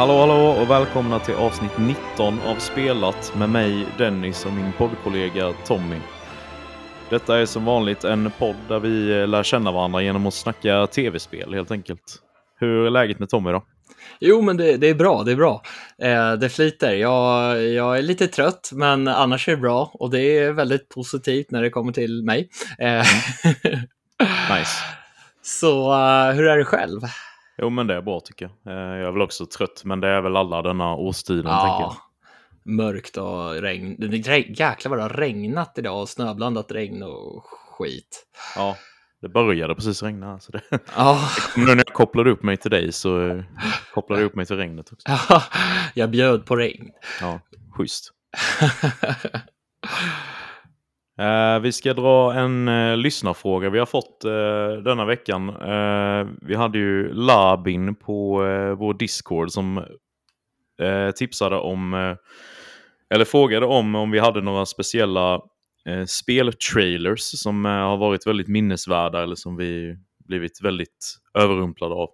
[0.00, 5.52] Hallå hallå och välkomna till avsnitt 19 av Spelat med mig Dennis och min poddkollega
[5.66, 5.96] Tommy.
[7.10, 11.54] Detta är som vanligt en podd där vi lär känna varandra genom att snacka tv-spel
[11.54, 12.18] helt enkelt.
[12.60, 13.64] Hur är läget med Tommy då?
[14.20, 15.62] Jo, men det, det är bra, det är bra.
[16.02, 16.94] Eh, det flyter.
[16.94, 21.50] Jag, jag är lite trött, men annars är det bra och det är väldigt positivt
[21.50, 22.48] när det kommer till mig.
[22.78, 23.04] Eh,
[24.58, 24.82] Nice.
[25.42, 27.00] Så uh, hur är det själv?
[27.62, 28.74] Jo men det är bra tycker jag.
[28.74, 31.44] Eh, Jag är väl också trött men det är väl alla denna årstiden.
[31.46, 31.96] Ja,
[32.64, 33.96] mörkt och regn.
[34.48, 38.26] Jäklar vad det har regnat idag och snöblandat regn och skit.
[38.56, 38.76] Ja,
[39.22, 40.40] det började precis regna.
[40.40, 40.62] Så det...
[40.96, 41.20] Ja,
[41.56, 43.42] Nu när jag kopplade upp mig till dig så eh,
[43.94, 45.08] kopplade jag upp mig till regnet också.
[45.94, 46.90] jag bjöd på regn.
[47.20, 47.40] Ja,
[47.76, 48.12] schysst.
[51.20, 55.48] Eh, vi ska dra en eh, lyssnarfråga vi har fått eh, denna veckan.
[55.48, 59.78] Eh, vi hade ju Labin på eh, vår Discord som
[60.82, 62.16] eh, tipsade om, eh,
[63.14, 65.34] eller frågade om, om vi hade några speciella
[65.88, 69.96] eh, speltrailers som eh, har varit väldigt minnesvärda eller som vi
[70.28, 72.08] blivit väldigt överrumplade av.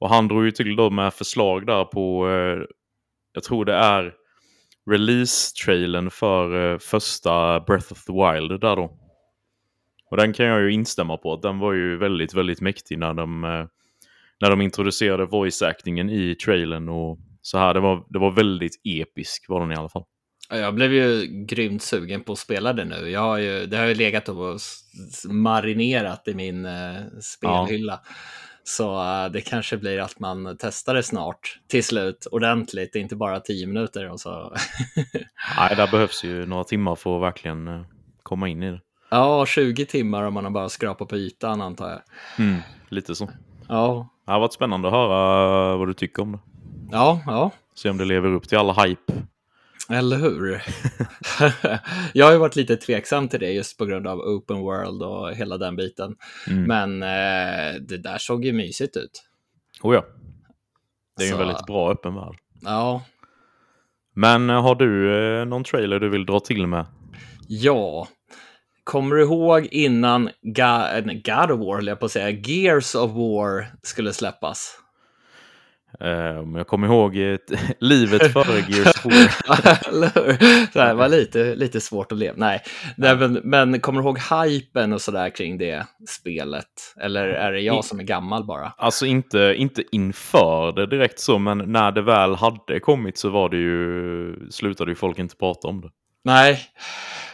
[0.00, 2.64] Och han drog ju till då med förslag där på, eh,
[3.32, 4.14] jag tror det är
[4.90, 8.98] release-trailern för eh, första Breath of the Wild där då.
[10.10, 11.36] Och den kan jag ju instämma på.
[11.36, 13.66] Den var ju väldigt, väldigt mäktig när de, eh,
[14.40, 17.74] när de introducerade voice-actingen i trailern och så här.
[17.74, 20.04] Det var, det var väldigt episk var den i alla fall.
[20.50, 23.10] Ja, Jag blev ju grymt sugen på att spela det nu.
[23.10, 24.58] Jag har ju, det har ju legat och
[25.30, 28.00] marinerat i min eh, spelhylla.
[28.68, 33.40] Så eh, det kanske blir att man testar det snart till slut ordentligt, inte bara
[33.40, 34.10] tio minuter.
[34.10, 34.52] Och så.
[35.58, 37.80] Nej, där behövs ju några timmar för att verkligen eh,
[38.22, 38.80] komma in i det.
[39.10, 42.00] ja, 20 timmar om man har bara skrapat på ytan antar jag.
[42.46, 43.30] Mm, lite så.
[43.68, 46.38] Ja, Det har varit spännande att höra vad du tycker om det.
[46.92, 47.50] ja, ja.
[47.74, 49.12] Se om det lever upp till alla hype.
[49.90, 50.62] Eller hur?
[52.12, 55.32] jag har ju varit lite tveksam till det just på grund av open world och
[55.34, 56.16] hela den biten.
[56.46, 56.62] Mm.
[56.62, 59.24] Men eh, det där såg ju mysigt ut.
[59.82, 60.04] Oh ja.
[61.16, 62.36] Det är ju en väldigt bra öppen värld.
[62.62, 63.02] Ja,
[64.14, 66.86] Men eh, har du eh, någon trailer du vill dra till med?
[67.48, 68.08] Ja.
[68.84, 73.10] Kommer du ihåg innan Ga eh, God of War, jag på att säga, Gears of
[73.10, 74.78] War skulle släppas?
[76.00, 77.14] Eh, Om jag kommer ihåg
[77.80, 79.12] livet före Gears 4.
[79.88, 80.72] Eller hur?
[80.72, 82.34] Så här, det var lite, lite svårt att leva.
[82.36, 82.62] Nej,
[82.96, 86.94] Nej men, men kommer du ihåg hypen och sådär kring det spelet?
[87.00, 88.72] Eller är det jag som är gammal bara?
[88.76, 93.48] Alltså inte, inte inför det direkt så, men när det väl hade kommit så var
[93.48, 95.88] det ju, slutade ju folk inte prata om det.
[96.24, 96.60] Nej,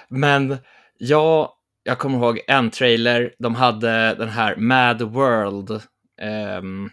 [0.08, 0.56] men
[0.98, 1.48] jag,
[1.82, 3.32] jag kommer ihåg en trailer.
[3.38, 5.80] De hade den här Mad World
[6.22, 6.90] ehm,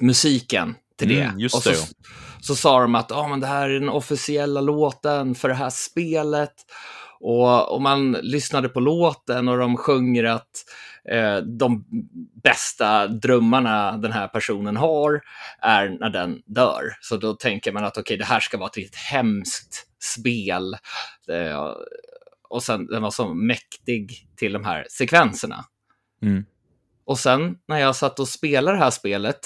[0.00, 1.20] musiken till det.
[1.20, 2.08] Mm, just och så, det, ja.
[2.40, 5.70] så sa de att ah, men det här är den officiella låten för det här
[5.70, 6.54] spelet.
[7.20, 10.50] Och, och man lyssnade på låten och de sjunger att
[11.10, 11.84] eh, de
[12.42, 15.20] bästa drömmarna den här personen har
[15.62, 16.82] är när den dör.
[17.00, 20.76] Så då tänker man att okej, det här ska vara ett riktigt hemskt spel.
[21.28, 21.72] Eh,
[22.48, 25.64] och sen den var så mäktig till de här sekvenserna.
[26.22, 26.44] Mm.
[27.04, 29.40] Och sen när jag satt och spelade det här spelet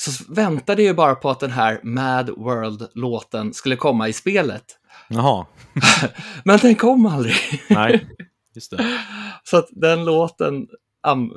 [0.00, 4.64] så väntade jag bara på att den här Mad World-låten skulle komma i spelet.
[5.08, 5.46] Jaha,
[6.44, 7.34] Men den kom aldrig.
[7.70, 8.06] nej,
[8.54, 8.98] just det.
[9.44, 10.66] Så att den låten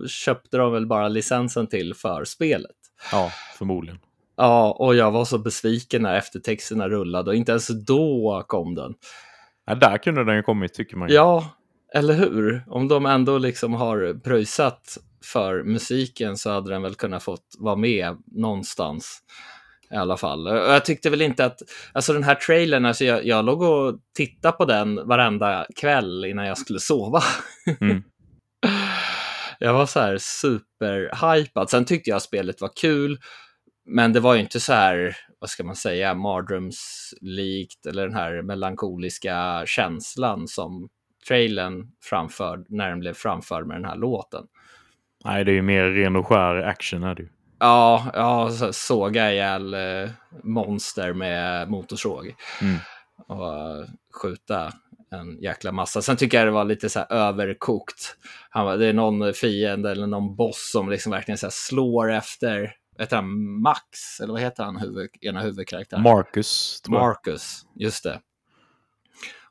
[0.07, 2.71] köpte de väl bara licensen till för spelet.
[3.11, 3.99] Ja, förmodligen.
[4.37, 8.93] Ja, och jag var så besviken när eftertexterna rullade och inte ens då kom den.
[9.65, 11.15] Ja, där kunde den ju kommit tycker man ju.
[11.15, 11.45] Ja,
[11.93, 12.63] eller hur?
[12.67, 17.75] Om de ändå liksom har pröjsat för musiken så hade den väl kunnat fått vara
[17.75, 19.19] med någonstans.
[19.91, 20.47] I alla fall.
[20.47, 21.61] Och Jag tyckte väl inte att,
[21.93, 26.45] alltså den här trailern, alltså jag, jag låg och tittade på den varenda kväll innan
[26.45, 27.23] jag skulle sova.
[27.81, 28.03] Mm.
[29.63, 31.69] Jag var så här superhypad.
[31.69, 33.19] Sen tyckte jag spelet var kul,
[33.85, 38.41] men det var ju inte så här, vad ska man säga, mardrömslikt eller den här
[38.41, 40.89] melankoliska känslan som
[41.27, 44.43] trailern framförd när den blev framförd med den här låten.
[45.25, 47.29] Nej, det är ju mer ren och skär action är det ju.
[47.59, 50.09] Ja, ja så såga ihjäl eh,
[50.43, 52.77] monster med motorsåg Mm.
[53.27, 53.85] och eh,
[54.21, 54.73] skjuta
[55.11, 56.01] en jäkla massa.
[56.01, 58.15] Sen tycker jag det var lite så här överkokt.
[58.49, 62.71] Han, var- det är någon fiende eller någon boss som liksom verkligen så slår efter,
[62.99, 64.19] heter han Max?
[64.23, 66.03] Eller vad heter han, huvud, ena huvudkaraktären?
[66.03, 66.81] Marcus.
[66.87, 68.19] Marcus, just det.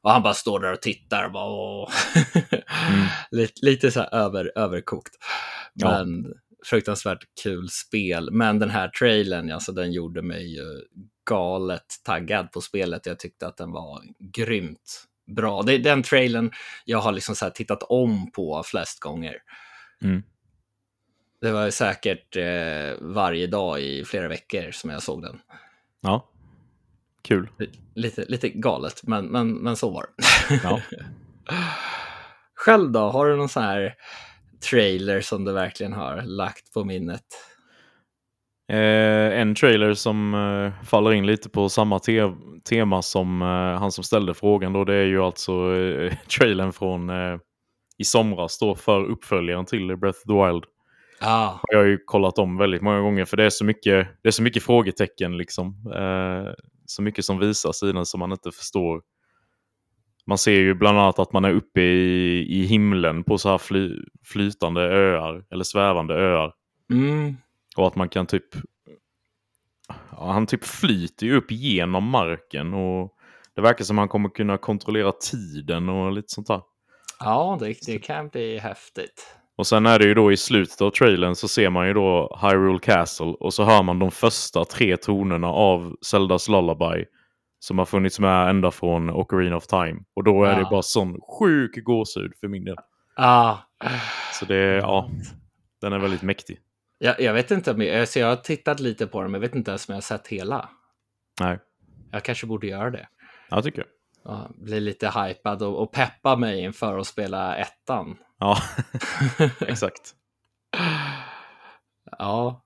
[0.03, 1.93] Och han bara står där och tittar och bara.
[2.91, 3.07] Mm.
[3.31, 5.15] lite, lite så här över, överkokt.
[5.75, 5.91] Ja.
[5.91, 8.31] Men fruktansvärt kul spel.
[8.33, 10.83] Men den här trailern, alltså den gjorde mig ju
[11.31, 13.07] galet taggad på spelet.
[13.07, 15.05] Jag tyckte att den var grymt
[15.37, 15.63] bra.
[15.63, 16.51] Det är den trailern
[16.85, 19.37] jag har liksom så tittat om på flest gånger.
[20.03, 20.23] Mm.
[21.41, 25.41] Det var säkert eh, varje dag i flera veckor som jag såg den.
[26.01, 26.29] Ja,
[27.23, 27.49] kul.
[27.95, 30.61] Lite, lite galet, men, men, men så var det.
[30.65, 30.81] Ja.
[32.55, 33.95] Själv då, har du någon sån här
[34.71, 37.25] trailer som du verkligen har lagt på minnet?
[38.71, 42.23] Eh, en trailer som eh, faller in lite på samma te
[42.69, 47.11] tema som eh, han som ställde frågan då, det är ju alltså eh, trailern från
[47.11, 47.39] eh,
[47.99, 50.65] i somras då för uppföljaren till Breath of the Wild.
[51.21, 51.59] Ah.
[51.69, 54.33] Jag har ju kollat om väldigt många gånger för det är så mycket, det är
[54.33, 55.93] så mycket frågetecken liksom.
[56.91, 59.03] Så mycket som visas i den som man inte förstår.
[60.27, 63.59] Man ser ju bland annat att man är uppe i, i himlen på så här
[63.59, 66.53] fly, flytande öar eller svävande öar.
[66.93, 67.37] Mm.
[67.77, 68.45] Och att man kan typ...
[70.11, 73.17] Ja, han typ flyter ju upp genom marken och
[73.55, 76.63] det verkar som att han kommer kunna kontrollera tiden och lite sånt där.
[77.21, 79.40] Ja, det, det kan bli häftigt.
[79.61, 82.39] Och sen är det ju då i slutet av trailern så ser man ju då
[82.43, 87.05] Hyrule Castle och så hör man de första tre tonerna av Zeldas Lullaby
[87.59, 90.01] som har funnits med ända från Ocarina of Time.
[90.17, 90.59] Och då är Ja.
[90.59, 92.77] det bara sån sjuk gåshud för min del.
[93.17, 93.57] Ah.
[94.33, 95.11] Så det, ja,
[95.81, 96.59] den är väldigt mäktig.
[96.99, 99.49] Jag, jag vet inte, om jag, alltså jag har tittat lite på den, men jag
[99.49, 100.69] vet inte ens om jag har sett hela.
[101.41, 101.59] Nej,
[102.13, 103.09] Jag kanske borde göra det.
[103.51, 103.89] jag tycker jag.
[104.35, 108.17] Ja, bli lite hypad och, och peppa mig inför att spela ettan.
[108.41, 108.57] Ja,
[109.61, 110.15] exakt.
[112.19, 112.63] Ja,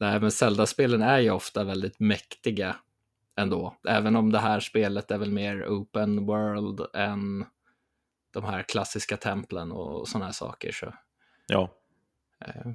[0.00, 2.76] nej men Zelda-spelen är ju ofta väldigt mäktiga
[3.40, 3.76] ändå.
[3.88, 7.44] Även om det här spelet är väl mer open world än
[8.34, 10.72] de här klassiska templen och sådana här saker.
[10.72, 10.94] Så,
[11.46, 11.68] Ja.
[12.46, 12.66] eh,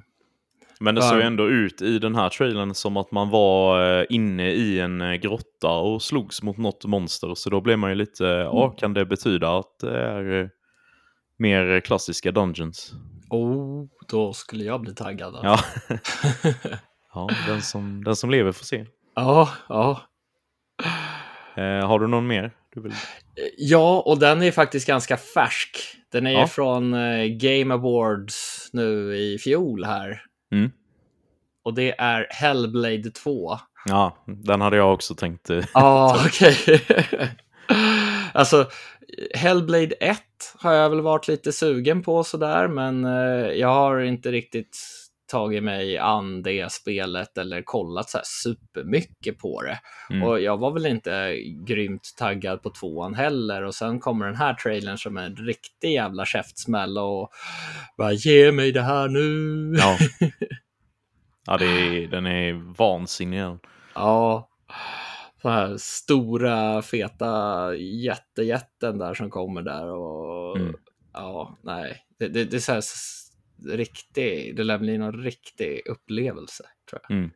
[0.80, 4.50] Men det såg ändå ut i den här trailern som att man var eh, inne
[4.50, 7.34] i en eh, grotta och slogs mot något monster.
[7.34, 8.76] Så då blev man ju lite, ja, Mm.
[8.76, 10.50] kan det betyda att det är
[11.38, 12.92] mer klassiska dungeons?
[13.30, 15.38] oh, då skulle jag bli taggad.
[15.42, 15.60] Ja,
[17.14, 18.86] ja den, som, den som lever får se.
[19.14, 20.00] ja, ja.
[21.56, 22.52] Eh, har du någon mer?
[22.74, 22.92] Du vill...
[23.58, 25.76] Ja, och den är faktiskt ganska färsk.
[26.12, 26.46] Den är Ja.
[26.46, 30.22] från eh, Game Awards nu i fjol här.
[30.52, 30.70] Mm.
[31.64, 33.58] Och det är Hellblade 2.
[33.84, 35.50] Ja, den hade jag också tänkt.
[35.50, 36.80] eh, Ja, okej.
[38.32, 38.66] alltså,
[39.34, 40.18] Hellblade 1
[40.58, 44.78] har jag väl varit lite sugen på sådär, men eh, jag har inte riktigt
[45.26, 49.78] tagit mig an det spelet eller kollat så här supermycket på det.
[50.10, 50.22] Mm.
[50.22, 51.36] Och jag var väl inte
[51.66, 53.62] grymt taggad på tvåan heller.
[53.62, 57.30] Och sen kommer den här trailern som en riktig jävla käftsmäll och
[57.98, 59.76] bara ge mig det här nu.
[59.78, 59.98] Ja,
[61.46, 63.42] ja det är, den är vansinnig.
[63.94, 64.48] Ja,
[65.44, 70.74] så här stora feta jättejätten där som kommer där och Mm.
[71.12, 72.82] ja, nej, det, det, det är så här
[73.76, 77.16] riktig, det lär bli någon riktig upplevelse tror jag.
[77.18, 77.30] Mm.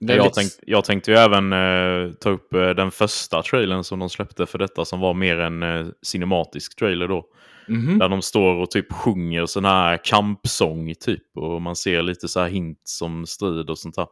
[0.00, 3.98] Jag, lite- tänkt, jag tänkte ju även eh, ta upp eh, den första trailern som
[3.98, 7.24] de släppte för detta som var mer en eh, cinematisk trailer då.
[7.68, 7.98] Mhm.
[7.98, 11.36] Där de står och typ sjunger sån här kampsång typ.
[11.36, 14.06] Och man ser lite så här hint som strid och sånt där.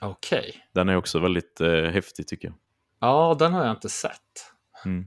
[0.00, 2.54] Okej, Den är också väldigt eh, häftig tycker jag.
[3.00, 4.52] ja, den har jag inte sett.
[4.84, 5.06] Mm.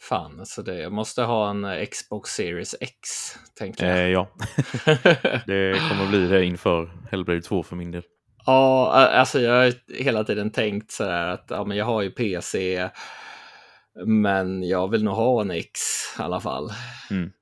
[0.00, 3.08] Fan, alltså det, jag måste ha en eh, Xbox Series X,
[3.54, 4.10] tänkte Eh, jag.
[4.12, 4.28] ja,
[5.46, 8.02] det kommer bli det inför Hellblade 2 för min del.
[8.46, 9.72] Ja, alltså jag har
[10.02, 12.88] hela tiden tänkt så här att ja, men jag har ju PC,
[14.06, 15.80] men jag vill nog ha en X
[16.18, 16.70] i alla fall.
[17.10, 17.32] Mm.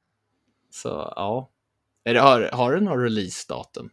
[0.70, 1.50] Så ja.
[2.04, 3.90] Är det, har, har du någon releasedatum?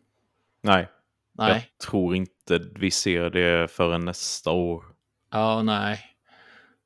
[0.63, 0.89] Nej,
[1.37, 1.49] Nej.
[1.51, 4.83] jag tror inte vi ser det förrän nästa år.
[5.31, 5.99] Ja, nej.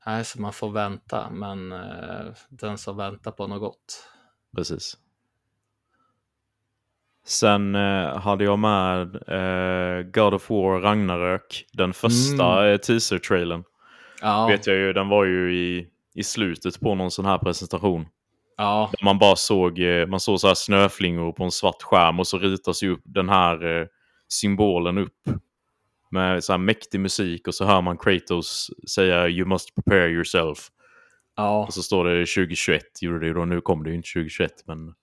[0.06, 4.04] Nej, så man får vänta, men eh, den som väntar på något gott.
[4.56, 4.98] Precis.
[7.26, 13.64] Sen eh, hade jag med eh, God of War Ragnarök, den första eh, teaser-trailern.
[14.22, 18.08] Ja, Vet jag ju, den var ju i, i slutet på någon sån här presentation.
[18.58, 22.20] ja, Där man bara såg, eh, man såg så här snöflingor på en svart skärm
[22.20, 23.88] och så ritas ju upp den här eh,
[24.30, 25.16] symbolen upp.
[26.12, 30.58] Med så här mäktig musik och så hör man Kratos säga “You must prepare yourself”.
[31.36, 31.66] ja.
[31.66, 33.46] Och så står det 2021, gjorde det ju då.
[33.46, 34.94] Nu kom det ju inte 2021, men...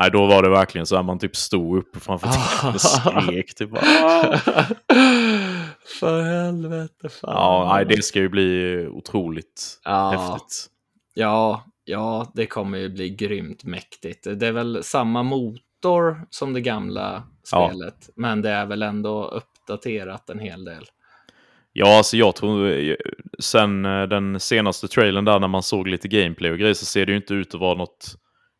[0.00, 2.28] Nej, då var det verkligen så här man typ stod upp framför
[2.60, 3.54] tvn och skrek.
[3.54, 3.70] Typ!
[6.00, 7.32] För helvete, fan.
[7.34, 10.10] ja, nej, det ska ju bli otroligt Ja.
[10.10, 10.66] häftigt.
[11.14, 14.24] Ja, ja, det kommer ju bli grymt mäktigt.
[14.40, 17.22] Det är väl samma motor motor som det gamla
[17.52, 17.68] Ja.
[17.70, 20.84] spelet, men det är väl ändå uppdaterat en hel del.
[21.72, 22.94] Ja, alltså jag tror eh,
[23.38, 27.06] sen eh, den senaste trailern där när man såg lite gameplay och grejer så ser
[27.06, 28.14] det ju inte ut att vara något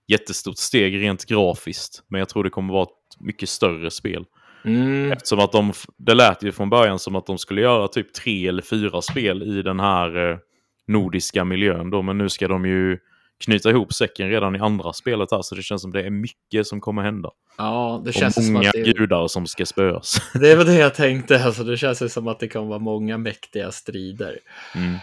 [0.08, 2.02] jättestort steg rent grafiskt.
[2.08, 4.24] Men jag tror det kommer vara ett mycket större spel.
[4.64, 8.12] Mm, Eftersom att de, det lät ju från början som att de skulle göra typ
[8.14, 10.38] tre eller fyra spel i den här eh,
[10.86, 12.02] nordiska miljön då.
[12.02, 12.98] Men nu ska de ju
[13.44, 15.42] knyta ihop säcken redan i andra spelet här.
[15.42, 17.30] Så det känns som det är mycket som kommer hända.
[17.58, 20.16] ja, det Och känns som många att det, gudar som ska spöas.
[20.40, 21.44] det var det jag tänkte.
[21.44, 24.38] Alltså, det känns som att det kommer vara många mäktiga strider.
[24.74, 24.96] Mm.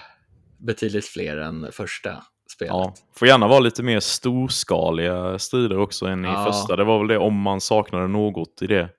[0.58, 2.74] Betydligt fler än första spelet.
[2.74, 6.46] Ja, får gärna vara lite mer storskaliga strider också än i Ja.
[6.46, 6.76] första.
[6.76, 8.90] Det var väl det om man saknade något i det.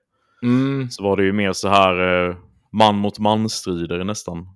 [0.43, 2.35] Mm, Så var det ju mer så här eh,
[2.71, 4.47] man mot man-strider nästan.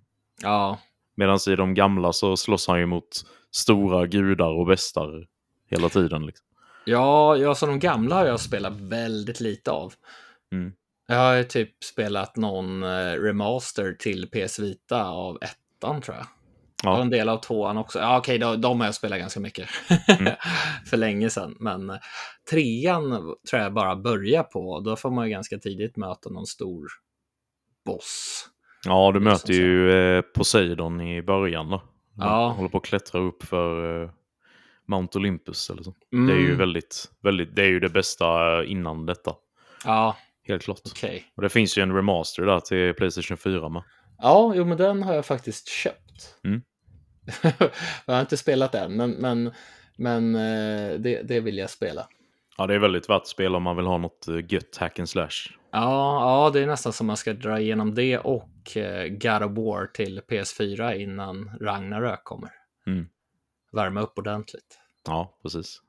[0.44, 0.80] ja,
[1.16, 3.08] Medan i de gamla så slåss han ju mot
[3.56, 5.28] stora gudar och bestar
[5.70, 6.26] hela tiden.
[6.26, 6.46] Liksom.
[6.86, 9.94] ja, ja, så de gamla har jag spelat väldigt lite av.
[10.52, 10.74] Mm.
[11.08, 16.26] Jag har typ spelat någon eh, remaster till PS Vita av ettan tror jag.
[16.84, 16.96] Ja.
[16.96, 18.00] Och en del av tvåan också.
[18.00, 19.70] Ja, okej, de, de har jag spelat ganska mycket.
[20.20, 20.34] Mm.
[20.86, 21.58] För länge sedan.
[21.60, 21.98] Men eh,
[22.50, 24.80] trean tror jag bara börjar på.
[24.80, 26.88] Då får man ju ganska tidigt möta någon stor
[27.86, 28.48] boss.
[28.86, 31.82] Ja, du Liksom möter ju eh, Poseidon i början då.
[32.18, 32.50] Ja.
[32.50, 34.10] Håller på att klättra upp för eh,
[34.88, 35.94] Mount Olympus eller så.
[36.14, 39.36] Mm, Det är ju väldigt, väldigt, det är ju det bästa eh, innan detta.
[39.86, 40.82] Ja, Helt klart.
[40.92, 41.26] okej.
[41.36, 43.84] Och det finns ju en remaster där till Playstation 4 med.
[44.18, 46.36] Ja, jo, men den har jag faktiskt köpt.
[46.44, 46.62] Mm.
[48.06, 49.52] jag har inte spelat den, men, men,
[49.98, 52.08] men eh, det, det vill jag spela.
[52.58, 55.00] Ja, det är väldigt värt att spela om man vill ha något eh, gött hack
[55.00, 55.30] and slash.
[55.72, 59.58] Ja, ja, det är nästan som man ska dra igenom det och eh, God of
[59.58, 62.50] War till PS4 innan Ragnarök kommer.
[62.88, 63.08] Mm.
[63.72, 64.80] Värma upp ordentligt.
[65.08, 65.82] Ja, precis.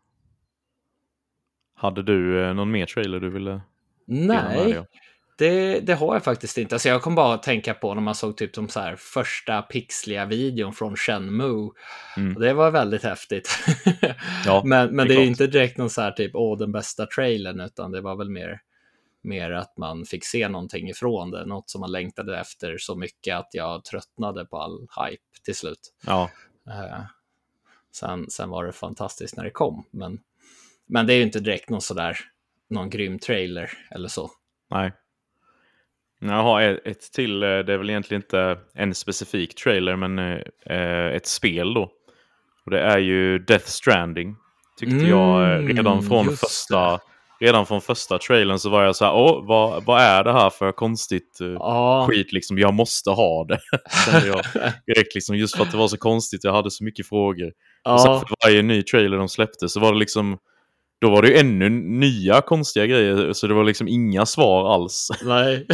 [1.75, 3.61] Hade du eh, någon mer trailer du ville
[4.07, 4.85] Nej?
[5.39, 6.75] Det, det har jag faktiskt inte.
[6.75, 9.63] Alltså jag kom bara att tänka på när man såg typ de så här första
[9.63, 11.71] pixliga videon från Shenmue.
[12.17, 12.35] Mm.
[12.41, 13.49] Det var väldigt häftigt.
[14.47, 15.29] Ja, men men det det är är klart.
[15.29, 18.61] inte direkt någon så här typ, åh, den bästa trailern, utan det var väl mer,
[19.23, 21.47] mer att man fick se någonting ifrån det.
[21.47, 25.81] Något som man längtade efter så mycket att jag tröttnade på all hype till slut.
[26.07, 26.31] Ja,
[26.69, 27.01] Eh,
[27.93, 30.21] sen, sen var det fantastiskt när det kom, men,
[30.87, 32.19] men det är ju inte direkt någon sådär,
[32.71, 34.31] någon grym trailer eller så.
[34.71, 34.93] nej.
[36.19, 40.41] Jag har ett, till, eh, det är väl egentligen inte en specifik trailer, men eh,
[40.67, 41.91] eh, ett spel då.
[42.65, 44.37] Och det är ju Death Stranding.
[44.79, 47.01] Tyckte jag Mm, redan från första...
[47.41, 50.51] Redan från första trailern så var jag så här, åh, vad, vad är det här
[50.51, 52.59] för konstigt Ja, skit liksom?
[52.59, 53.61] Jag måste ha det.
[54.27, 54.43] Jag
[54.87, 57.53] direkt liksom, just för att det var så konstigt, jag hade så mycket frågor.
[57.85, 60.39] Och sen för varje ny trailer de släppte så var det liksom...
[61.01, 65.09] Då var det ju ännu nya konstiga grejer, så det var liksom inga svar alls.
[65.25, 65.67] nej.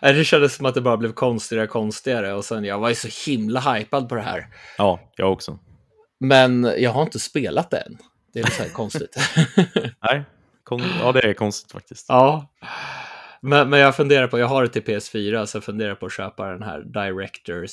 [0.00, 2.94] Det kändes som att det bara blev konstigare och konstigare och sen jag var ju
[2.94, 4.46] så himla hypad på det här.
[4.78, 5.58] Ja, jag också.
[6.20, 7.98] Men jag har inte spelat det än.
[8.34, 9.16] Det är så här konstigt.
[10.10, 10.24] Nej,
[11.00, 12.06] ja det är konstigt faktiskt.
[12.08, 12.48] ja.
[13.44, 16.12] Men, men jag funderar på, jag har det till PS4, så jag funderar på att
[16.12, 17.72] köpa den här Directors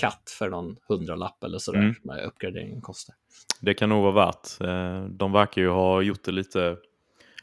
[0.00, 1.94] Cut för någon hundralapp eller sådär, Mm.
[2.02, 3.14] vad uppgraderingen kostar.
[3.60, 4.60] Det kan nog vara värt.
[4.60, 6.76] Eh, De verkar ju ha gjort det lite,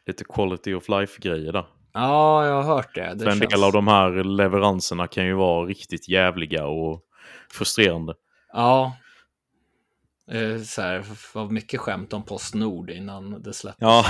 [0.06, 1.65] lite quality of life-grejer där.
[1.94, 3.13] Ja, jag har hört det.
[3.13, 7.01] det För en del av de här leveranserna kan ju vara riktigt jävliga och
[7.51, 8.13] frustrerande.
[8.53, 8.98] Ja.
[10.32, 13.82] Eh, Så här, var mycket skämt om Postnord innan det släpptes.
[13.82, 14.06] Ja,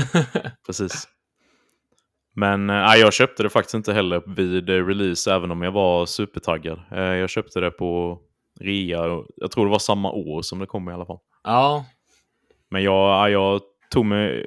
[0.66, 1.08] precis.
[2.34, 6.06] Men eh, jag köpte det faktiskt inte heller vid eh, release, även om jag var
[6.06, 6.80] supertaggad.
[6.92, 8.18] Eh, Jag köpte det på
[8.60, 11.18] rea, jag tror det var samma år som det kom i alla fall.
[11.44, 11.84] ja,
[12.70, 13.60] Men jag, ja, jag
[13.90, 14.46] tog, mig,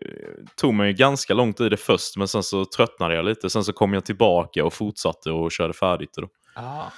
[0.62, 3.50] tog mig ganska långt i det först, men sen så tröttnade jag lite.
[3.50, 6.28] Sen så kom jag tillbaka och fortsatte och körde färdigt då.
[6.56, 6.92] ja.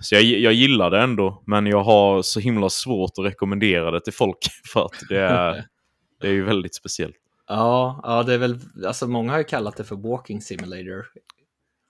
[0.00, 4.00] Så jag, jag gillar det ändå, men jag har så himla svårt att rekommendera det
[4.00, 4.38] till folk
[4.72, 5.64] för att det är,
[6.20, 7.16] det är ju väldigt speciellt.
[7.48, 11.06] Ja, ja, det är väl, alltså många har ju kallat det för walking simulator.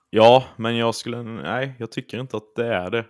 [0.09, 3.05] Ja, men jag skulle, nej, jag tycker inte att det är det.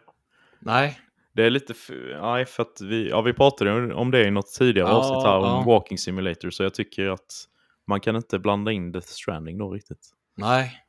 [0.60, 1.00] Nej,
[1.34, 1.74] Det är lite,
[2.22, 5.38] nej, för att vi, ja, vi pratade om det i något tidigare Ja, avsnitt här
[5.38, 5.64] om ja.
[5.66, 7.46] Walking Simulator, så jag tycker att
[7.88, 10.10] man kan inte blanda in Death Stranding då riktigt.
[10.38, 10.80] nej.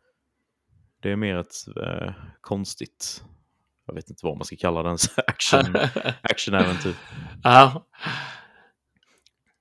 [1.02, 3.24] Det är mer ett eh, konstigt,
[3.86, 5.76] jag vet inte vad man ska kalla den, action,
[6.22, 6.94] actionäventyr.
[7.42, 7.86] ja,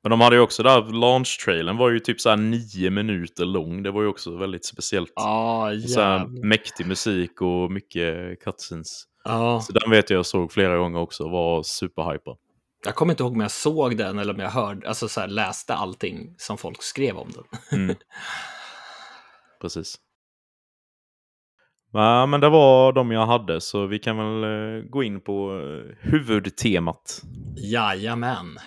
[0.03, 3.83] Men de hade ju också där, launch-trailern var ju typ så här nio minuter lång,
[3.83, 5.13] det var ju också väldigt speciellt.
[5.15, 9.03] Och så här mäktig musik och mycket cutscenes.
[9.23, 12.37] Ja, Så den vet jag jag såg flera gånger också och var superhypad.
[12.85, 15.27] Jag kommer inte ihåg om jag såg den eller om jag hörde, alltså så här,
[15.27, 17.43] läste allting som folk skrev om den.
[17.79, 17.95] Mm.
[19.61, 19.95] Precis.
[21.91, 25.51] Ja, men det var de jag hade, så vi kan väl eh, gå in på
[25.59, 27.21] eh, huvudtemat.
[27.57, 28.57] Jajamän.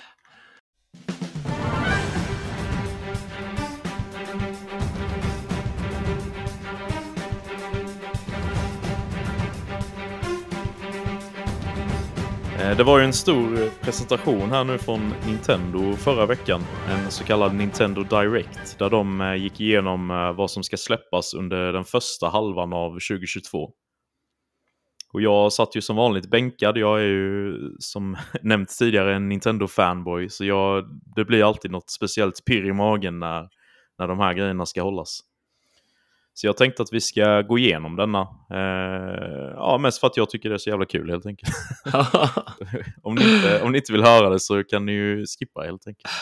[12.67, 16.65] Eh, det var ju en stor presentation här nu från Nintendo förra veckan.
[16.89, 18.79] En så kallad Nintendo Direct.
[18.79, 22.91] Där de eh, gick igenom eh, vad som ska släppas under den första halvan av
[22.91, 23.71] 2022.
[25.17, 26.79] Och jag satt ju som vanligt bänkad.
[26.79, 30.29] Jag är ju som nämnt tidigare en Nintendo-fanboy.
[30.29, 30.85] Så jag,
[31.17, 33.49] det blir alltid något speciellt pirr i magen när,
[33.99, 35.21] när de här grejerna ska hållas.
[36.35, 38.21] Så jag tänkte att vi ska gå igenom denna.
[38.51, 41.53] Eh, ja, mest för att jag tycker det är så jävla kul helt enkelt.
[43.03, 45.87] om, ni inte, om ni inte vill höra det så kan ni ju skippa helt
[45.87, 46.13] enkelt.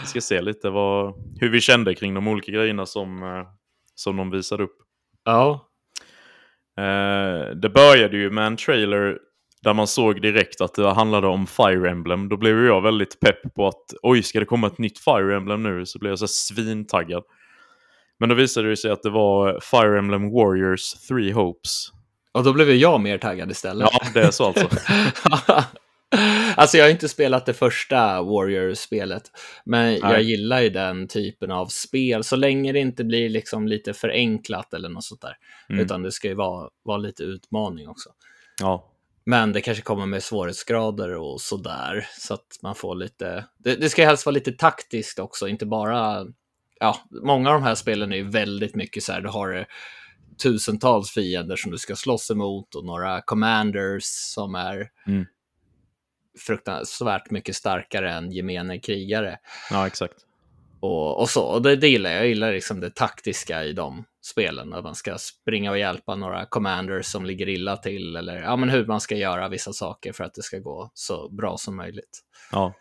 [0.00, 3.48] Vi ska se lite vad, hur vi kände kring de olika grejerna som, eh,
[3.94, 4.76] som de visade upp.
[5.24, 5.67] ja.
[6.78, 9.18] Eh, det började ju med en trailer
[9.62, 12.28] där man såg direkt att det handlade om Fire Emblem.
[12.28, 15.62] Då blev jag väldigt pepp på att oj, ska det komma ett nytt Fire Emblem
[15.62, 15.86] nu?
[15.86, 17.22] Så blev jag så svintaggad.
[18.18, 21.88] Men då visade det sig att det var Fire Emblem Warriors Three Hopes.
[22.32, 23.88] Och då blev jag mer taggad istället.
[23.92, 24.68] Ja, det är så alltså.
[26.56, 29.22] alltså jag har inte spelat det första Warrior-spelet,
[29.64, 30.24] men jag Nej.
[30.24, 34.88] gillar ju den typen av spel, så länge det inte blir liksom lite förenklat eller
[34.88, 35.36] något sånt där.
[35.68, 35.84] Mm.
[35.84, 38.10] Utan det ska ju vara, vara lite utmaning också.
[38.60, 38.92] Ja,
[39.24, 43.44] Men det kanske kommer med svårighetsgrader och sådär, så att man får lite...
[43.58, 46.26] Det, det ska helst vara lite taktiskt också, inte bara...
[46.80, 49.64] Ja, många av de här spelen är ju väldigt mycket så här, du har eh,
[50.42, 55.26] tusentals fiender som du ska slåss emot och några commanders som är Mm.
[56.38, 59.38] Fruktansvärt mycket starkare än gemene krigare.
[59.70, 60.14] ja exakt.
[60.80, 62.20] Och, och så, och det, det gillar jag.
[62.20, 64.72] Jag gillar liksom det taktiska i de spelen.
[64.72, 68.16] Att man ska springa och hjälpa några commanders som ligger illa till.
[68.16, 71.28] Eller ja, men hur man ska göra vissa saker för att det ska gå så
[71.28, 72.20] bra som möjligt.
[72.52, 72.74] Ja.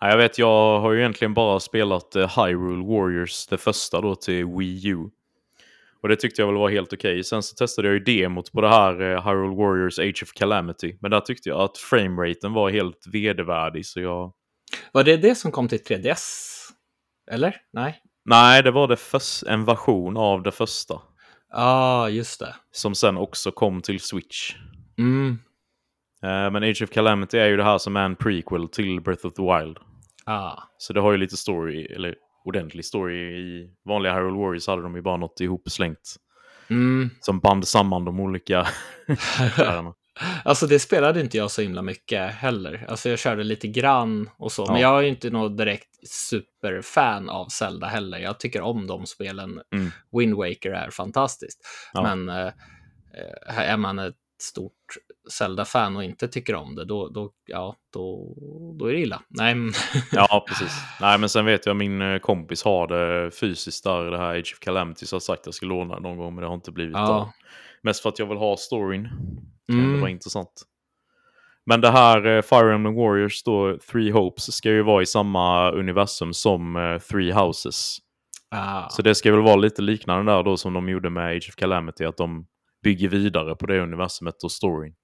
[0.00, 4.14] Ja, Jag vet, jag har ju egentligen bara spelat eh, Hyrule Warriors, det första då
[4.14, 5.10] till Wii U.
[6.02, 7.24] Och det tyckte jag väl var helt okej.
[7.24, 10.96] Sen så testade jag ju demot på det här eh, Hyrule Warriors Age of Calamity.
[11.00, 14.32] Men där tyckte jag att frameraten var helt vedervärdig så jag...
[14.92, 16.18] Var det det som kom till 3DS?
[17.30, 17.56] Eller?
[17.72, 17.98] Nej?
[18.24, 20.94] Nej, det var det förs- en version av det första.
[20.94, 21.02] Ja,
[21.52, 22.54] ah, just det.
[22.72, 24.54] Som sen också kom till Switch.
[24.98, 25.38] Mm.
[26.22, 29.26] Eh, Men Age of Calamity är ju det här som är en prequel till Breath
[29.26, 29.78] of the Wild.
[30.26, 30.62] Ah.
[30.78, 33.16] Så det har ju lite story, eller ordentlig story.
[33.16, 36.16] I vanliga Hyrule Warriors hade de ju bara något ihopslängt.
[36.70, 37.10] Mm.
[37.20, 38.66] Som band samman de olika
[39.56, 39.92] karaktärer.
[40.44, 42.86] Alltså det spelade inte jag så himla mycket heller.
[42.88, 44.66] Alltså jag körde lite grann och så.
[44.66, 44.80] Men Ja.
[44.80, 48.18] jag är ju inte något direkt superfan av Zelda heller.
[48.18, 49.60] Jag tycker om de spelen.
[49.74, 49.90] Mm.
[50.18, 51.60] Wind Waker är fantastiskt.
[51.92, 52.02] Ja.
[52.02, 52.46] Men eh,
[53.14, 54.72] eh, är man ett stort
[55.30, 58.34] Zelda-fan och inte tycker om det, då, då, ja, då,
[58.78, 59.22] då är det illa.
[59.28, 59.56] Nej.
[60.12, 60.72] Ja, precis.
[61.00, 64.52] Nej, men sen vet jag min eh, kompis har det fysiskt där, det här Age
[64.56, 66.48] of Calamity, så jag har sagt att jag ska låna det någon gång, men det
[66.48, 67.08] har inte blivit Ja.
[67.20, 67.28] av.
[67.82, 69.08] Mest för att jag vill ha storyn.
[69.72, 69.94] Mm.
[69.94, 70.62] Det var intressant.
[71.66, 75.70] Men det här eh, Fire Emblem Warriors då, Three Hopes, ska ju vara i samma
[75.70, 77.96] universum som eh, Three Houses.
[78.50, 81.46] ah, Så det ska väl vara lite liknande där då som de gjorde med Age
[81.48, 82.46] of Calamity, att de
[82.82, 84.94] bygger vidare på det universumet och storyn.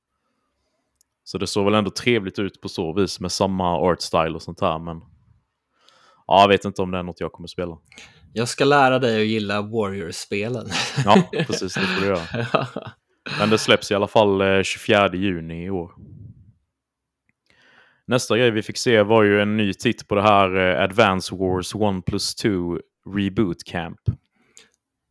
[1.28, 4.42] Så det såg väl ändå trevligt ut på så vis med samma art style och
[4.42, 5.00] sånt här, men
[6.26, 7.78] ja, jag vet inte om det är något jag kommer spela.
[8.32, 10.66] jag ska lära dig att gilla Warriors-spelen.
[11.04, 12.66] Ja, precis, det får du göra.
[13.38, 15.92] Men det släpps i alla fall eh, 24 juni i år.
[18.06, 21.34] Nästa grej vi fick se var ju en ny titt på det här eh, Advance
[21.34, 22.48] Wars 1 plus 2
[23.16, 24.00] Reboot Camp.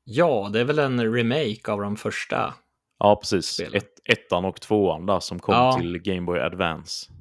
[0.03, 2.53] ja, det är väl en remake av de första.
[2.99, 3.45] Ja, precis.
[3.45, 3.73] Spelen.
[3.75, 5.73] Ett, ettan och tvåan där som kom Ja.
[5.79, 7.11] till Game Boy Advance.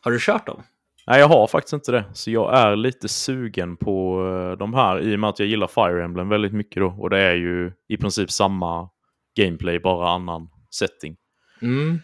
[0.00, 0.62] Har du kört dem?
[1.06, 2.04] Nej, jag har faktiskt inte det.
[2.12, 5.66] Så jag är lite sugen på eh, de här i och med att jag gillar
[5.66, 6.88] Fire Emblem väldigt mycket då.
[6.98, 8.88] Och det är ju i princip samma
[9.36, 11.16] gameplay, bara annan setting.
[11.62, 11.98] Mm.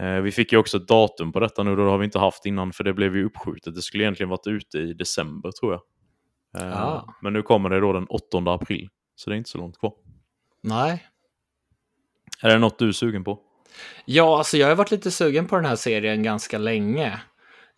[0.00, 2.18] Eh, vi fick ju också ett datum på detta nu, då det har vi inte
[2.18, 3.74] haft innan för det blev ju uppskjutet.
[3.74, 5.82] Det skulle egentligen varit ute i december tror jag.
[6.62, 7.14] Eh, Ah.
[7.22, 9.92] Men nu kommer det då den 8 april, så det är inte så långt kvar.
[10.62, 11.04] Nej.
[12.42, 13.38] Är det något du är sugen på?
[14.04, 17.20] Ja, alltså jag har varit lite sugen på den här serien ganska länge.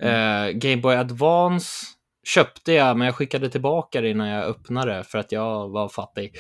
[0.03, 1.87] Eh, Game Boy Advance
[2.27, 6.37] köpte jag, men jag skickade tillbaka det innan jag öppnade för att jag var fattig.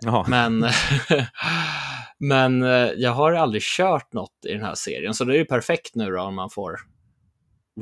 [0.00, 0.24] Jaha.
[0.28, 0.66] Men
[2.18, 5.44] Men eh, jag har aldrig kört något i den här serien, så det är ju
[5.44, 6.76] perfekt nu då om man får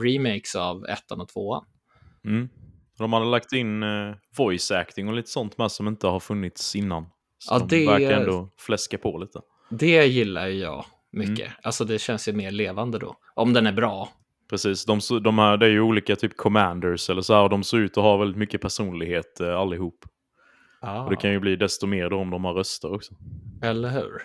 [0.03, 1.65] remakes av ettan och tvåan.
[2.25, 2.49] Mm.
[2.99, 6.77] De hade lagt in eh, voice acting och lite sånt med som inte har funnits
[6.77, 7.07] innan.
[7.39, 9.41] Så Ja, de det- verkar ändå fläska på lite.
[9.79, 11.53] Det gillar ju jag mycket.
[11.63, 13.17] Alltså det känns ju mer levande då.
[13.35, 14.09] Om den är bra.
[14.51, 17.65] Precis, de, de här, det är ju olika typ commanders eller så här, och de
[17.65, 20.05] ser ut att ha väldigt mycket personlighet eh, allihop.
[20.81, 23.15] Ja, Och det kan ju bli desto mer då om de har röster också.
[23.63, 24.23] Eller hur?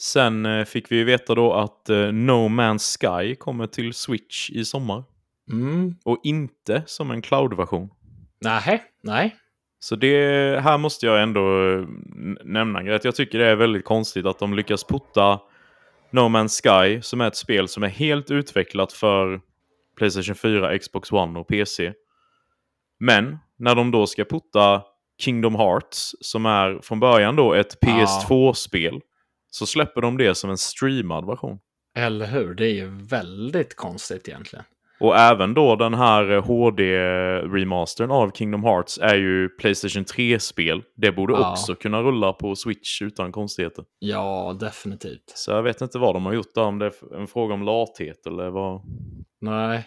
[0.00, 4.50] Sen eh, fick vi ju veta då att eh, No Man's Sky kommer till Switch
[4.50, 5.04] i sommar.
[5.52, 5.94] Mm.
[6.04, 7.90] Och inte som en cloud-version.
[8.40, 9.36] Nej, nej.
[9.80, 11.84] Så det här måste jag ändå eh,
[12.44, 15.40] nämna att Jag tycker det är väldigt konstigt att de lyckas putta
[16.10, 19.40] No Man's Sky, som är ett spel som är helt utvecklat för
[19.96, 21.92] Playstation 4, Xbox One och PC.
[23.00, 24.82] Men när de då ska putta
[25.18, 27.88] Kingdom Hearts, som är från början då ett Ja.
[27.88, 29.00] PS2-spel,
[29.50, 31.58] så släpper de det som en streamad version.
[31.96, 32.54] Eller hur?
[32.54, 34.64] Det är ju väldigt konstigt egentligen.
[35.00, 40.82] Och även då den här eh, HD-remastern av Kingdom Hearts är ju Playstation 3-spel.
[40.96, 41.50] Det borde Ja.
[41.52, 43.84] också kunna rulla på Switch utan konstigheter.
[43.98, 45.22] Ja, definitivt.
[45.34, 47.62] Så jag vet inte vad de har gjort där, om det är en fråga om
[47.62, 48.82] lathet eller vad.
[49.40, 49.84] Nej.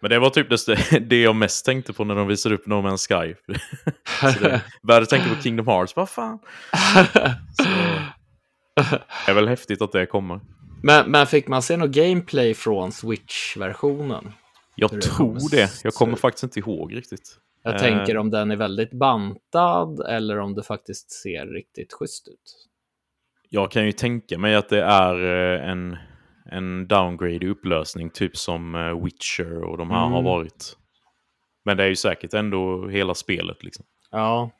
[0.00, 2.74] Men det var typ det, det jag mest tänkte på när de visade upp No
[2.74, 3.34] Man's Sky.
[4.82, 6.38] Började tänka på Kingdom Hearts, vad fan.
[7.52, 7.64] Så,
[9.26, 10.40] det är väl häftigt att det kommer.
[10.84, 14.32] Men, men fick man se något gameplay från Switch-versionen?
[14.76, 15.70] Jag det tror det.
[15.84, 17.38] Jag kommer faktiskt inte ihåg riktigt.
[17.62, 17.80] Jag Eh.
[17.80, 22.68] tänker om den är väldigt bantad eller om det faktiskt ser riktigt schysst ut.
[23.48, 25.14] Jag kan ju tänka mig att det är
[25.54, 25.96] eh, en,
[26.50, 30.24] en downgrade upplösning, typ som eh, Witcher och de här har Mm.
[30.24, 30.76] varit.
[31.64, 33.84] Men det är ju säkert ändå hela spelet liksom.
[34.10, 34.50] Ja,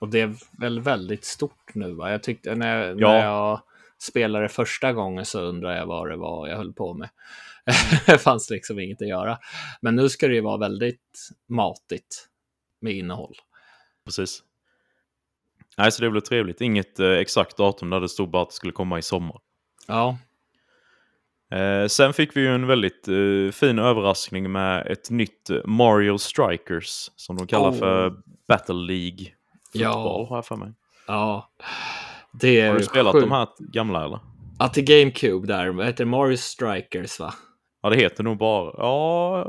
[0.00, 2.10] och det är väl väldigt stort nu va?
[2.10, 3.08] Jag tyckte när, Ja.
[3.08, 3.60] när jag
[4.02, 7.08] spelade första gången så undrade jag vad det var jag höll på med.
[8.06, 9.38] det fanns liksom inget att göra.
[9.80, 12.28] Men nu ska det ju vara väldigt matigt
[12.80, 13.34] med innehåll.
[14.04, 14.42] Precis.
[15.78, 16.60] Nej, så det blir trevligt.
[16.60, 19.40] Inget eh, exakt datum där det stod bara att det skulle komma i sommar.
[19.88, 20.18] Ja,
[21.52, 26.18] Eh, sen fick vi ju en väldigt eh, fin överraskning med ett nytt eh, Mario
[26.18, 27.78] Strikers, som de kallar Oh.
[27.78, 28.14] för
[28.48, 29.26] Battle League
[29.72, 30.26] Ja.
[30.28, 30.72] har jag för mig.
[31.06, 31.50] ja.
[32.40, 33.22] Det är Har du spelat sjukt.
[33.22, 34.18] de här gamla eller?
[34.58, 36.10] Ja, till GameCube där, vad heter det?
[36.10, 37.34] Mario Strikers va?
[37.82, 38.74] Ja, det heter nog bara...
[38.78, 39.46] Ja,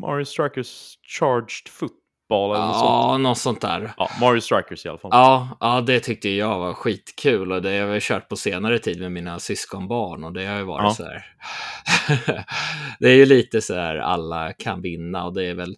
[0.00, 2.88] Mario Strikers Charged Football eller något sånt.
[2.90, 3.92] Ja, något sånt där.
[3.96, 5.10] Ja, Mario Strikers i alla fall.
[5.14, 9.00] Ja, ja, det tyckte jag var skitkul och det har jag kört på senare tid
[9.00, 10.94] med mina syskonbarn och det har ju varit Ja.
[10.94, 11.24] så här.
[13.00, 15.76] det är ju lite så här alla kan vinna och det är väl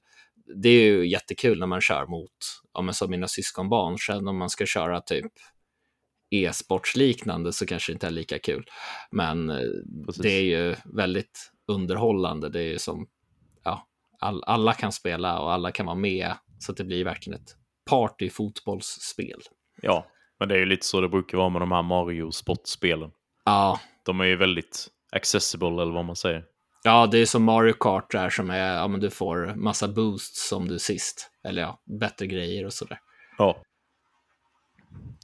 [0.63, 2.31] det är ju jättekul när man kör mot,
[2.75, 5.33] ja men som mina syskonbarn, sen om man ska köra typ
[6.31, 8.65] e-sportsliknande så kanske det inte är lika kul.
[9.11, 9.57] Men eh,
[10.07, 10.23] Precis.
[10.23, 12.49] det är ju väldigt underhållande.
[12.49, 13.07] Det är ju som,
[13.65, 13.87] ja,
[14.21, 17.57] all, alla kan spela och alla kan vara med så att det blir verkligen ett
[17.91, 19.41] partyfotbollsspel.
[19.83, 20.07] Ja,
[20.39, 23.11] men det är ju lite så det brukar vara med de här Mario-sportspelen.
[23.45, 26.45] Ja, De är ju väldigt accessible, eller vad man säger.
[26.85, 30.49] ja, det är som Mario Kart där som är, ja men du får massa boosts
[30.49, 31.31] som du sist.
[31.49, 32.99] Eller ja, bättre grejer och sådär.
[33.39, 33.63] Ja.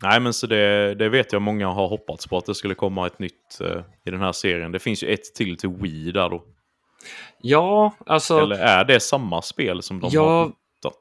[0.02, 3.06] Nej, men så det, det vet jag många har hoppats på att det skulle komma
[3.06, 4.72] ett nytt eh, i den här serien.
[4.72, 6.44] Det finns ju ett till till Wii där då.
[7.40, 8.38] Ja, alltså.
[8.38, 10.92] Eller är det samma spel som de Jag- har hittat?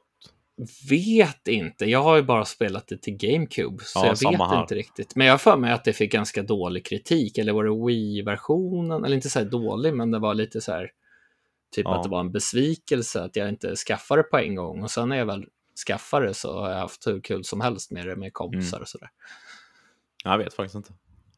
[0.89, 1.85] Vet inte.
[1.85, 4.61] Jag har ju bara spelat det till GameCube, så Ja, jag vet här.
[4.61, 5.15] inte riktigt.
[5.15, 9.05] Men jag har för mig att det fick ganska dålig kritik, eller var det Wii-versionen?
[9.05, 10.89] Eller inte så här dålig, men det var lite så här,
[11.75, 11.95] typ Ja.
[11.95, 14.83] att det var en besvikelse att jag inte skaffade på en gång.
[14.83, 15.45] Och sen när jag väl
[15.87, 18.81] skaffade det så har jag haft hur kul som helst med det med kompisar Mm.
[18.81, 19.09] och sådär.
[20.23, 20.93] Jag vet faktiskt inte.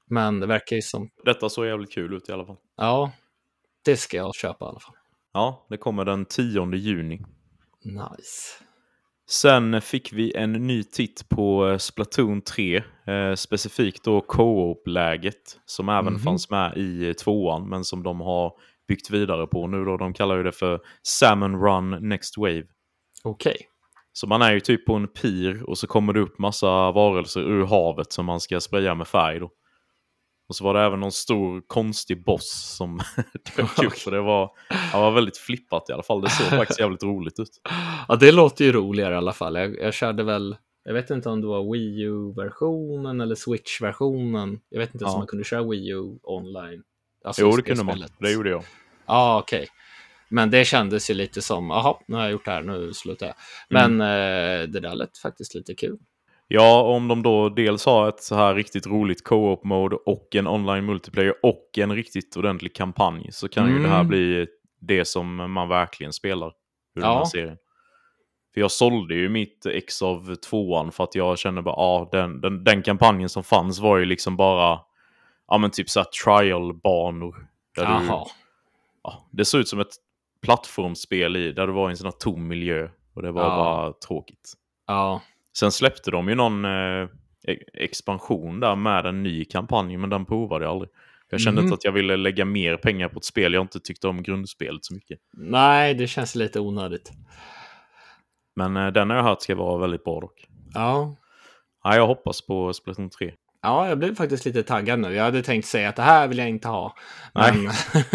[0.09, 2.57] Men det verkar ju som, Detta såg jävligt kul ut i alla fall.
[2.77, 3.11] ja,
[3.85, 4.95] det ska jag köpa i alla fall.
[5.33, 7.21] Ja, det kommer den 10 juni.
[7.83, 8.63] Nice.
[9.29, 15.89] Sen fick vi en ny titt på eh, Splatoon 3, eh, specifikt då co-op-läget, som
[15.89, 16.19] även Mhm.
[16.21, 18.53] fanns med i eh, tvåan, men som de har
[18.87, 19.97] byggt vidare på nu då.
[19.97, 22.63] De kallar ju det för Salmon Run Next Wave.
[23.23, 23.57] Okej.
[24.19, 27.41] Så man är ju typ på en pir och så kommer det upp massa varelser
[27.41, 29.51] ur havet som man ska spraya med färg då.
[30.49, 32.99] Och så var det även någon stor konstig boss som
[33.57, 33.93] dök upp.
[33.97, 34.51] Så det var,
[34.91, 36.21] det var väldigt flippat i alla fall.
[36.21, 37.49] Det såg faktiskt jävligt roligt ut.
[38.07, 39.55] Ja, det låter ju roligare i alla fall.
[39.55, 44.59] Jag, jag körde väl, jag vet inte om det var Wii U-versionen eller Switch-versionen.
[44.69, 45.15] Jag vet inte ens Ja.
[45.15, 46.83] om man kunde köra Wii U online.
[47.23, 48.03] Alltså Jo, det kunde man.
[48.19, 48.63] Det gjorde jag.
[49.05, 49.67] Ja, okej.
[50.29, 53.25] Men det kändes ju lite som, jaha, nu har jag gjort det här, nu slutar
[53.25, 53.35] jag.
[53.69, 54.61] Men Mm.
[54.61, 55.97] eh, det där lät faktiskt lite kul.
[56.47, 60.47] Ja, om de då dels har ett så här riktigt roligt co-op mode och en
[60.47, 64.07] online multiplayer och en riktigt ordentlig kampanj så kan ju det här Mm.
[64.07, 64.47] bli
[64.79, 66.47] det som man verkligen spelar.
[66.95, 67.17] Ur den Ja.
[67.17, 67.57] här serien.
[68.53, 72.41] För jag sålde ju mitt ex av tvåan för att jag kände bara, ja, den,
[72.41, 74.79] den, den kampanjen som fanns var ju liksom bara,
[75.47, 77.47] ja men typ såhär trial-banor.
[77.75, 78.25] Där du, Jaha.
[79.03, 79.93] ja, det såg ut som ett
[80.41, 82.89] plattformsspel i, där du var en sån här tom miljö.
[83.15, 83.49] Och det var Ja.
[83.49, 84.53] bara tråkigt.
[84.87, 85.21] Ja.
[85.57, 87.07] Sen släppte de ju någon eh,
[87.47, 90.89] e- expansion där med en ny kampanj, men den provade jag aldrig.
[91.29, 91.65] Jag kände Mhm.
[91.67, 94.85] inte att jag ville lägga mer pengar på ett spel jag inte tyckte om grundspelet
[94.85, 95.19] så mycket.
[95.33, 97.11] Nej, det känns lite onödigt.
[98.55, 100.47] Men eh, den har jag hört ska vara väldigt bra dock.
[100.73, 101.15] Ja.
[101.83, 103.33] Ja, jag hoppas på Splatoon 3.
[103.61, 105.13] Ja, jag blev faktiskt lite taggad nu.
[105.13, 106.95] Jag hade tänkt säga att det här vill jag inte ha.
[107.33, 107.53] Nej.
[107.57, 107.73] Men,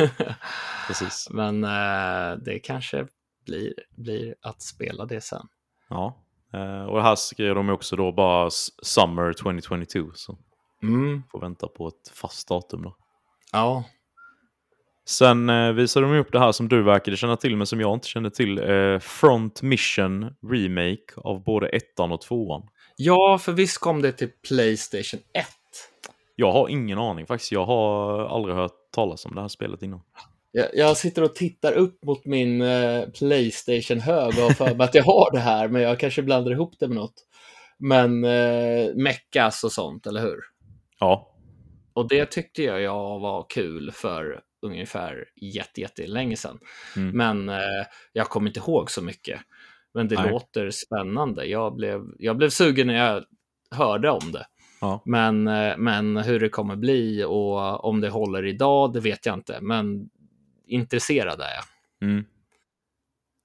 [0.86, 1.28] Precis.
[1.32, 3.06] men eh, det kanske
[3.46, 5.46] blir, blir att spela det sen.
[5.88, 6.16] Ja.
[6.54, 8.50] Eh, och det här skrev de också då bara
[8.82, 10.10] Summer 2022.
[10.14, 10.38] Så
[10.82, 11.22] Mm.
[11.30, 12.96] får vänta på ett fast datum då.
[13.52, 13.84] Ja.
[15.08, 17.94] Sen eh, visade de upp det här som du verkade känna till men som jag
[17.94, 18.58] inte kände till.
[18.58, 22.62] Eh, Front Mission Remake av både ettan och tvåan.
[23.04, 25.46] Ja, för visst kom det till Playstation 1.
[26.36, 27.52] Jag har ingen aning faktiskt.
[27.52, 30.00] Jag har aldrig hört talas om det här spelet innan.
[30.52, 35.04] Jag, jag sitter och tittar upp mot min eh, Playstation-hög och för mig att jag
[35.04, 37.14] har det här, men jag kanske blandar ihop det med något.
[37.78, 40.38] Men eh, meckas och sånt, eller hur?
[40.98, 41.36] Ja,
[41.94, 46.58] Och det tyckte jag, jag var kul för ungefär jätte, jättelänge sedan.
[46.96, 47.16] Mm.
[47.16, 49.40] Men eh, jag kommer inte ihåg så mycket.
[49.94, 50.30] Men det Nej.
[50.30, 51.44] låter spännande.
[51.44, 53.24] Jag blev, jag blev sugen när jag
[53.70, 54.46] hörde om det.
[54.80, 55.02] ja.
[55.04, 59.34] Men, eh, men hur det kommer bli och om det håller idag, det vet jag
[59.34, 59.58] inte.
[59.60, 60.10] Men
[60.66, 61.64] intresserad är jag.
[62.08, 62.24] Mm.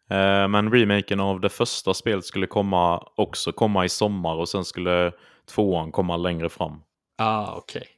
[0.10, 4.66] Eh, men remaken av det första spelet skulle komma också komma i sommar och sen
[4.66, 5.12] skulle
[5.56, 6.82] tvåan komma längre fram.
[7.18, 7.97] Ah, okej.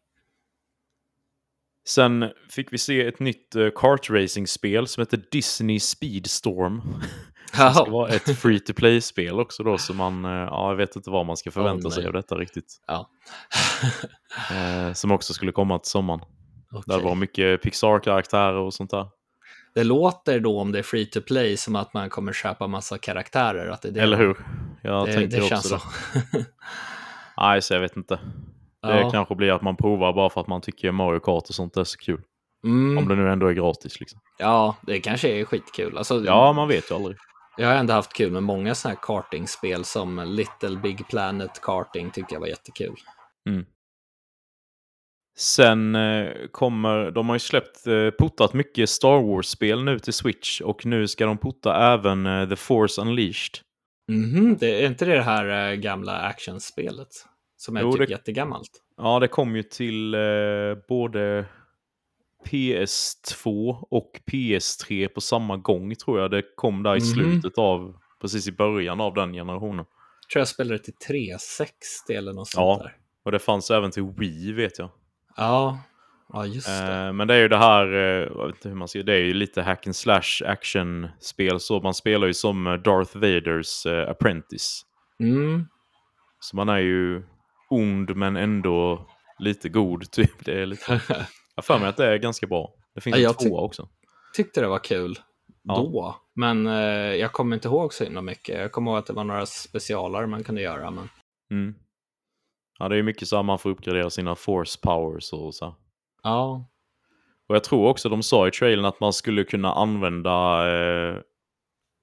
[1.89, 6.81] Sen fick vi se ett nytt uh, kartracing-spel som heter Disney Speedstorm.
[7.51, 10.95] Det ska vara ett free to play-spel också då, så man, eh, ja, jag vet
[10.95, 12.81] inte vad man ska förvänta Åh, sig av detta riktigt.
[12.87, 13.09] ja.
[14.51, 16.19] Eh, som också skulle komma till sommaren.
[16.71, 16.97] Där Okej.
[16.97, 19.07] det var mycket Pixar-karaktärer och sånt där.
[19.75, 22.97] Det låter då om det är free to play som att man kommer köpa massa
[22.97, 23.69] karaktärer.
[23.69, 24.37] Att det det Eller hur?
[24.83, 25.79] Jag Det, tänker det också känns det.
[26.39, 26.43] så.
[27.37, 28.19] Nej, så jag vet inte.
[28.81, 29.09] Det ja.
[29.09, 31.83] kanske blir att man provar bara för att man tycker Mario Kart och sånt är
[31.83, 32.21] så kul.
[32.63, 32.97] Mm.
[32.97, 34.19] Om det nu ändå är gratis liksom.
[34.37, 35.97] ja, det kanske är skitkul.
[35.97, 37.17] Alltså, Ja, man vet ju aldrig.
[37.57, 42.11] Jag har ändå haft kul med många sådana här kartingspel som Little Big Planet Karting
[42.11, 42.95] tyckte jag var jättekul.
[45.39, 50.61] Sen eh, kommer, de har ju släppt, eh, puttat mycket Star Wars-spel nu till Switch
[50.61, 53.59] och nu ska de putta även eh, The Force Unleashed.
[54.11, 57.07] Mhm, det är inte det här gamla actionspelet?
[57.61, 58.69] Som är Jo, typ det- jättegammalt.
[58.97, 60.19] Ja, det kom ju till eh,
[60.89, 61.45] både
[62.45, 66.31] PS2 och PS3 på samma gång tror jag.
[66.31, 67.05] Det kom där i Mhm.
[67.05, 69.85] slutet av, precis i början av den generationen.
[70.33, 72.75] tror jag spelade till 360 eller något Ja.
[72.75, 72.95] sånt där.
[73.25, 74.89] Och det fanns även till Wii vet jag.
[75.37, 75.79] Ja,
[76.33, 76.93] ja just det.
[77.05, 79.13] Eh, men det är ju det här, eh, jag vet inte hur man säger, det
[79.13, 81.59] är ju lite hack and slash action-spel.
[81.59, 84.85] Så man spelar ju som eh, Darth Vaders eh, apprentice.
[85.19, 85.65] Mm.
[86.39, 87.23] Så man är ju
[87.69, 89.07] ond men ändå
[89.39, 90.45] lite god typ.
[90.45, 91.01] Det är lite...
[91.55, 92.73] Jag för mig att det är ganska bra.
[92.95, 93.89] Det finns Ja, jag tvåa också.
[94.35, 95.19] Tyckte det var kul
[95.63, 95.75] Ja.
[95.75, 96.73] då, men eh,
[97.15, 98.59] jag kommer inte ihåg så himla mycket.
[98.59, 101.09] Jag kommer ihåg att det var några specialare man kunde göra, men
[101.51, 101.75] Mm.
[102.79, 105.75] Ja, det är mycket så att man får uppgradera sina force powers och så.
[106.23, 106.65] ja.
[107.47, 111.17] Och jag tror också de sa i trailern att man skulle kunna använda eh,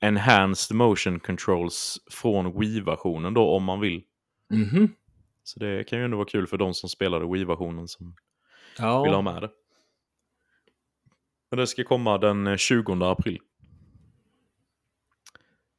[0.00, 4.02] enhanced motion controls från Wii-versionen då om man vill.
[4.54, 4.88] Mhm.
[5.46, 8.06] Så det kan ju ändå vara kul för de som spelade Wii-versionen som
[8.78, 9.22] vill ha Ja.
[9.22, 9.50] med det.
[11.50, 13.38] Men det ska komma den eh, 20 april.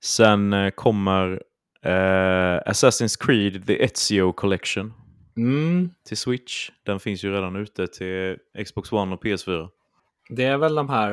[0.03, 1.43] Sen eh, kommer
[1.81, 4.93] eh, Assassin's Creed The Ezio Collection
[5.37, 5.89] Mm.
[6.05, 6.69] till Switch.
[6.83, 9.69] Den finns ju redan ute till Xbox One och PS4.
[10.29, 11.11] Det är väl de här,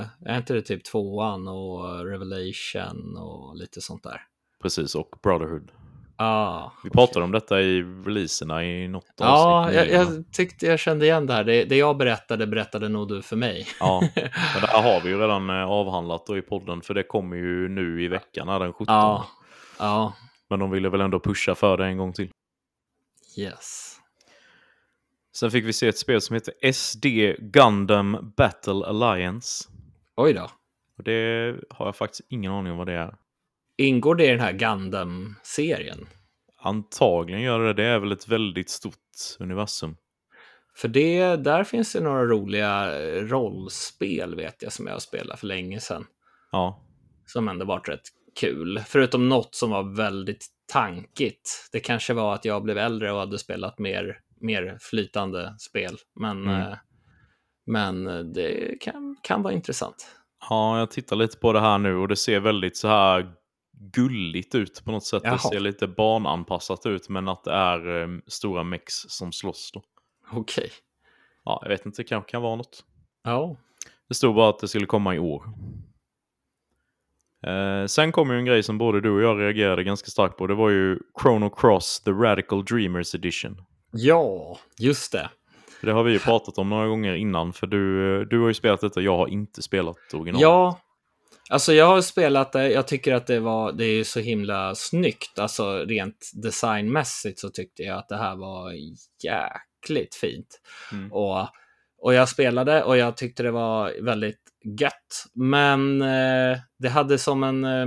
[0.00, 4.22] uh, är inte det typ tvåan och Revelation och lite sånt där?
[4.62, 5.72] Precis, och Brotherhood.
[6.18, 9.26] Ah, Vi pratade om detta i releaserna i något Ja,
[9.60, 10.14] avsnitt jag, nyligen.
[10.14, 11.44] jag tyckte jag kände igen det här.
[11.44, 13.66] Det, det jag berättade, berättade nog du för mig.
[13.80, 14.00] Ja,
[14.54, 17.36] men det här har vi ju redan eh, avhandlat då i podden för det kommer
[17.36, 18.86] ju nu i veckan, den 17.
[18.94, 19.26] Ja,
[19.78, 20.12] ja,
[20.50, 22.30] Men de ville väl ändå pusha för det en gång till.
[23.38, 23.92] yes.
[25.36, 27.06] Sen fick vi se ett spel som heter SD
[27.38, 29.68] Gundam Battle Alliance.
[30.16, 30.50] Oj då.
[30.98, 33.14] Och det har jag faktiskt ingen aning om vad det är.
[33.78, 36.06] Ingår det i den här Gundam-serien?
[36.58, 37.84] Antagligen gör det det.
[37.84, 38.94] är väl ett väldigt stort
[39.38, 39.96] universum.
[40.76, 45.40] För det, där finns det några roliga eh, rollspel vet jag som jag har spelat
[45.40, 46.06] för länge sedan.
[46.52, 46.82] Ja.
[47.26, 48.00] Som ändå varit rätt
[48.40, 48.82] kul.
[48.86, 51.68] Förutom något som var väldigt tankigt.
[51.72, 55.96] Det kanske var att jag blev äldre och hade spelat mer, mer flytande spel.
[56.20, 56.60] Men, Mm.
[56.60, 56.76] eh,
[57.66, 60.06] men det kan, kan vara intressant.
[60.50, 63.32] Ja, jag tittar lite på det här nu och det ser väldigt så här
[63.78, 65.22] gulligt ut på något sätt.
[65.24, 65.32] Jaha.
[65.32, 69.82] Det ser lite barnanpassat ut men att det är eh, stora mex som slåss då.
[70.32, 70.70] Okej.
[71.44, 72.84] Ja, jag vet inte, det kanske kan vara något.
[73.24, 73.56] Ja.
[74.08, 75.44] Det stod bara att det skulle komma i år.
[77.46, 80.46] Eh, sen kom ju en grej som både du och jag reagerade ganska starkt på.
[80.46, 83.62] Det var ju Chrono Cross The Radical Dreamers Edition.
[83.92, 85.30] ja, just det.
[85.82, 87.52] Det har vi ju pratat om några gånger innan.
[87.52, 90.42] För du, du har ju spelat detta, jag har inte spelat original.
[90.42, 90.80] Ja,
[91.50, 92.70] alltså jag har spelat det.
[92.70, 95.38] Jag tycker att det var, det är så himla snyggt.
[95.38, 98.72] Alltså rent designmässigt så tyckte jag att det här var
[99.24, 100.60] jäkligt fint.
[100.92, 101.12] Mm.
[101.12, 101.48] Och,
[101.98, 104.42] och jag spelade och jag tyckte det var väldigt
[104.80, 105.24] gött.
[105.34, 107.86] Men eh, det hade som en eh,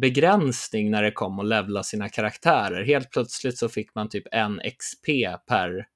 [0.00, 2.84] begränsning när det kom att levla sina karaktärer.
[2.84, 5.06] Helt plötsligt så fick man typ en XP
[5.48, 5.86] per,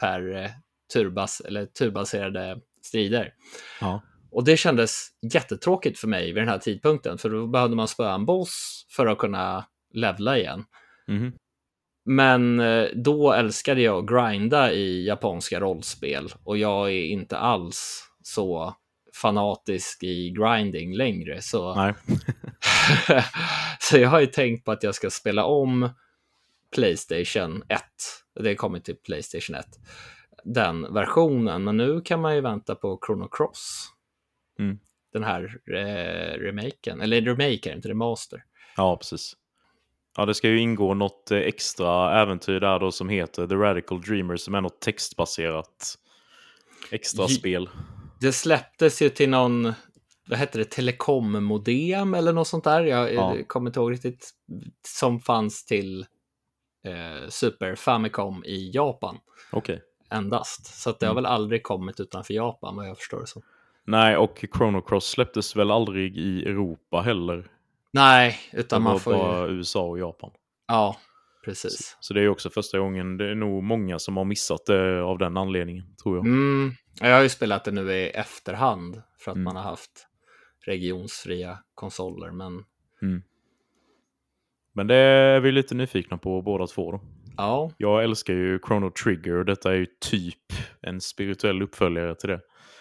[0.00, 0.50] per eh,
[0.92, 3.32] turbas, eller turbaserade strider.
[3.80, 4.02] Ja.
[4.38, 8.14] Och det kändes jättetråkigt för mig vid den här tidpunkten, för då behövde man spöa
[8.14, 10.64] en boss för att kunna levla igen.
[11.08, 11.32] Mhm.
[12.04, 18.04] Men eh, då älskade jag att grinda i japanska rollspel och jag är inte alls
[18.22, 18.74] så
[19.14, 21.42] fanatisk i grinding längre.
[21.42, 21.92] Så,
[23.80, 25.90] så jag har ju tänkt på att jag ska spela om
[26.74, 27.82] Playstation 1.
[28.40, 29.66] Det kommer till Playstation 1.
[30.44, 33.94] Den versionen, men nu kan man ju vänta på Chrono Cross.
[34.58, 34.78] Mm.
[35.12, 38.44] Den här eh, remaken, eller remake är inte, remaster.
[38.76, 39.36] Ja, precis.
[40.16, 44.00] Ja, det ska ju ingå något eh, extra äventyr där då som heter The Radical
[44.00, 45.94] Dreamers som är något textbaserat
[46.90, 47.68] extra spel.
[48.20, 49.72] Det släpptes ju till någon,
[50.28, 52.84] vad hette det, telekommodem eller något sånt där.
[52.84, 53.36] Jag Ja.
[53.46, 54.30] kommer inte ihåg riktigt.
[54.88, 56.06] Som fanns till
[56.84, 59.18] eh, Super Famicom i Japan
[59.52, 59.82] Okej.
[60.10, 60.66] endast.
[60.82, 61.22] Så det har Mm.
[61.22, 63.42] väl aldrig kommit utanför Japan vad jag förstår det som.
[63.90, 67.44] Nej, och Chrono Cross släpptes väl aldrig i Europa heller.
[67.92, 70.30] Nej, utan man får bara USA och Japan.
[70.68, 70.96] Ja,
[71.44, 71.96] precis.
[72.00, 75.18] Så det är också första gången, det är nog många som har missat det av
[75.18, 76.26] den anledningen, tror jag.
[76.26, 79.44] Mm, jag har ju spelat det nu i efterhand för att Mm.
[79.44, 80.06] man har haft
[80.66, 82.30] regionsfria konsoler.
[82.30, 82.64] Men
[84.72, 87.00] Men det är vi lite nyfikna på båda två då.
[87.36, 92.28] ja, Jag älskar ju Chrono Trigger och detta är ju typ en spirituell uppföljare till
[92.28, 92.40] det.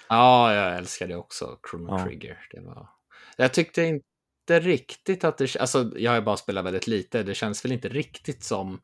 [0.09, 2.03] Ja jag älskar det också, Chrono Ja.
[2.05, 2.37] Trigger.
[2.51, 2.89] Det var...
[3.37, 5.55] Jag tyckte inte riktigt att det...
[5.59, 7.23] Alltså, jag har bara spelat väldigt lite.
[7.23, 8.79] Det känns väl inte riktigt som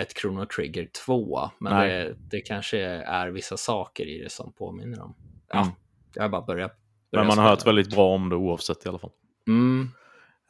[0.00, 1.50] ett Chrono Trigger 2.
[1.60, 5.14] Men det, det kanske är vissa saker i det som påminner om.
[5.48, 5.72] Ja, Mm.
[6.14, 6.72] jag har bara börjat.
[7.12, 9.10] Men börjat man har hört väldigt bra om det oavsett i alla fall.
[9.48, 9.88] Mm,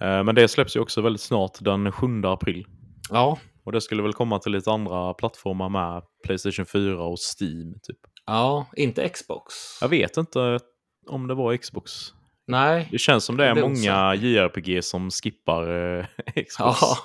[0.01, 2.67] Eh, Men det släpps ju också väldigt snart, den 7 april.
[3.11, 6.03] ja, Och det skulle väl komma till lite andra plattformar med.
[6.25, 7.99] Playstation 4 och Steam typ.
[8.27, 9.55] Ja, inte Xbox.
[9.81, 10.61] Jag vet inte
[11.07, 11.93] om det var Xbox.
[12.47, 12.89] Nej.
[12.91, 16.79] Det känns som det är blir många JRPG som skippar eh, Xbox.
[16.81, 16.97] Ja,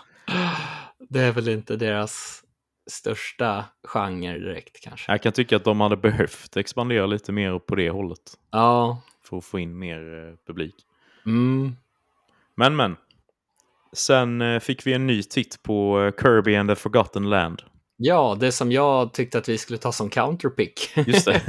[1.10, 2.44] det är väl inte deras
[2.90, 5.12] största genre direkt kanske.
[5.12, 8.20] Jag kan tycka att de hade behövt expandera lite mer på det hållet.
[8.52, 10.76] Ja, För att få in mer eh, publik.
[11.26, 11.76] mm,
[12.56, 12.96] Men men.
[13.94, 17.62] Sen eh, fick vi en ny titt på Kirby and the Forgotten Land.
[18.02, 20.90] Ja, det som jag tyckte att vi skulle ta som counterpick.
[21.08, 21.42] Just det.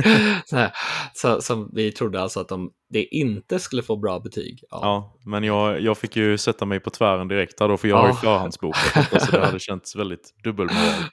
[0.46, 0.72] så, här,
[1.14, 4.64] så, som vi trodde alltså att de, det inte skulle få bra betyg.
[4.70, 4.78] Ja.
[4.82, 8.06] Ja, men jag, jag fick ju sätta mig på tvären direkt då, för jag har
[8.08, 8.20] ju Ja.
[8.20, 11.04] förhandsbokat så det hade känts väldigt dubbelmoral.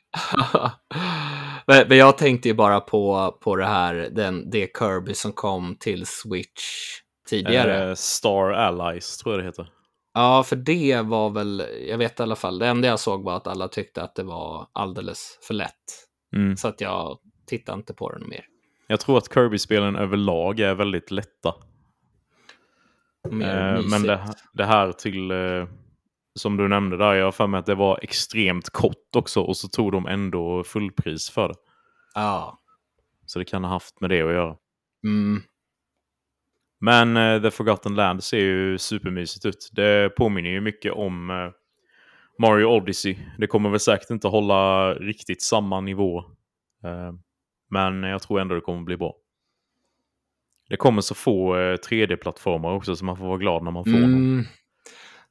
[1.68, 5.78] men, men jag tänkte ju bara på, på det här, den, det Kirby som kom
[5.80, 6.64] till Switch
[7.30, 7.90] tidigare.
[7.90, 9.70] Eh, Star Allies tror jag det heter.
[10.18, 13.38] Ja, för det var väl, jag vet i alla fall, det enda jag såg var
[13.38, 15.74] att alla tyckte att det var alldeles för lätt.
[16.36, 16.58] Mm.
[16.58, 18.46] Så att jag tittade inte på den mer.
[18.88, 21.50] Jag tror att Kirby-spelen överlag är väldigt lätta.
[23.32, 25.68] Eh, men det, det här till, eh,
[26.40, 29.58] som du nämnde där, jag har för mig att det var extremt kort också och
[29.58, 31.56] så tog de ändå fullpris för det.
[32.14, 32.60] Ja.
[33.26, 34.56] Så det kan ha haft med det att göra.
[35.04, 35.42] Mm.
[36.80, 39.70] Men eh, The Forgotten Land ser ju supermysigt ut.
[39.72, 41.52] Det påminner ju mycket om eh,
[42.40, 43.18] Mario Odyssey.
[43.38, 46.20] Det kommer väl säkert inte hålla riktigt samma nivå.
[46.84, 47.14] Eh,
[47.70, 49.16] men jag tror ändå det kommer bli bra.
[50.70, 53.92] Det kommer så få eh, 3D-plattformar också så man får vara glad när man får
[53.92, 54.04] dem.
[54.04, 54.46] Mm.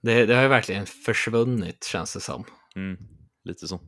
[0.02, 2.44] Det, det har ju verkligen försvunnit känns det som.
[2.76, 2.96] Mm.
[3.44, 3.80] lite så.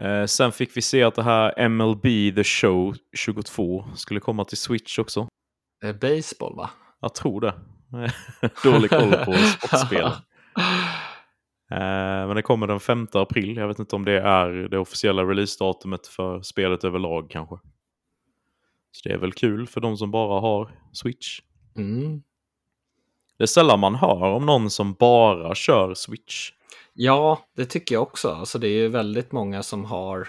[0.00, 2.02] Eh, sen fick vi se att det här MLB
[2.34, 5.28] The Show 22 skulle komma till Switch också.
[5.80, 6.70] Det är baseball va?
[7.00, 7.54] Jag tror det.
[8.64, 10.10] Dålig koll på sportspel.
[11.70, 13.56] Eh, men det kommer den 5 april.
[13.56, 17.56] Jag vet inte om det är det officiella releasedatumet för spelet överlag kanske.
[18.92, 21.40] Så det är väl kul för de som bara har Switch.
[21.76, 22.22] Mm.
[23.38, 26.52] Det är sällan man hör om någon som bara kör Switch.
[26.94, 28.30] Ja, det tycker jag också.
[28.30, 30.28] Alltså, det är ju väldigt många som har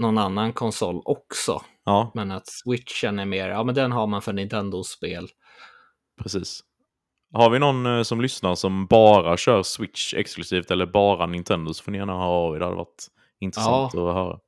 [0.00, 1.62] någon annan konsol också.
[1.84, 5.28] Ja, Men att switchen är mer, ja men den har man för Nintendo-spel.
[6.22, 6.60] precis.
[7.32, 11.84] Har vi någon eh, som lyssnar som bara kör Switch exklusivt eller bara Nintendo så
[11.84, 12.58] får ni gärna höra av er.
[12.58, 13.06] Det hade varit
[13.40, 14.38] intressant att höra.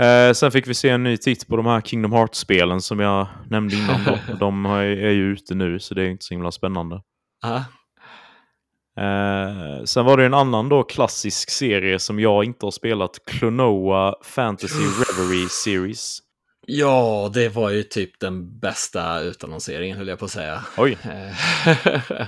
[0.00, 3.26] Eh, sen fick vi se en ny titt på de här Kingdom Hearts-spelen som jag
[3.50, 4.18] nämnde innan.
[4.38, 7.02] De är ju ute nu så det är inte så himla spännande.
[7.42, 7.64] Ja.
[8.98, 13.18] Eh, sen var det en annan då klassisk serie som jag inte har spelat.
[13.26, 16.18] Klonoa Fantasy Reverie Series.
[16.66, 20.64] ja, det var ju typ den bästa utannonseringen höll jag på att säga.
[20.76, 22.26] Oj, Eh,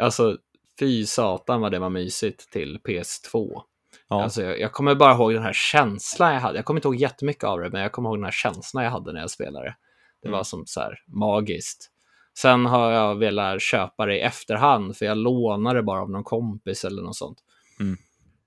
[0.00, 0.36] alltså,
[0.80, 3.60] fy satan vad det var mysigt till PS2.
[4.08, 4.22] ja.
[4.22, 6.58] Alltså, jag, jag kommer bara ihåg den här känslan jag hade.
[6.58, 8.90] Jag kommer inte ihåg jättemycket av det, men jag kommer ihåg den här känslan jag
[8.90, 9.76] hade när jag spelade.
[10.22, 10.44] Det var Mm.
[10.44, 11.90] som så här magiskt.
[12.38, 16.84] Sen har jag velat köpa det i efterhand, för jag lånade bara av någon kompis
[16.84, 17.38] eller något sånt.
[17.80, 17.96] Mm.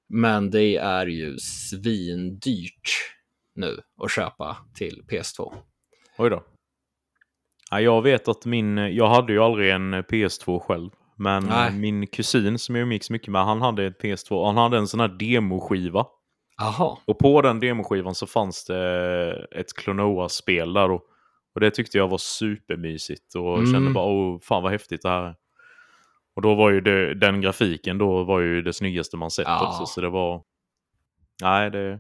[0.10, 2.90] Men det är ju svindyrt
[3.56, 5.54] nu att köpa till PS2.
[6.18, 6.44] Oj då.
[7.72, 10.90] Ja, jag vet att min, jag hade ju aldrig en PS2 själv.
[11.16, 11.72] Men Nej.
[11.74, 14.46] min kusin som jag umgicks mycket med, han hade ett PS2.
[14.46, 16.06] Han hade en sån här demoskiva.
[16.58, 20.92] Jaha, Och på den demoskivan så fanns det ett Klonoa-spel där.
[20.92, 21.02] Och,
[21.60, 23.36] och det tyckte jag var supermysigt.
[23.36, 23.72] Och Mm.
[23.74, 25.36] kände bara, oh, fan vad häftigt det här är.
[26.36, 29.68] Och då var ju det, den grafiken då var ju det snyggaste man sett Ja.
[29.68, 29.86] också.
[29.86, 30.42] Så det var...
[31.42, 32.00] Nej, det...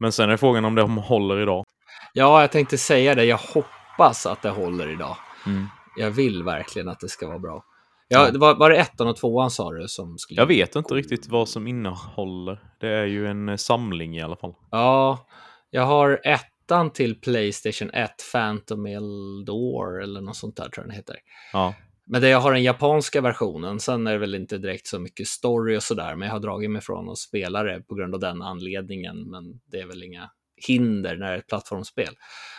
[0.00, 1.64] Men sen är frågan om det håller idag.
[2.12, 3.24] ja, jag tänkte säga det.
[3.24, 5.16] Jag hoppas att det håller idag.
[5.46, 5.66] Mm.
[5.96, 7.64] Jag vill verkligen att det ska vara bra.
[8.08, 10.40] Ja, var, var det ettan och tvåan sa du som skulle...
[10.40, 12.60] Jag vet inte riktigt vad som innehåller.
[12.80, 14.54] Det är ju en samling i alla fall.
[14.70, 15.26] Ja,
[15.70, 16.20] jag har
[16.68, 21.16] ettan till Playstation 1, Phantom Eldor eller något sånt där tror jag den heter.
[21.52, 21.74] Ja,
[22.06, 25.28] Men det jag har den japanska versionen, sen är det väl inte direkt så mycket
[25.28, 28.20] story och sådär, men jag har dragit mig från att spela det på grund av
[28.20, 30.30] den anledningen, men det är väl inga
[30.66, 32.14] hinder när det är ett plattformsspel.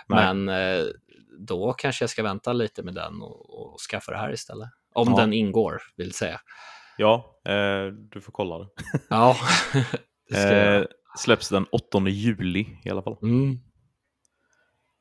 [0.07, 0.35] Nej.
[0.35, 0.85] Men eh,
[1.47, 4.69] då kanske jag ska vänta lite med den och, och skaffa det här istället.
[4.93, 5.15] Om Ja.
[5.21, 6.39] den ingår, vill säga.
[6.97, 8.67] ja eh, du får kolla det.
[9.09, 9.35] Ja,
[10.29, 10.85] det ska jag Eh,
[11.17, 13.17] släpps den 8 juli i alla fall.
[13.23, 13.59] Mm.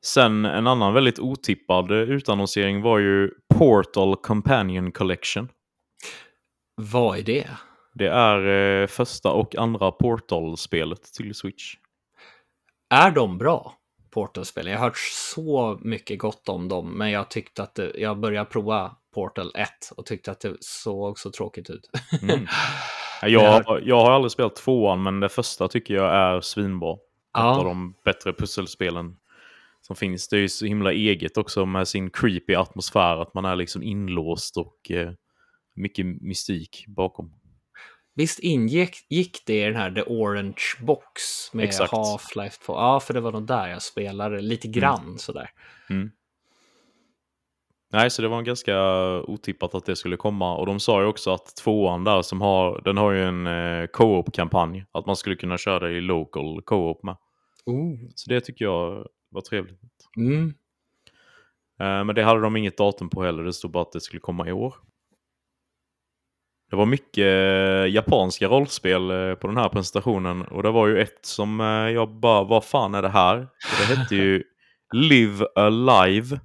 [0.04, 5.48] Sen en annan väldigt otippad utannonsering var ju Portal Companion Collection.
[6.74, 7.48] Vad är det?
[7.94, 8.46] Det är
[8.80, 11.74] eh, första och andra Portal-spelet till Switch.
[12.90, 13.74] Är de bra?
[14.10, 14.72] Portal-spelen.
[14.72, 14.98] Jag har hört
[15.34, 19.68] så mycket gott om dem, men jag tyckte att det, jag började prova Portal 1
[19.96, 21.90] och tyckte att det såg så tråkigt ut.
[22.22, 22.46] Mm.
[23.22, 26.92] Ja, Jag har- Jag, har aldrig spelat tvåan, men det första tycker jag är svinbra.
[26.92, 26.98] Ett
[27.34, 29.16] av ja, de bättre pusselspelen
[29.88, 30.28] som finns.
[30.28, 33.82] Det är ju så himla eget också med sin creepy atmosfär, att man är liksom
[33.82, 35.12] inlåst och eh,
[35.74, 37.32] mycket mystik bakom.
[38.14, 41.12] visst ingick gick det i den här The Orange Box
[41.52, 41.70] med.
[41.70, 42.72] Half-Life 2?
[42.72, 45.50] Ja, för det var nog där jag spelade lite grann sådär.
[45.90, 46.10] Mm.
[47.92, 48.82] Nej, så det var ganska
[49.22, 50.56] otippat att det skulle komma.
[50.56, 53.86] Och de sa ju också att tvåan där som har, den har ju en eh,
[53.86, 54.84] co-op-kampanj.
[54.92, 57.16] Att man skulle kunna köra det i local co-op med.
[58.14, 59.80] Så det tycker jag var trevligt.
[60.16, 60.54] Mm.
[61.80, 63.44] Eh, men det hade de inget datum på heller.
[63.44, 64.74] Det stod bara att det skulle komma i år.
[66.70, 70.42] Det var mycket eh, japanska rollspel eh, på den här presentationen.
[70.42, 71.60] Och det var ju ett som
[71.94, 73.48] jag bara, vad fan är det här?
[73.78, 74.42] Det hette ju
[74.94, 76.40] Live Alive.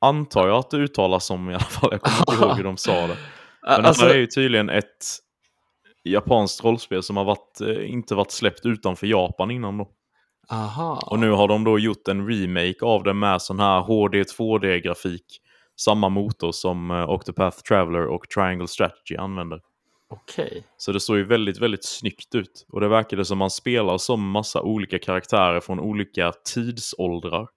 [0.00, 1.88] Antar jag att det uttalas som i alla fall.
[1.92, 3.16] Jag kommer inte ihåg hur de sa det.
[3.62, 5.06] Men Alltså, det här är ju tydligen ett
[6.04, 9.88] japanskt rollspel som har varit, inte varit släppt utanför Japan innan då.
[10.50, 11.08] Aha.
[11.10, 15.40] Och nu har de då gjort en remake av det med sån här HD 2D-grafik.
[15.80, 19.60] Samma motor som eh, Octopath Traveler och Triangle Strategy använder.
[20.10, 20.64] Okej.
[20.76, 22.66] Så det såg ju väldigt, väldigt snyggt ut.
[22.68, 27.48] Och det verkade som man spelar som massa olika karaktärer från olika tidsåldrar.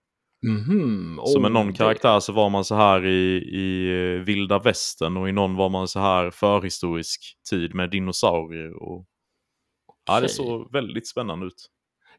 [0.45, 1.19] Mhm.
[1.25, 5.17] Så med Oh, någon karaktär så var man så här i, i eh, vilda västern
[5.17, 8.83] och i någon var man så här förhistorisk tid med dinosaurier.
[8.83, 9.05] Och...
[10.07, 11.69] Ja, det såg väldigt spännande ut.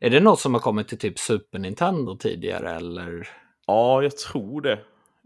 [0.07, 3.29] Är det något som har kommit till typ Super Nintendo tidigare eller?
[3.67, 4.79] Ja, jag tror det.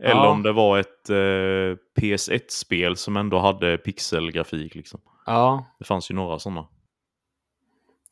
[0.03, 0.29] Eller Ja.
[0.31, 4.75] om det var ett eh, PS1-spel som ändå hade pixelgrafik.
[4.75, 5.01] Liksom.
[5.27, 6.67] Ja, Det fanns ju några sådana.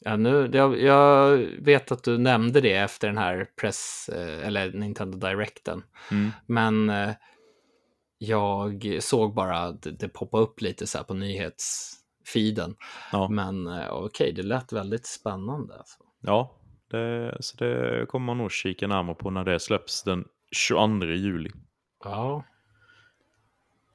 [0.01, 4.73] ja nu, jag, jag vet att du nämnde det efter den här press, eh, eller
[4.73, 5.83] Nintendo Directen.
[6.11, 6.31] Mm.
[6.47, 7.11] Men eh,
[8.19, 12.75] jag såg bara att det, poppade upp lite så här på nyhetsfeeden.
[13.13, 15.75] Ja, Men eh, okej, det lät väldigt spännande.
[15.79, 15.99] Alltså.
[16.27, 16.57] Ja
[16.91, 21.51] det, så det kommer man nog kika närmare på när det släpps den 22 juli.
[22.05, 22.45] Ja.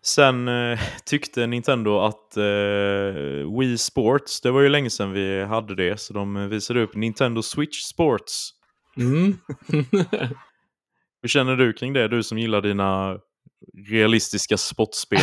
[0.04, 5.76] Sen eh, tyckte Nintendo att eh, Wii Sports, det var ju länge sedan vi hade
[5.76, 8.50] det, så de visade upp Nintendo Switch Sports.
[8.98, 9.38] Mm.
[11.22, 13.20] Hur känner du kring det, du som gillar dina
[13.90, 15.20] realistiska sportspel?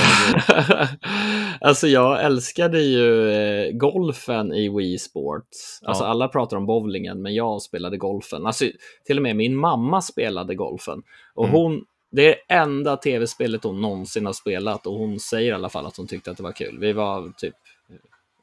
[1.61, 5.81] Alltså jag älskade ju eh, golfen i Wii Sports.
[5.83, 6.09] Alltså Ja.
[6.11, 8.47] alla pratar om bowlingen, men jag spelade golfen.
[8.47, 8.65] Alltså
[9.07, 11.03] till och med min mamma spelade golfen.
[11.35, 11.57] Och Mm.
[11.57, 15.69] hon, det är det enda tv-spelet hon någonsin har spelat och hon säger i alla
[15.69, 16.79] fall att hon tyckte att det var kul.
[16.81, 17.55] Vi var typ,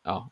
[0.03, 0.29] ja,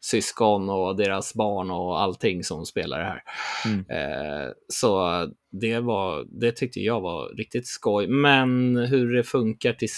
[0.00, 3.22] syskon och deras barn och allting som spelar det här.
[3.66, 3.84] Mm.
[3.90, 8.06] Eh, så det, var, det tyckte jag var riktigt skoj.
[8.06, 9.88] Men hur det funkar till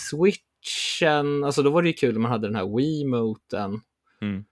[0.64, 3.80] switchen, alltså då var det ju kul om man hade den här Wii-moten.
[4.22, 4.44] Mm.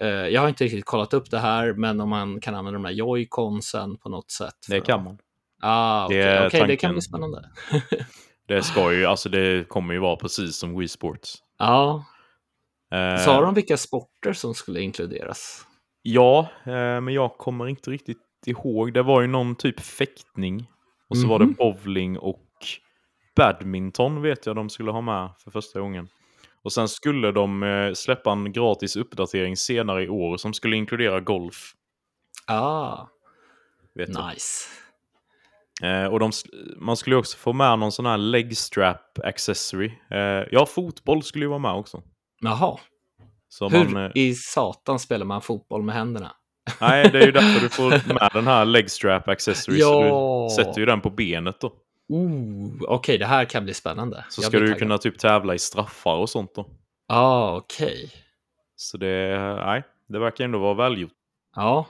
[0.00, 2.84] Eh, jag har inte riktigt kollat upp det här, men om man kan använda de
[2.84, 4.54] här joy-consen på något sätt.
[4.68, 5.18] Det kan man.
[5.62, 7.50] Ah, okej, Det är okej, det kan bli spännande.
[8.48, 11.34] Det ska ju, alltså det kommer ju vara precis som Wii Sports.
[11.58, 12.04] Ja,
[12.92, 15.66] Eh, sa de vilka sporter som skulle inkluderas?
[16.02, 18.92] Ja, eh, men jag kommer inte riktigt ihåg.
[18.92, 20.66] Det var ju någon typ fäktning.
[21.08, 21.54] Och så var det Mhm.
[21.54, 22.40] bowling och
[23.38, 26.08] badminton vet jag de skulle ha med för första gången.
[26.62, 31.20] Och sen skulle de eh, släppa en gratis uppdatering senare i år som skulle inkludera
[31.20, 31.72] golf.
[32.46, 33.06] Ah,
[33.94, 34.68] Vet nice.
[35.82, 36.30] Eh, och de,
[36.76, 39.92] man skulle också få med någon sån här leg strap accessory.
[40.10, 40.18] Eh,
[40.50, 42.02] ja, fotboll skulle ju vara med också.
[42.40, 42.78] Jaha,
[43.48, 46.32] Så hur man, eh, i satan spelar man fotboll med händerna?
[46.80, 49.80] nej, det är ju därför du får med den här leg strap accessory.
[49.80, 50.46] Så Ja.
[50.48, 51.72] du sätter ju den på benet då.
[52.08, 54.24] Oh, Okej, det här kan bli spännande.
[54.28, 56.66] Så ska du kunna typ tävla i straffar och sånt då.
[57.08, 58.10] Ah, okej.
[58.76, 61.12] Så det, nej, det verkar ändå vara välgjort.
[61.56, 61.86] Ja,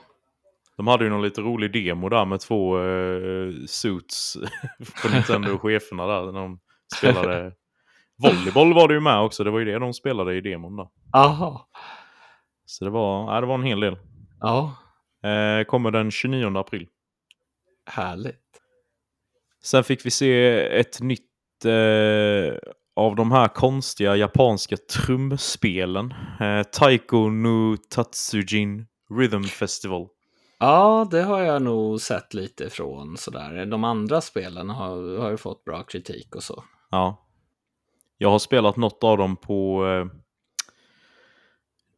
[0.77, 4.37] De hade ju någon lite rolig demo där med två eh, suits
[5.01, 6.59] på Nintendo-cheferna där när de
[6.97, 7.53] spelade.
[8.23, 10.87] Volleyboll var det ju med också, det var ju det de spelade i demon där.
[11.13, 11.69] aha.
[12.65, 13.97] Så det var, nej, det var en hel del.
[14.39, 14.75] Ja,
[15.23, 16.87] Eh, kommer den 29 april.
[17.85, 18.58] härligt.
[19.63, 22.57] Sen fick vi se ett nytt eh,
[22.95, 26.13] av de här konstiga japanska trumspelen.
[26.39, 28.85] Eh, Taiko no Tatsujin
[29.19, 30.07] Rhythm Festival.
[30.59, 33.65] Ja, det har jag nog sett lite från sådär.
[33.65, 36.63] De andra spelen har, har ju fått bra kritik och så.
[36.91, 37.25] Ja.
[38.17, 40.05] Jag har spelat något av dem på eh,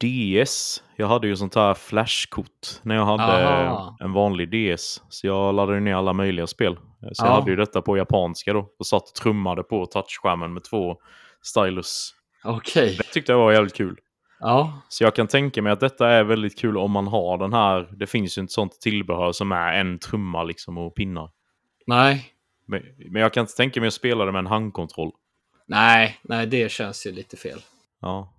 [0.02, 0.84] DS.
[0.96, 3.98] Jag hade ju sånt här flashkort när jag hade Aha.
[4.00, 5.02] en vanlig DS.
[5.10, 6.78] Så jag laddade ner alla möjliga spel.
[7.02, 7.34] Så jag Ja.
[7.34, 8.70] hade ju detta på japanska då.
[8.80, 10.98] Och satt och trummade på touchskärmen med två
[11.42, 12.16] stylus.
[12.44, 12.96] Okej.
[12.98, 14.00] Det tyckte jag var jävligt kul.
[14.40, 17.54] Ja, Så jag kan tänka mig att detta är väldigt kul om man har den
[17.54, 17.90] här.
[17.92, 21.32] Det finns ju inte sånt tillbehör som är en trumma liksom och pinnar.
[21.88, 22.34] nej.
[22.66, 25.12] Men, men jag kan inte tänka mig att spela det med en handkontroll.
[25.66, 27.60] Nej, nej, det känns ju lite fel.
[28.02, 28.34] Ja.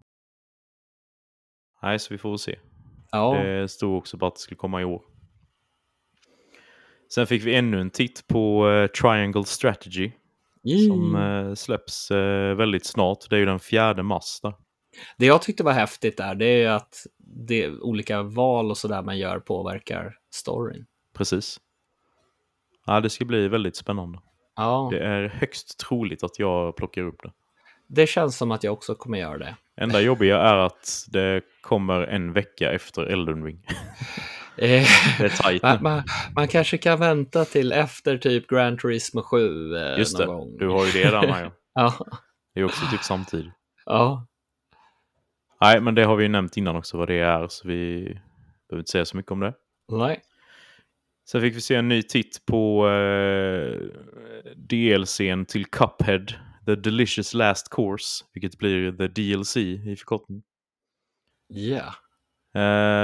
[1.82, 2.58] Nej, så vi får se.
[3.10, 5.02] Ja, Det stod också på att det skulle komma i år.
[7.14, 10.10] Sen fick vi ännu en titt på eh, Triangle Strategy
[10.88, 11.48] som Mm.
[11.48, 13.30] eh, släpps eh, väldigt snart.
[13.30, 14.54] Det är ju den fjärde mars där.
[15.18, 19.18] Det jag tyckte var häftigt där, det är att det, olika val och sådär man
[19.18, 20.86] gör påverkar storyn.
[21.14, 21.60] Precis.
[22.86, 24.18] Ja, det ska bli väldigt spännande.
[24.56, 27.32] Ja, Det är högst troligt att jag plockar upp det.
[27.88, 29.56] det känns som att jag också kommer göra det.
[29.76, 33.66] Enda jobbiga är att det kommer en vecka efter Elden Ring.
[34.56, 34.86] Eh,
[35.18, 36.02] Det är tajt man, man,
[36.36, 40.56] man kanske kan vänta till efter typ Gran Turismo 7 eh, Just någon det, gång.
[40.58, 41.50] du har ju det där med.
[41.74, 42.06] ja.
[42.54, 43.52] Det är också typ samtidigt.
[43.84, 44.26] ja,
[45.60, 48.02] Nej, men det har vi ju nämnt innan också vad det är, så vi
[48.68, 49.54] behöver inte säga så mycket om det.
[49.92, 50.20] nej.
[51.30, 53.80] Sen fick vi se en ny titt på eh,
[54.56, 56.26] DLCn till Cuphead,
[56.66, 60.42] The Delicious Last Course, vilket blir The DLC i förkortning.
[61.48, 61.76] Ja.
[61.76, 61.92] Eh,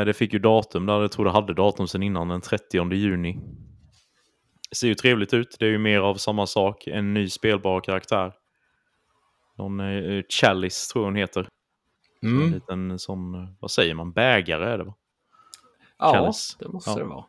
[0.06, 3.40] det fick ju datum där, jag tror det hade datum sedan innan, den 30 juni.
[4.70, 7.80] Det ser ju trevligt ut, det är ju mer av samma sak, en ny spelbar
[7.80, 8.32] karaktär.
[9.56, 11.48] Någon eh, Chalice tror jag hon heter.
[12.22, 12.52] En Mm.
[12.52, 14.94] liten sån, eh, vad säger man, bägare är det va?
[15.98, 16.56] Ja, Chalice.
[16.58, 16.96] det måste Ja.
[16.96, 17.24] det vara.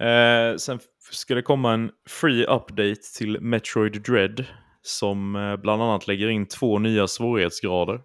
[0.00, 0.78] Eh, sen
[1.10, 4.44] ska det komma en free update till Metroid Dread
[4.82, 8.00] som eh, bland annat lägger in två nya svårighetsgrader.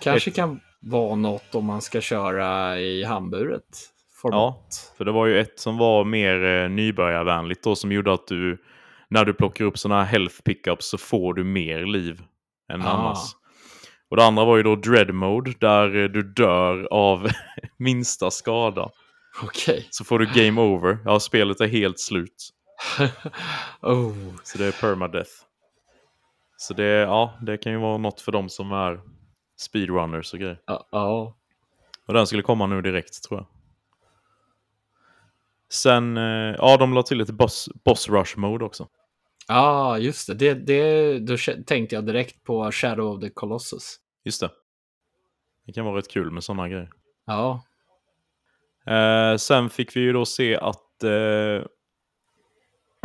[0.00, 3.64] Kanske Ett- kan vara något om man ska köra i handburet
[4.22, 4.92] format.
[4.98, 8.62] För det var ju ett som var mer eh, nybörjarvänligt då som gjorde att du
[9.10, 12.22] när du plockar upp sådana här health pickups så får du mer liv
[12.72, 12.88] än Ah.
[12.88, 13.18] annars.
[14.10, 17.28] Och det andra var ju då dread mode där eh, du dör av
[17.78, 18.90] minsta skada.
[19.42, 19.86] Okej.
[19.90, 20.98] Så får du game over.
[21.04, 22.50] Ja, spelet är helt slut.
[23.82, 24.14] oh.
[24.42, 25.30] Så det är permadeath.
[26.56, 29.00] Så det, ja, det kan ju vara något för dem som är
[29.56, 30.60] speedrunners och grejer.
[30.66, 31.36] Ja, ja.
[32.06, 33.46] Och den skulle komma nu direkt tror jag.
[35.68, 38.88] Sen, eh, ja de la till ett boss, boss rush mode också.
[39.48, 40.34] Ja, just det.
[40.34, 41.36] det, det då
[41.66, 43.96] tänkte jag direkt på Shadow of the Colossus.
[44.24, 44.50] Just det.
[45.66, 46.90] Det kan vara rätt kul med sådana grejer.
[47.26, 47.62] Ja,
[48.86, 51.64] Eh, sen fick vi ju då se att eh,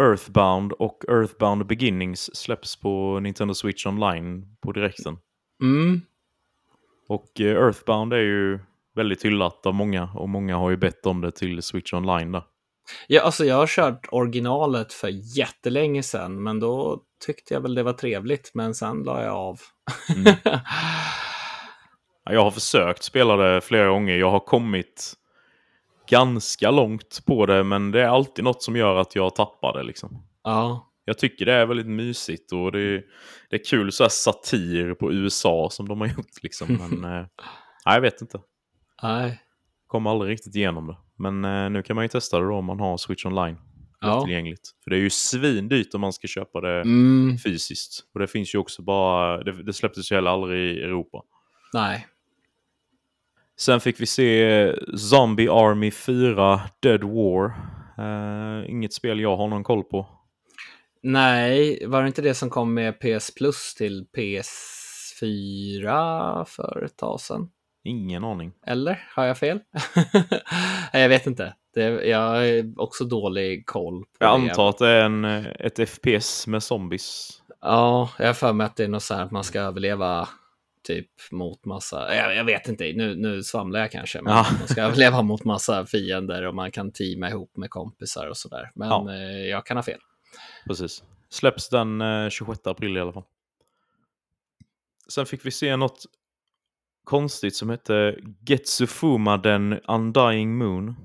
[0.01, 5.17] Earthbound och Earthbound Beginnings släpps på Nintendo Switch Online på direkten.
[5.61, 6.01] mm.
[7.07, 8.59] Och eh, Earthbound är ju
[8.95, 12.43] väldigt hyllat av många och många har ju bett om det till Switch Online där.
[13.07, 17.83] ja alltså jag har kört originalet för jättelänge sedan, men då tyckte jag väl det
[17.83, 19.59] var trevligt, men sen la jag av.
[20.15, 20.33] Mm.
[22.23, 24.17] Ja, Jag har försökt spela det flera gånger.
[24.17, 25.13] Jag har kommit
[26.09, 29.83] ganska långt på det, men det är alltid något som gör att jag tappar det.
[29.83, 30.23] Liksom.
[30.43, 33.03] ja, Jag tycker det är väldigt mysigt och det är,
[33.49, 36.43] det är kul så här satir på USA som de har gjort.
[36.43, 36.67] Liksom.
[36.67, 37.25] Men eh,
[37.85, 38.39] nej, jag vet inte.
[39.03, 39.41] nej.
[39.87, 40.97] Kommer aldrig riktigt igenom det.
[41.17, 43.57] Men eh, nu kan man ju testa det då om man har Switch Online
[44.03, 44.21] Ja.
[44.21, 44.69] tillgängligt.
[44.83, 48.03] För det är ju svindyrt om man ska köpa det Mm, fysiskt.
[48.13, 51.21] Och det finns ju också bara, det, det släpptes ju heller aldrig i Europa.
[51.73, 52.07] nej.
[53.59, 57.45] Sen fick vi se eh, Zombie Army 4 Dead War.
[57.97, 60.07] Eh, inget spel jag har någon koll på.
[61.03, 64.05] Nej, var det inte det som kom med PS Plus till
[65.21, 67.49] PS4 för ett tag sedan?
[67.83, 68.51] Ingen aning.
[68.67, 69.59] Eller har jag fel?
[70.93, 71.53] Nej, jag vet inte.
[71.73, 73.99] Det, jag har också dålig koll.
[74.03, 74.49] På Jag det.
[74.49, 75.25] antar att det är en,
[75.59, 77.29] ett FPS med zombies.
[77.61, 80.29] Ja, jag har för mig att det är något så här att man ska överleva
[80.87, 84.45] typ mot massa, jag, jag vet inte, nu, nu svamlar jag kanske, men Ja.
[84.59, 88.71] man ska överleva mot massa fiender och man kan teama ihop med kompisar och sådär.
[88.75, 89.13] Men Ja.
[89.13, 89.99] eh, jag kan ha fel.
[90.67, 91.03] Precis.
[91.29, 93.23] Släpps den eh, 26 april i alla fall.
[95.07, 96.05] Sen fick vi se något
[97.03, 98.15] konstigt som hette
[98.47, 100.95] Getsufuma den Undying Moon.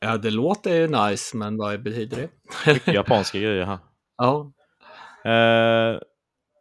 [0.00, 2.28] Ja, det låter ju nice, men vad betyder det?
[2.72, 3.78] Mycket japanska grejer här.
[4.16, 4.52] Ja,
[5.24, 5.98] Eh,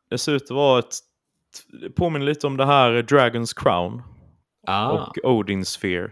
[0.09, 0.95] det ser ut att vara ett...
[1.81, 4.01] det Påminner lite om det här Dragon's Crown
[4.67, 6.11] ah, och Odin Sphere.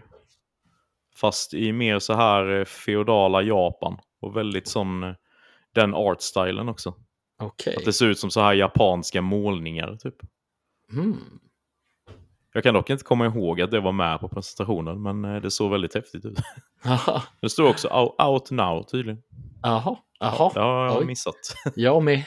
[1.16, 3.98] Fast i mer så här eh, feodala Japan.
[4.20, 5.14] Och väldigt sån...
[5.80, 6.94] Den artstylen också.
[7.42, 7.74] okej.
[7.76, 10.14] Att det ser ut som så här japanska målningar typ.
[10.92, 11.16] Mm.
[12.52, 15.50] Jag kan dock inte komma ihåg att det var med på presentationen, men eh, det
[15.50, 16.38] såg väldigt häftigt ut.
[16.84, 19.22] Jaha, Det står också out, out now tydligen.
[19.62, 20.50] jaha, jaha.
[20.54, 21.04] Det har jag Oj.
[21.04, 21.34] missat.
[21.74, 22.24] jag med.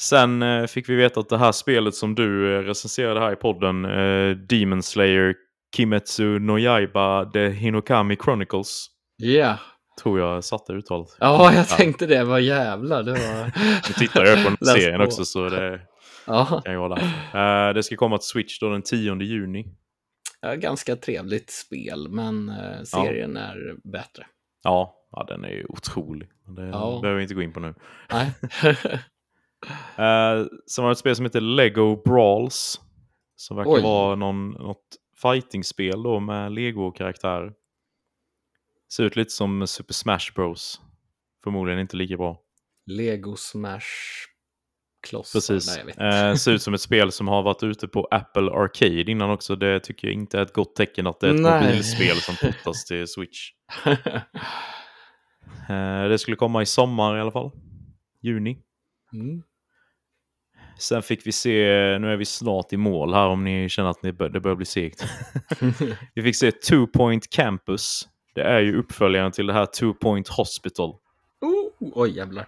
[0.00, 3.36] Sen eh, fick vi veta att det här spelet som du eh, recenserade här i
[3.36, 3.82] podden,
[4.48, 5.34] Demon Slayer
[5.76, 9.58] Kimetsu no Yaiba The Hinokami Chronicles, Ja,
[9.98, 11.16] tror jag satte uttalet.
[11.20, 12.24] ja, jag tänkte det.
[12.24, 13.44] Vad jävlar, det var...
[13.88, 15.04] Nu tittar jag på den serien på.
[15.04, 15.80] också så det
[16.26, 16.94] Ja, kan ju vara
[17.32, 17.68] där.
[17.68, 19.66] Eh, det ska komma till Switch då den 10 juni.
[20.40, 24.26] ja, ganska trevligt spel, men eh, serien är bättre.
[24.64, 26.28] Ja, ja, den är ju otrolig.
[26.56, 26.98] Det Ja.
[27.02, 27.74] behöver vi inte gå in på nu.
[28.12, 28.32] Nej.
[29.98, 32.80] Uh, sen var det ett spel som heter Lego Brawls.
[33.36, 33.82] Som verkar Oj.
[33.82, 34.86] vara någon, något
[35.22, 37.52] fightingspel då med Lego-karaktärer.
[38.92, 40.80] Ser ut lite som Super Smash Bros.
[41.44, 42.40] Förmodligen inte lika bra.
[42.86, 43.80] Lego Smash
[45.08, 45.38] klossar.
[45.40, 45.78] Precis.
[45.96, 49.30] Nej, Eh, ser ut som ett spel som har varit ute på Apple Arcade innan
[49.30, 49.56] också.
[49.56, 51.66] Det tycker jag inte är ett gott tecken att det är ett Nej.
[51.66, 53.50] mobilspel som portas till Switch.
[55.70, 57.50] Eh, det skulle komma i sommar i alla fall.
[58.22, 58.58] Juni.
[59.12, 59.42] mm.
[60.78, 61.50] Sen fick vi se,
[61.98, 64.56] nu är vi snart i mål här om ni känner att ni bör, det börjar
[64.56, 65.04] bli segt.
[66.14, 68.08] vi fick se Two Point Campus.
[68.38, 70.96] Det är ju uppföljaren till det här Two Point Hospital.
[71.40, 72.46] Oh, oj jävlar.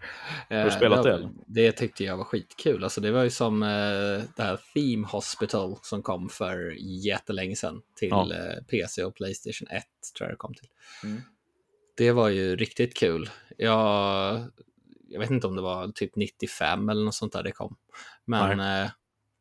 [0.49, 1.31] Har du spelat det, eller?
[1.47, 2.85] Det tyckte jag var skitkul.
[2.85, 3.69] Alltså, det var ju som eh,
[4.37, 6.75] det här Theme Hospital som kom för
[7.07, 8.35] jättelänge sedan till Ja.
[8.35, 9.85] eh, PC och Playstation 1
[10.17, 10.69] tror jag det kom till.
[11.05, 11.23] Mm.
[11.97, 13.31] Det var ju riktigt kul.
[13.57, 14.41] Jag,
[15.09, 17.77] jag vet inte om det var typ 95 eller något sånt där det kom.
[18.25, 18.91] Men eh,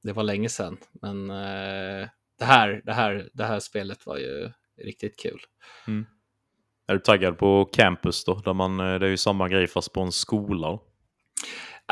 [0.03, 0.77] det var länge sedan.
[1.01, 2.07] Men eh,
[2.39, 4.51] det, här, det, här, det här spelet var ju
[4.83, 5.39] riktigt kul.
[6.89, 8.33] Är du taggad på Campus då?
[8.35, 10.79] Där man, eh, det är ju samma grej fast på en skola.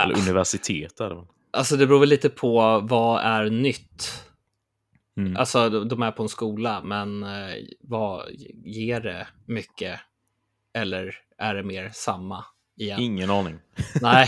[0.02, 0.20] Eller Ah.
[0.20, 1.26] universitet är det väl?
[1.52, 4.24] Alltså det beror väl lite på vad är nytt.
[5.18, 5.38] Mm.
[5.38, 8.24] Alltså de- är på en skola, men eh, vad
[8.66, 10.00] ger det mycket?
[10.74, 12.45] Eller är det mer samma
[12.78, 13.00] igen?
[13.00, 13.60] Ingen aning.
[14.02, 14.28] Nej.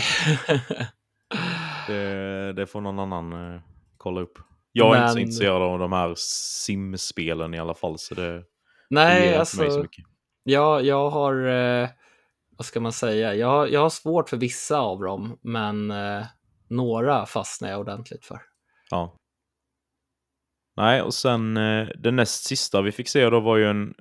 [1.86, 3.60] Det, det får någon annan eh,
[3.96, 4.38] kolla upp.
[4.72, 7.98] Jag är inte så Men- intresserad av de här simspelen i alla fall.
[7.98, 8.42] Så det,
[8.90, 10.04] Nej, ger inte mig så alltså mycket.
[10.50, 11.88] Jag, jag har, eh,
[12.56, 16.24] vad ska man säga, jag, jag har svårt för vissa av dem, men eh,
[16.68, 18.40] några fastnar jag ordentligt för.
[18.90, 19.16] Ja.
[20.76, 23.94] Nej, och sen eh, det näst sista vi fick se då var ju en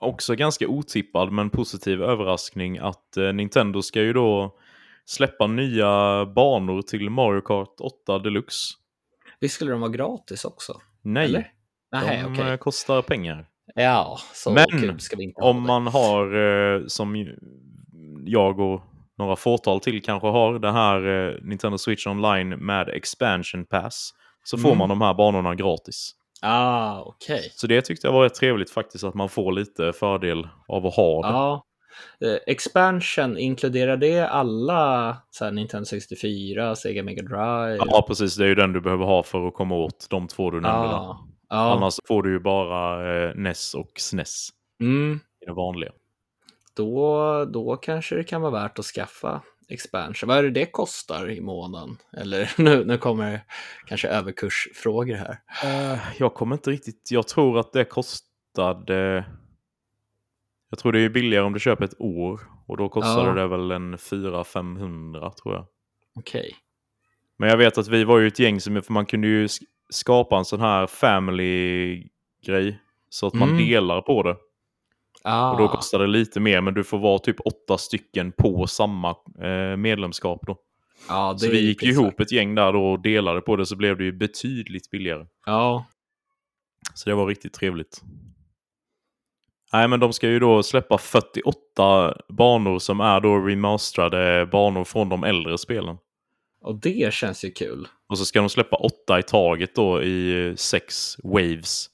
[0.00, 4.58] också ganska otippad men positiv överraskning att eh, Nintendo ska ju då
[5.04, 8.74] släppa nya banor till Mario Kart 8 Deluxe.
[9.40, 10.80] Visst skulle de vara gratis också?
[11.02, 11.52] Nej, Eller?
[11.92, 12.50] Nej, de okej.
[12.50, 13.49] eh, kostar pengar.
[13.74, 16.34] Ja, så Men kul ska vi inte Om man har,
[16.74, 17.26] eh, som
[18.26, 18.82] jag och
[19.18, 24.10] några fåtal till kanske har, det här eh, Nintendo Switch Online med Expansion Pass,
[24.44, 24.78] så får Mm.
[24.78, 26.12] man de här banorna gratis.
[26.42, 27.40] Ah, okej.
[27.54, 30.94] Så det tyckte jag var rätt trevligt faktiskt, att man får lite fördel av att
[30.94, 31.28] ha det.
[31.28, 31.64] Ja.
[32.24, 37.76] Eh, expansion, inkluderar det alla så här, Nintendo 64, Sega Mega Drive?
[37.86, 38.36] Ja, precis.
[38.36, 40.88] Det är ju den du behöver ha för att komma åt de två du nämnde.
[40.88, 41.16] där.
[41.50, 41.72] Ja.
[41.76, 44.48] Annars får du ju bara eh, NES och SNES
[44.80, 45.20] Mm.
[45.42, 45.92] i det vanliga.
[46.76, 50.28] Då, då kanske det kan vara värt att skaffa expansion.
[50.28, 51.96] Vad är det det kostar i månaden?
[52.16, 53.40] Eller nu, nu kommer
[53.86, 55.38] kanske överkursfrågor här.
[55.64, 57.08] Eh, jag kommer inte riktigt...
[57.10, 59.24] Jag tror att det kostade...
[60.70, 62.40] Jag tror det är billigare om du köper ett år.
[62.66, 63.34] Och då kostade Ja.
[63.34, 65.66] det väl en 400-500 tror jag.
[66.14, 66.56] Okej.
[67.38, 68.82] Men jag vet att vi var ju ett gäng som...
[68.82, 69.48] För man kunde ju
[69.90, 72.78] skapa en sån här family-grej.
[73.08, 73.66] Så att man Mm.
[73.68, 74.36] delar på det.
[75.24, 78.66] Ah, Och då kostar det lite mer, men du får vara typ åtta stycken på
[78.66, 79.10] samma
[79.42, 80.58] eh, medlemskap då.
[81.32, 83.76] det Så vi gick ju ihop ett gäng där då och delade på det så
[83.76, 85.26] blev det ju betydligt billigare.
[85.46, 85.84] Ja,
[86.94, 88.02] Så det var riktigt trevligt.
[89.72, 95.08] Nej, men de ska ju då släppa 48 banor som är då remasterade banor från
[95.08, 95.96] de äldre spelen.
[96.62, 97.88] och det känns ju kul.
[98.10, 101.86] Och så ska de släppa åtta i taget då i eh, sex waves.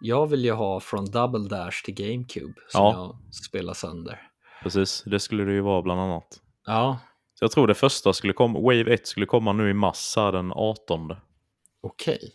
[0.00, 2.92] Jag vill ju ha från Double Dash till GameCube som Ja.
[2.92, 4.18] jag spelar sönder.
[4.62, 6.40] Precis, det skulle det ju vara bland annat.
[6.66, 6.98] Ja,
[7.34, 10.52] Så jag tror det första skulle komma, Wave 1 skulle komma nu i mars den
[10.52, 11.16] 18.
[11.82, 12.32] okej.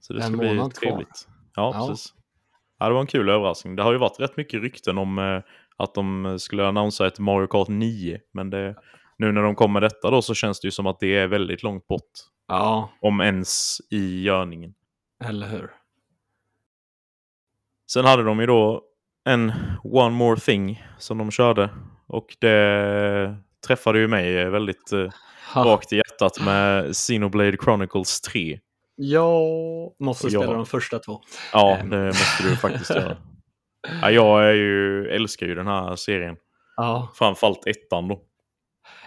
[0.00, 0.90] Så det En ska bli månad kvar.
[0.90, 1.28] trevligt.
[1.54, 1.88] Ja, Ja.
[1.88, 2.12] precis.
[2.78, 3.76] Ja, det var en kul överraskning.
[3.76, 5.40] Det har ju varit rätt mycket rykten om eh,
[5.76, 8.20] att de skulle annonsera ett Mario Kart 9.
[8.32, 8.76] Men det,
[9.18, 11.62] nu när de kommer detta då så känns det ju som att det är väldigt
[11.62, 12.02] långt bort.
[12.48, 14.74] Ja, Om ens i görningen.
[15.24, 15.70] eller hur?
[17.90, 18.82] Sen hade de ju då
[19.24, 19.52] en
[19.84, 21.70] One More Thing som de körde.
[22.06, 23.36] Och det
[23.66, 25.10] träffade ju mig väldigt eh,
[25.54, 28.60] rakt i hjärtat med Xenoblade Chronicles 3.
[28.96, 29.42] jag
[29.98, 30.40] måste Ja.
[30.42, 31.20] spela de första två.
[31.52, 31.90] Ja, Ehm.
[31.90, 33.16] det måste du faktiskt göra.
[34.02, 36.36] Ja, jag är ju, älskar ju den här serien.
[36.76, 37.12] Ja.
[37.14, 38.20] Framförallt ettan då.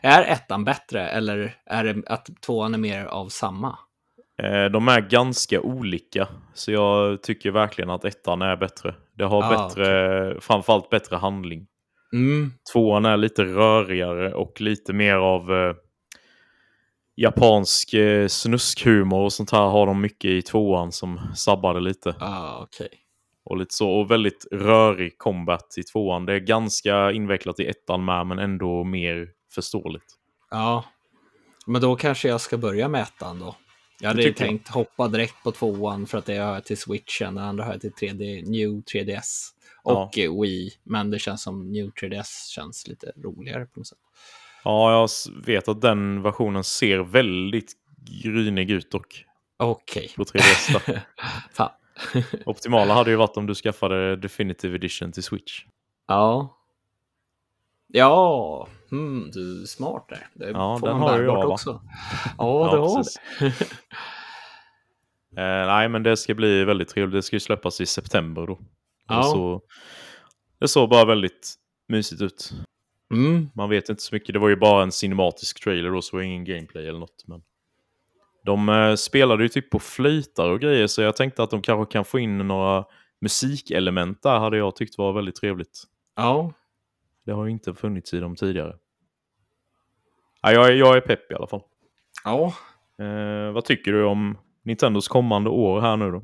[0.01, 3.77] Är ettan bättre eller är det att tvåan är mer av samma?
[4.43, 8.95] Eh, De är ganska olika, så jag tycker verkligen att ettan är bättre.
[9.17, 11.67] Det har Ah, bättre, framförallt bättre handling.
[12.13, 12.51] Mm.
[12.73, 15.75] Tvåan är lite rörigare och lite mer av eh,
[17.15, 22.15] japansk eh, snuskhumor och sånt här har de mycket i tvåan som sabbade lite.
[22.19, 22.89] Ah, okej.
[23.45, 26.25] Och lite så, och väldigt rörig combat i tvåan.
[26.25, 30.15] Det är ganska invecklat i ettan med, men ändå mer förståeligt.
[30.49, 30.85] Ja,
[31.65, 33.55] men då kanske jag ska börja med ettan då.
[34.01, 34.49] Jag hade ju tycker jag.
[34.49, 37.71] tänkt hoppa direkt på tvåan för att det har jag till switchen, det andra har
[37.71, 39.47] jag till 3D, New 3DS
[39.83, 40.71] och eh, Wii.
[40.83, 43.97] Men det känns som New 3DS känns lite roligare på något sätt.
[44.63, 45.09] Ja, jag
[45.45, 47.73] vet att den versionen ser väldigt
[48.23, 49.25] grynig ut dock.
[49.57, 50.11] Okej.
[50.15, 51.01] På 3DS där.
[51.53, 51.71] Fan.
[52.45, 55.65] Optimala hade ju varit om du skaffade Definitive Edition till Switch.
[56.07, 56.58] Ja.
[57.91, 60.27] Ja, hmm, du är smart där.
[60.33, 61.45] Det Ja, får den man har jag, va?
[61.45, 61.81] också.
[62.37, 63.19] Ja, det har precis.
[63.39, 63.53] det.
[65.37, 67.13] Eh, nej, men det ska bli väldigt trevligt.
[67.13, 68.59] Det ska ju släppas i september då.
[69.07, 69.19] Ja.
[69.19, 69.61] Och så,
[70.59, 71.53] det såg bara väldigt
[71.87, 72.53] mysigt ut.
[73.13, 73.49] Mm.
[73.55, 74.33] Man vet inte så mycket.
[74.33, 77.23] Det var ju bara en cinematisk trailer då, så ingen gameplay eller något.
[77.27, 77.41] Men
[78.45, 81.91] de eh, spelade ju typ på flöjtar och grejer, så jag tänkte att de kanske
[81.91, 82.85] kan få in några
[83.21, 85.83] musikelement där, hade jag tyckt var väldigt trevligt.
[86.15, 86.53] Ja,
[87.29, 88.75] Det har ju inte funnits i dem tidigare.
[90.41, 91.61] Ja, jag, är, jag är pepp i alla fall.
[92.23, 92.53] ja.
[92.99, 96.23] Eh, vad tycker du om Nintendos kommande år här nu då?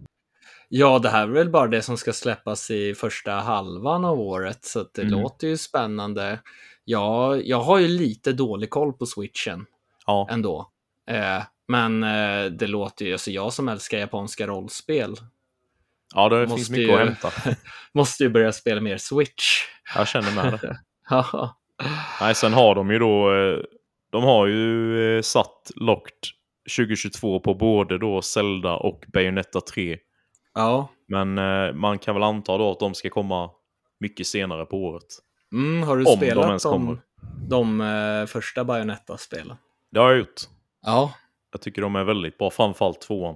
[0.70, 4.66] Ja, det här är väl bara det som ska släppas i första halvan av året,
[4.66, 5.14] så att det Mm.
[5.22, 6.40] låter ju spännande.
[6.86, 9.66] Ja, jag har ju lite dålig koll på switchen
[10.06, 10.72] Ja, ändå.
[11.10, 15.16] Eh, men eh, det låter ju, alltså jag som älskar japanska rollspel
[16.16, 17.32] ja det måste finns mycket ju- att hämta.
[17.94, 19.62] måste ju börja spela mer switch.
[19.96, 20.80] Jag känner med det.
[22.22, 23.34] Nej, sen har de ju då...
[23.36, 23.60] eh,
[24.12, 26.18] De har ju eh, satt Locked
[26.78, 29.98] 2022 på både då Zelda och Bayonetta 3.
[30.54, 30.88] ja.
[31.08, 33.50] Men eh, man kan väl anta då att de ska komma
[34.00, 35.06] mycket senare på året.
[35.54, 36.98] Mm, har du Om de spelat ens de, kommer.
[37.50, 39.58] de eh, första Bayonetta-spelen?
[39.92, 40.42] Det har jag gjort.
[40.86, 41.14] Ja.
[41.52, 43.36] Jag tycker de är väldigt bra, framförallt tvåan.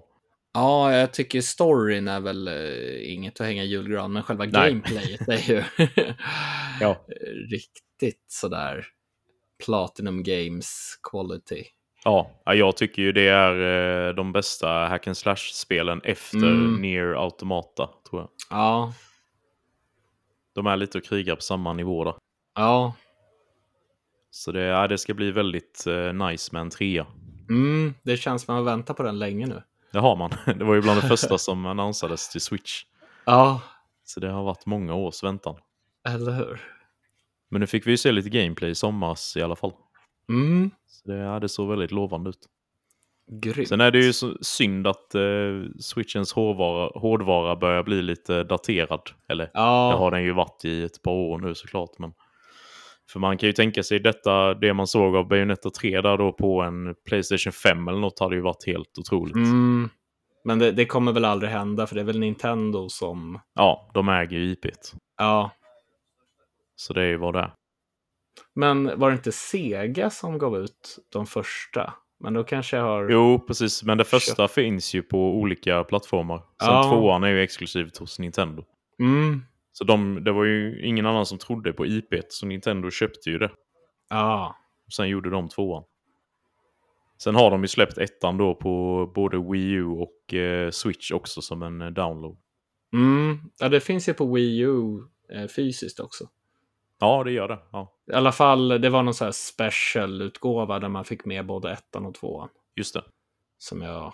[0.60, 4.52] Ja, jag tycker storyn är väl eh, inget att hänga i julgran, men själva Nej.
[4.72, 5.64] gameplayet är ju
[6.82, 7.06] Ja.
[7.52, 8.86] riktigt sådär
[9.66, 11.64] Platinum Games quality.
[12.04, 16.82] Ja, ja, jag tycker ju det är eh, de bästa hack and slash-spelen efter Mm.
[16.82, 18.30] Near Automata, tror jag.
[18.50, 18.94] Ja,
[20.56, 22.14] De är lite och krigar på samma nivå där.
[22.56, 22.94] ja,
[24.32, 27.08] Så det, ja, det ska bli väldigt eh, nice med en trea.
[27.50, 29.64] mm, det känns som att man har väntat på den länge nu.
[29.92, 30.32] Det har man.
[30.58, 32.84] Det var ju bland det första som annonsades till Switch.
[33.26, 33.62] Ja,
[34.04, 35.56] Så det har varit många års väntan.
[36.08, 36.62] eller hur?
[37.52, 39.72] Men nu fick vi ju se lite gameplay i somras i alla fall.
[40.30, 42.40] Mm, Så det, ja, det såg väldigt lovande ut.
[43.32, 43.68] grymt.
[43.70, 45.22] Sen är det ju så synd att eh,
[45.80, 49.02] Switchens hårdvara, hårdvara börjar bli lite daterad.
[49.28, 52.00] Eller det Ja, har den ju varit i ett par år nu såklart.
[52.00, 52.14] Men...
[53.12, 56.32] För man kan ju tänka sig detta, det man såg av Bayonetta 3 där då
[56.34, 59.36] på en Playstation 5 eller något hade ju varit helt otroligt.
[59.36, 59.90] mm,
[60.44, 63.40] men det, det kommer väl aldrig hända, för det är väl Nintendo som...
[63.56, 64.96] Ja, de äger ju IP't.
[65.18, 65.52] Ja,
[66.76, 67.52] Så det är ju vad det är.
[68.56, 71.94] men var det inte Sega som gav ut de första?
[72.20, 73.10] Men då kanske jag har...
[73.10, 73.84] Jo, precis.
[73.84, 76.38] Men det första finns ju på olika plattformar.
[76.38, 76.84] Sen Ja.
[76.84, 78.64] tvåan är ju exklusivt hos Nintendo.
[79.00, 79.42] Mm,
[79.80, 83.38] Så de, det var ju ingen annan som trodde på IP't, så Nintendo köpte ju
[83.38, 83.52] det.
[84.10, 84.56] ja,
[84.96, 85.84] Sen gjorde de tvåan.
[87.18, 91.42] Sen har de ju släppt ettan då på både Wii U och eh, Switch också
[91.42, 92.38] som en eh, download.
[92.94, 95.00] mm, ja, det finns ju på Wii U
[95.34, 96.30] eh, fysiskt också.
[97.00, 97.60] Ja, det gör det.
[97.72, 101.72] Ja, I alla fall, det var någon så här special-utgåva där man fick med både
[101.72, 102.50] ettan och tvåan.
[102.76, 103.04] just det.
[103.58, 104.14] Som jag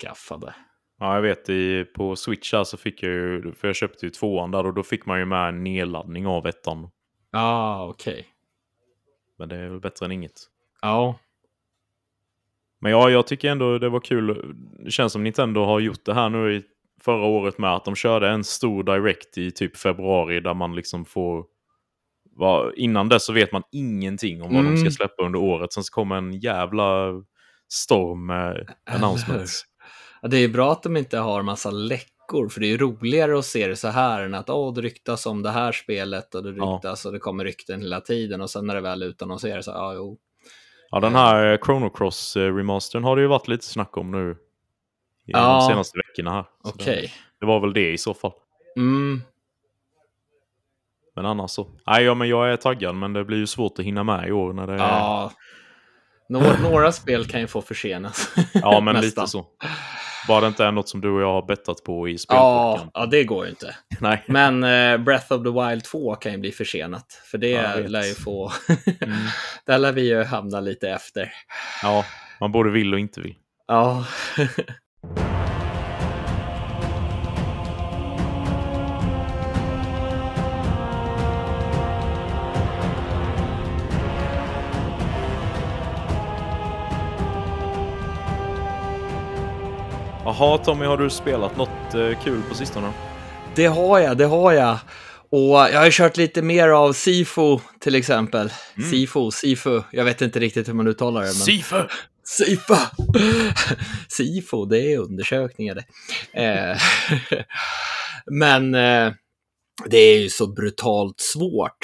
[0.00, 0.54] skaffade.
[0.98, 4.50] Ja, jag vet i, på Switch så fick jag ju, för jag köpte ju tvåan
[4.50, 6.90] där och då fick man ju med en nedladdning av ettan.
[7.30, 8.26] Ja, ah, okej.
[9.38, 10.32] Men det är väl bättre än inget.
[10.82, 11.18] Ja,
[12.80, 14.54] Men ja, jag tycker ändå det var kul.
[14.84, 16.62] Det känns som Nintendo har gjort det här nu i
[17.00, 21.04] förra året med att de körde en stor direct i typ februari där man liksom
[21.04, 21.44] får...
[22.36, 24.90] Va, innan dess så vet man ingenting om vad de ska Mm.
[24.92, 25.72] släppa under året.
[25.72, 27.12] Sen så kommer en jävla
[27.68, 29.64] storm med announcements.
[30.22, 33.44] Ja, det är bra att de inte har massa läckor, för det är roligare att
[33.44, 36.50] se det så här än att åh, det ryktas om det här spelet och det
[36.56, 36.64] Ja.
[36.64, 39.94] ryktas och det kommer rykten hela tiden och sen när det väl utannonseras så ja,
[39.94, 40.18] jo.
[40.90, 44.10] Ja, den här eh, Chrono Cross eh, remastern har det ju varit lite snack om
[44.10, 44.30] nu.
[44.30, 44.36] I
[45.30, 45.58] Ja.
[45.60, 46.44] de senaste veckorna här.
[46.64, 47.02] Okej.
[47.02, 47.10] Det,
[47.40, 48.32] det var väl det i så fall.
[48.76, 49.22] Mm,
[51.16, 51.66] Men annars så.
[51.86, 54.32] Nej, ja, men jag är taggad men det blir ju svårt att hinna med i
[54.32, 54.78] år när det är...
[54.78, 55.32] ja.
[56.28, 58.34] Några, några spel kan ju få försenas.
[58.54, 59.46] Ja, men lite så.
[60.28, 62.90] Bara det inte är något som du och jag har bettat på i Ja, spelpodden.
[62.94, 63.76] ja, det går ju inte.
[64.00, 64.24] Nej.
[64.26, 67.22] Men eh, Breath of the Wild 2 kan ju bli försenat.
[67.30, 68.52] För det Ja, lär ju få...
[69.00, 69.16] Mm.
[69.66, 71.32] Där lär vi ju hamna lite efter.
[71.82, 72.04] Ja,
[72.40, 73.34] man både vill och inte vill.
[73.66, 74.04] Ja.
[90.28, 92.92] Jaha, Tommy, har du spelat något eh, kul på sistone?
[93.54, 94.78] Det har jag, det har jag.
[95.30, 98.52] Och jag har kört lite mer av Sifo till exempel.
[98.76, 98.90] Mm.
[98.90, 99.82] Sifo, Sifu.
[99.90, 101.26] Jag vet inte riktigt hur man uttalar det.
[101.26, 101.34] Men...
[101.34, 101.76] Sifu!
[102.24, 102.78] Sifa!
[104.08, 105.84] Sifo, det är undersökningar det.
[106.42, 106.78] Eh,
[108.30, 109.12] Men eh,
[109.86, 111.78] det är ju så brutalt svårt.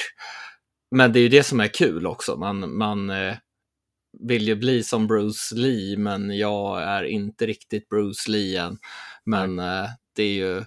[0.91, 2.35] Men det är ju det som är kul också.
[2.35, 3.33] Man, man eh,
[4.19, 8.77] vill ju bli som Bruce Lee, men jag är inte riktigt Bruce Lee än.
[9.25, 9.85] Men eh,
[10.15, 10.63] det är ju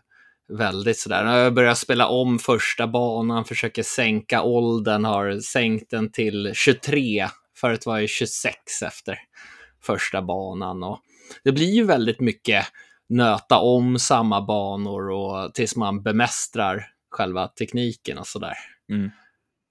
[0.48, 1.24] väldigt sådär.
[1.24, 7.28] Jag börjat spela om första banan, försöker sänka åldern, har sänkt den till 23.
[7.56, 9.18] Förut var jag 26 efter
[9.82, 10.82] första banan.
[10.82, 11.00] Och
[11.44, 12.66] det blir ju väldigt mycket
[13.08, 18.54] nöta om samma banor och tills man bemästrar själva tekniken och sådär.
[18.92, 19.10] Mm.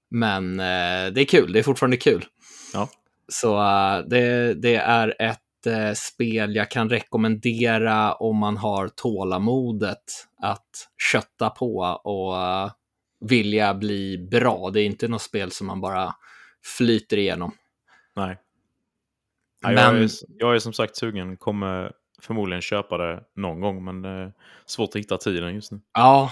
[0.09, 2.25] Men eh, det är kul, det är fortfarande kul.
[2.73, 2.89] Ja.
[3.27, 10.03] Så eh, det, det är ett eh, spel jag kan rekommendera om man har tålamodet
[10.41, 12.71] att kötta på och eh,
[13.19, 14.69] vilja bli bra.
[14.69, 16.15] Det är inte något spel som man bara
[16.77, 17.51] flyter igenom.
[18.15, 18.37] Nej.
[19.61, 24.01] Men- jag, är, jag är som sagt sugen, kommer förmodligen köpa det någon gång, men
[24.01, 24.33] det är
[24.65, 25.79] svårt att hitta tiden just nu.
[25.93, 26.31] Ja,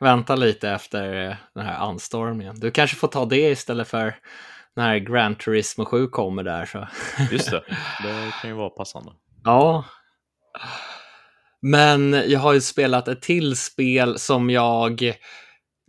[0.00, 2.60] vänta lite efter den här anstormningen.
[2.60, 4.14] Du kanske får ta det istället för
[4.78, 6.66] när Gran Turismo 7 kommer där.
[6.66, 6.88] Så.
[7.30, 7.62] Just det,
[8.02, 9.12] det kan ju vara passande.
[9.44, 9.84] Ja.
[11.60, 15.14] Men jag har ju spelat ett till spel som jag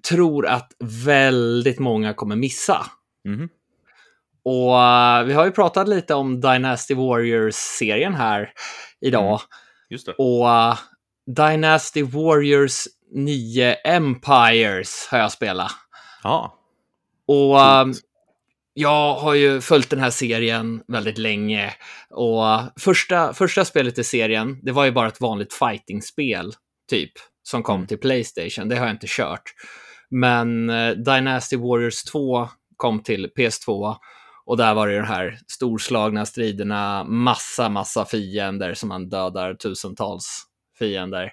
[0.10, 0.72] tror att
[1.06, 2.86] väldigt många kommer missa.
[3.26, 3.50] Mhm.
[4.44, 8.52] Och eh, vi har ju pratat lite om Dynasty Warriors-serien här
[9.02, 9.28] idag.
[9.28, 9.40] Mm.
[9.90, 10.14] Just det.
[10.14, 10.78] Och eh,
[11.36, 15.72] Dynasty Warriors 9 Empires har jag spelat.
[16.24, 16.56] Ja,
[17.28, 18.09] Och eh, Coolt.
[18.80, 21.74] Jag har ju följt den här serien väldigt länge.
[22.10, 22.44] Och
[22.80, 26.54] första, första spelet i serien, det var ju bara ett vanligt fighting-spel,
[26.90, 27.12] typ,
[27.44, 27.88] som kom Mm.
[27.88, 28.70] till Playstation.
[28.70, 29.44] Det har jag inte kört.
[30.10, 33.96] Men eh, Dynasty Warriors 2 kom till PS2.
[34.46, 40.44] Och där var det de här storslagna striderna, massa, massa fiender som man dödar tusentals
[40.80, 41.32] fiender.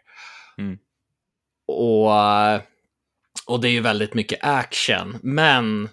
[0.59, 0.79] Mm.
[1.69, 2.61] Och, eh,
[3.47, 5.19] och det är ju väldigt mycket action.
[5.23, 5.89] Men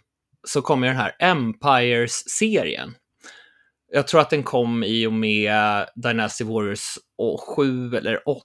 [0.47, 2.95] så kommer den här Empires-serien.
[3.91, 6.97] Jag tror att den kom i och med Dynasty Warriors
[7.55, 8.41] 7 eller 8.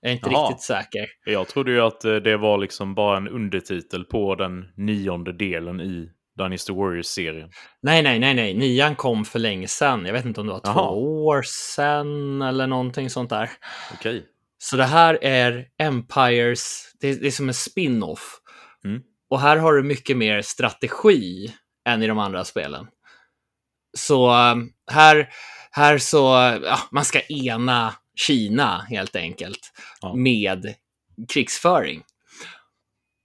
[0.00, 0.48] Jag är inte Jaha.
[0.48, 1.06] riktigt säker.
[1.24, 5.80] jag trodde ju att eh, det var liksom bara en undertitel på den nionde delen
[5.80, 7.50] i Dynasty Warriors-serien.
[7.82, 8.54] Nej, nej, nej, nej.
[8.54, 10.06] Nian kom för länge sedan.
[10.06, 10.74] Jag vet inte om det var Jaha.
[10.74, 13.50] två år sedan eller någonting sånt där.
[13.94, 14.24] Okej.
[14.58, 18.38] Så det här är Empires, det är, det är som en spin-off.
[19.32, 21.52] Och här har du mycket mer strategi
[21.88, 22.86] än i de andra spelen.
[23.98, 25.28] Så um, här,
[25.70, 26.18] här så,
[26.64, 30.14] ja, man ska ena Kina helt enkelt Ja.
[30.14, 30.74] med
[31.28, 32.02] krigsföring.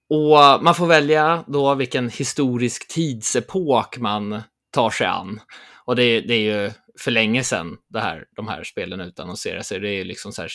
[0.09, 4.41] Och man får välja då vilken historisk tidsepok man
[4.71, 5.41] tar sig an.
[5.85, 9.69] Och det, det är ju för länge sedan det här, de här spelen utannonserades.
[9.69, 10.51] Det är liksom så här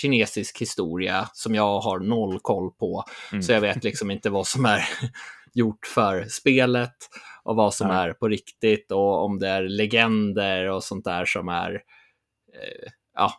[0.00, 3.04] kinesisk historia som jag har noll koll på.
[3.32, 3.42] Mm.
[3.42, 4.88] Så jag vet liksom inte vad som är
[5.54, 6.96] gjort för spelet
[7.42, 7.96] och vad som Nej.
[7.96, 11.72] är på riktigt och om det är legender och sånt där som är
[12.54, 13.32] eh, ja,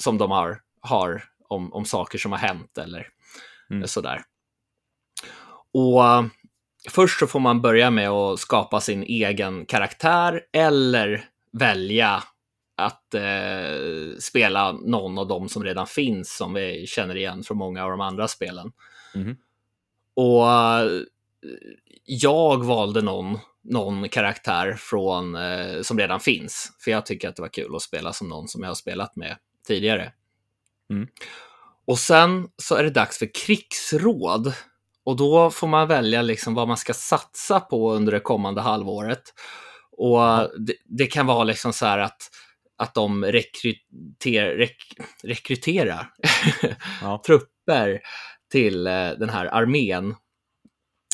[0.00, 3.08] som de har, har om, om saker som har hänt eller
[3.72, 3.88] Mm.
[3.88, 4.22] sådär.
[5.74, 6.24] Och eh,
[6.90, 12.22] först så får man börja med att skapa sin egen karaktär eller välja
[12.76, 17.84] att eh, spela någon av dem som redan finns som vi känner igen från många
[17.84, 18.72] av de andra spelen.
[19.14, 19.36] Mhm.
[20.14, 20.46] Och
[22.04, 27.42] jag valde någon, någon karaktär från, eh, som redan finns, för jag tycker att det
[27.42, 29.36] var kul att spela som någon som jag har spelat med
[29.66, 30.12] tidigare.
[30.90, 31.08] Mm.
[31.84, 34.52] Och sen så är det dags för krigsråd.
[35.04, 39.22] Och då får man välja liksom vad man ska satsa på under det kommande halvåret.
[39.96, 42.30] Och det, det kan vara liksom så här att,
[42.76, 44.76] att de rekryter, rek,
[45.22, 46.12] rekryterar
[47.02, 47.22] Ja.
[47.26, 48.00] trupper
[48.50, 50.14] till eh, den här armén.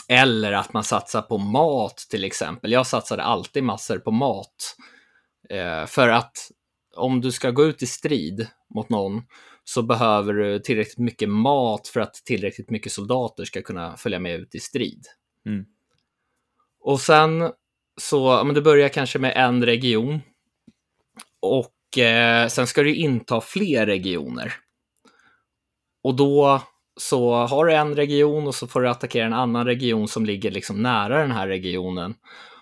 [0.09, 2.73] Eller att man satsar på mat till exempel.
[2.73, 4.77] Jag satsade alltid massor på mat.
[5.51, 6.51] Eh, för att
[6.97, 9.23] om du ska gå ut i strid mot någon
[9.65, 14.41] så behöver du tillräckligt mycket mat för att tillräckligt mycket soldater ska kunna följa med
[14.41, 15.07] ut i strid.
[15.47, 15.65] Mm.
[16.81, 17.53] Och sen
[17.99, 20.21] så, ja, men du börjar kanske med en region.
[21.41, 24.55] Och eh, sen ska du inta fler regioner.
[26.05, 26.63] Och då
[27.01, 30.51] så har du en region och så får du attackera en annan region som ligger
[30.51, 32.15] liksom nära den här regionen.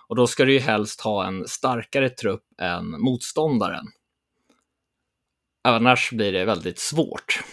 [0.07, 3.85] Och då ska du ju helst ha en starkare trupp än motståndaren.
[5.63, 7.43] Annars blir det väldigt svårt.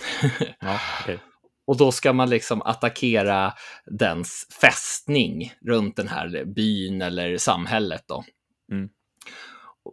[0.61, 1.19] Ja, okay.
[1.67, 3.53] Och då ska man liksom attackera
[3.87, 8.25] dens fästning runt den här byn eller samhället då.
[8.73, 8.89] Mm.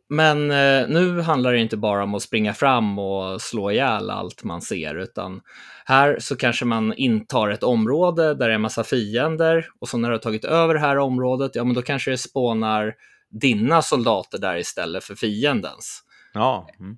[0.10, 4.44] Men eh, nu handlar det inte bara om att springa fram och slå ihjäl allt
[4.44, 5.42] man ser, utan
[5.86, 10.10] här så kanske man intar ett område där det är massa fiender och så när
[10.10, 12.94] du har tagit över det här området, ja men då kanske det spånar
[13.30, 16.04] dina soldater där istället för fiendens.
[16.34, 16.70] Ja.
[16.80, 16.98] Mm.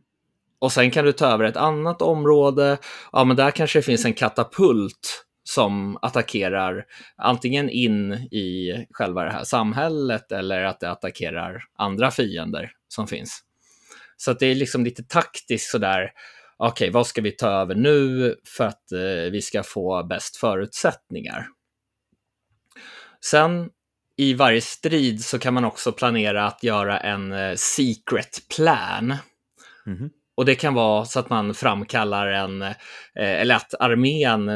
[0.64, 2.78] Och sen kan du ta över ett annat område.
[3.11, 6.86] Ja, men där kanske det finns en katapult som attackerar
[7.18, 13.43] antingen in i själva det här samhället eller att det attackerar andra fiender som finns.
[14.18, 16.11] Så att det är liksom lite taktiskt sådär.
[16.57, 21.47] Okej, vad ska vi ta över nu för att eh, vi ska få bäst förutsättningar?
[23.26, 23.70] Sen
[24.18, 29.18] i varje strid så kan man också planera att göra en eh, secret plan
[29.86, 30.09] Mhm.
[30.36, 32.73] Och det kan vara så att man framkallar en, eh,
[33.15, 34.51] eller att armén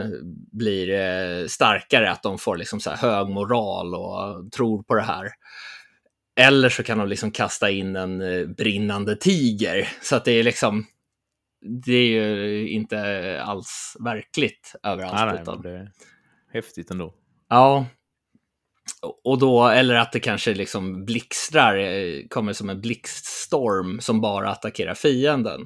[0.51, 5.01] blir eh, starkare, att de får liksom så här hög moral och tror på det
[5.01, 5.29] här.
[6.39, 9.89] Eller så kan de liksom kasta in en eh, brinnande tiger.
[10.01, 10.85] Så att det är liksom,
[11.83, 15.47] det är ju inte alls verkligt överallt.
[15.47, 15.91] Nej, nej, det är
[16.53, 17.13] häftigt ändå.
[17.49, 17.85] Ja.
[19.23, 24.49] Och då, eller att det kanske liksom blixtrar, eh, kommer som en blixtstorm som bara
[24.49, 25.61] attackerar fienden.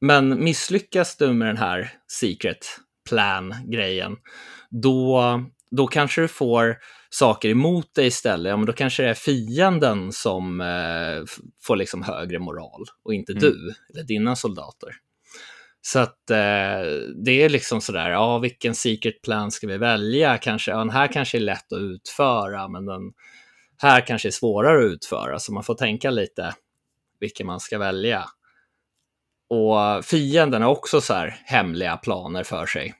[0.00, 2.66] Men misslyckas du med den här secret
[3.08, 4.16] plan-grejen,
[4.70, 5.22] då,
[5.70, 6.76] då kanske du får
[7.10, 8.50] saker emot dig istället.
[8.50, 11.24] Ja, men då kanske det är fienden som eh,
[11.62, 13.42] får liksom högre moral och inte Mm.
[13.42, 14.90] du eller dina soldater.
[15.82, 16.82] Så att eh,
[17.24, 20.38] det är liksom sådär, ja vilken secret plan ska vi välja?
[20.38, 23.12] Kanske, ja, den här kanske är lätt att utföra, men den
[23.78, 26.54] här kanske är svårare att utföra, så man får tänka lite
[27.20, 28.24] vilken man ska välja.
[29.50, 32.94] Och fienden har också så här hemliga planer för sig.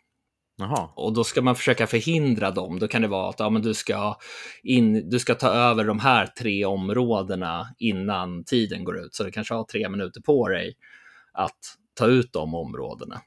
[0.56, 0.90] Jaha.
[0.96, 2.78] Och då ska man försöka förhindra dem.
[2.78, 4.16] Då kan det vara att ja, men du, ska
[4.62, 9.14] in, du ska ta över de här tre områdena innan tiden går ut.
[9.14, 10.74] Så du kanske har tre minuter på dig
[11.32, 11.58] att
[11.94, 13.20] ta ut de områdena.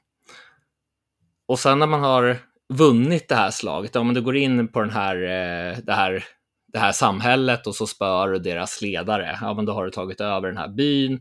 [1.46, 2.38] Och sen när man har
[2.72, 6.24] vunnit det här slaget, ja men du går in på den här, eh, det, här,
[6.72, 9.38] det här samhället och så spör du deras ledare.
[9.40, 11.20] Ja men då har du tagit över den här byn.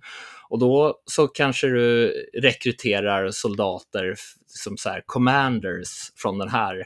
[0.50, 4.16] Och då så kanske du rekryterar soldater
[4.46, 6.84] som så här commanders från den här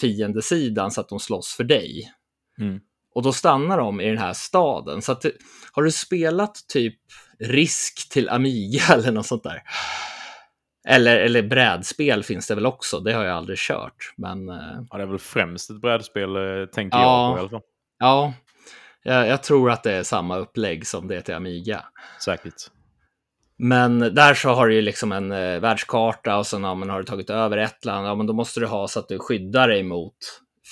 [0.00, 2.12] fiendesidan så att de slåss för dig.
[2.60, 2.80] Mm.
[3.14, 5.02] Och då stannar de i den här staden.
[5.02, 5.24] Så att,
[5.72, 6.98] har du spelat typ
[7.40, 9.62] Risk till Amiga eller något sånt där?
[10.88, 14.12] Eller, eller brädspel finns det väl också, det har jag aldrig kört.
[14.16, 14.56] Men eh,
[14.90, 17.26] Ja, det är väl främst ett brädspel, eh, tänker Ja.
[17.28, 17.62] jag på i alla fall.
[17.98, 18.32] ja,
[19.02, 21.84] jag, jag tror att det är samma upplägg som det till Amiga.
[22.24, 22.54] Säkert.
[23.58, 26.98] Men där så har du ju liksom en eh, världskarta och sen ja, men har
[26.98, 29.68] du tagit över ett land, ja men då måste du ha så att du skyddar
[29.68, 30.16] dig mot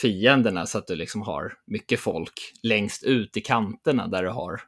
[0.00, 4.60] fienderna så att du liksom har mycket folk längst ut i kanterna där du har,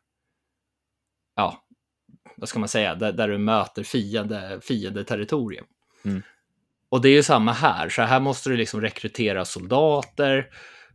[1.36, 1.62] ja,
[2.40, 5.64] vad ska man säga, där, där du möter fiende, fiendeterritorium.
[6.04, 6.22] Mm.
[6.88, 10.46] Och det är ju samma här, så här måste du liksom rekrytera soldater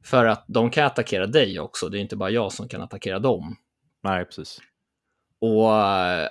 [0.03, 3.19] för att de kan attackera dig också, det är inte bara jag som kan attackera
[3.19, 3.55] dem.
[4.03, 4.59] Nej, precis.
[5.41, 5.69] Och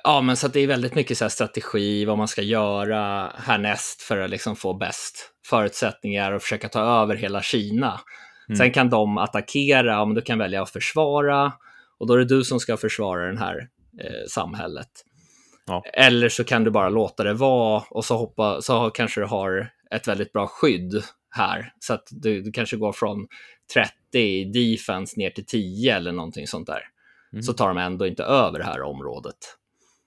[0.05, 4.19] ja, men så det är väldigt mycket så strategi, vad man ska göra härnäst för
[4.19, 8.01] att liksom få bäst förutsättningar och försöka ta över hela Kina.
[8.49, 8.57] Mm.
[8.57, 11.53] Sen kan de attackera, om du kan välja att försvara
[11.99, 13.69] och då är det du som ska försvara det här
[14.01, 14.91] eh, samhället.
[15.67, 15.83] Ja.
[15.93, 19.71] Eller så kan du bara låta det vara och så, hoppa, så kanske du har
[19.91, 21.73] ett väldigt bra skydd här.
[21.79, 23.27] Så att du, du kanske går från
[23.75, 26.83] 30 i defense ner till 10 eller någonting sånt där
[27.35, 27.43] Mm.
[27.43, 29.37] så tar de ändå inte över det här området.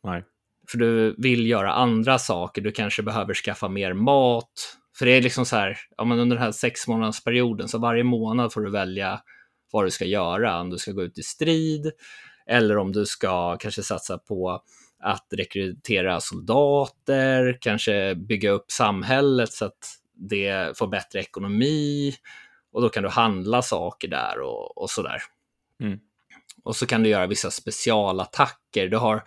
[0.04, 0.24] Nej.
[0.72, 4.78] För du vill göra andra saker, du kanske behöver skaffa mer mat.
[4.98, 8.04] För det är liksom så här, ja, men under den här sex månadersperioden, så varje
[8.04, 9.22] månad får du välja
[9.72, 10.62] vad du ska göra.
[10.62, 11.92] Om du ska gå ut i strid
[12.50, 14.62] eller om du ska kanske satsa på
[15.00, 22.16] att rekrytera soldater, kanske bygga upp samhället så att det får bättre ekonomi
[22.72, 25.22] och då kan du handla saker där och, och sådär.
[25.84, 26.00] Mm.
[26.64, 28.88] Och så kan du göra vissa specialattacker.
[28.88, 29.24] Du har,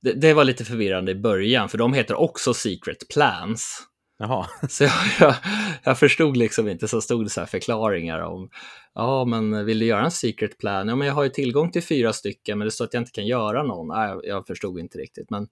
[0.00, 3.82] det, det var lite förvirrande i början, för de heter också secret plans.
[4.24, 4.46] Jaha.
[4.68, 5.34] Så jag, jag,
[5.82, 8.50] jag förstod liksom inte, så stod det så här förklaringar om,
[8.94, 10.88] ja men vill du göra en secret plan?
[10.88, 13.12] Ja men jag har ju tillgång till fyra stycken, men det står att jag inte
[13.12, 13.88] kan göra någon.
[13.88, 15.48] Nej, jag, jag förstod inte riktigt, men,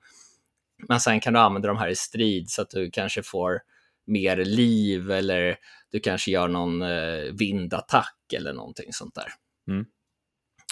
[0.88, 3.60] men sen kan du använda de här i strid så att du kanske får
[4.06, 5.56] mer liv eller
[5.90, 9.32] du kanske gör någon eh, vindattack eller någonting sånt där.
[9.68, 9.84] Mm.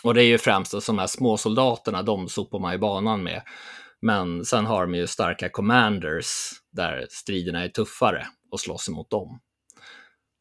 [0.03, 3.43] Och det är ju främst de här småsoldaterna, de sopar man ju banan med.
[4.03, 9.41] Men sen har de ju starka commanders där striderna är tuffare och slåss emot dem.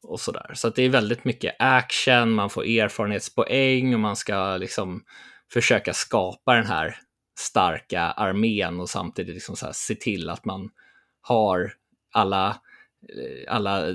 [0.02, 0.50] Och sådär.
[0.54, 5.04] Så att det är väldigt mycket action, man får erfarenhetspoäng och man ska liksom
[5.52, 6.96] försöka skapa den här
[7.38, 10.70] starka armén och samtidigt liksom så här se till att man
[11.20, 11.72] har
[12.12, 12.48] alla,
[13.08, 13.94] eh, alla eh,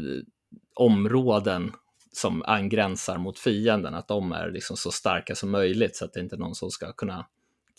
[0.75, 1.73] områden
[2.11, 6.19] som angränsar mot fienden, att de är liksom så starka som möjligt så att det
[6.19, 7.27] inte är någon som ska kunna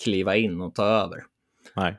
[0.05, 1.25] kliva in och ta över.
[1.77, 1.99] Nej.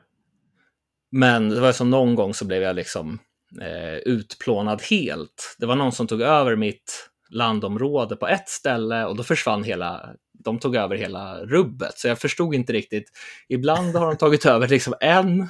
[1.10, 3.18] Men det var som någon gång så blev jag liksom
[3.60, 5.56] eh, utplånad helt.
[5.58, 10.10] Det var någon som tog över mitt landområde på ett ställe och då försvann hela,
[10.44, 11.98] de tog över hela rubbet.
[11.98, 13.10] Så jag förstod inte riktigt.
[13.48, 15.48] Ibland har de tagit över liksom en,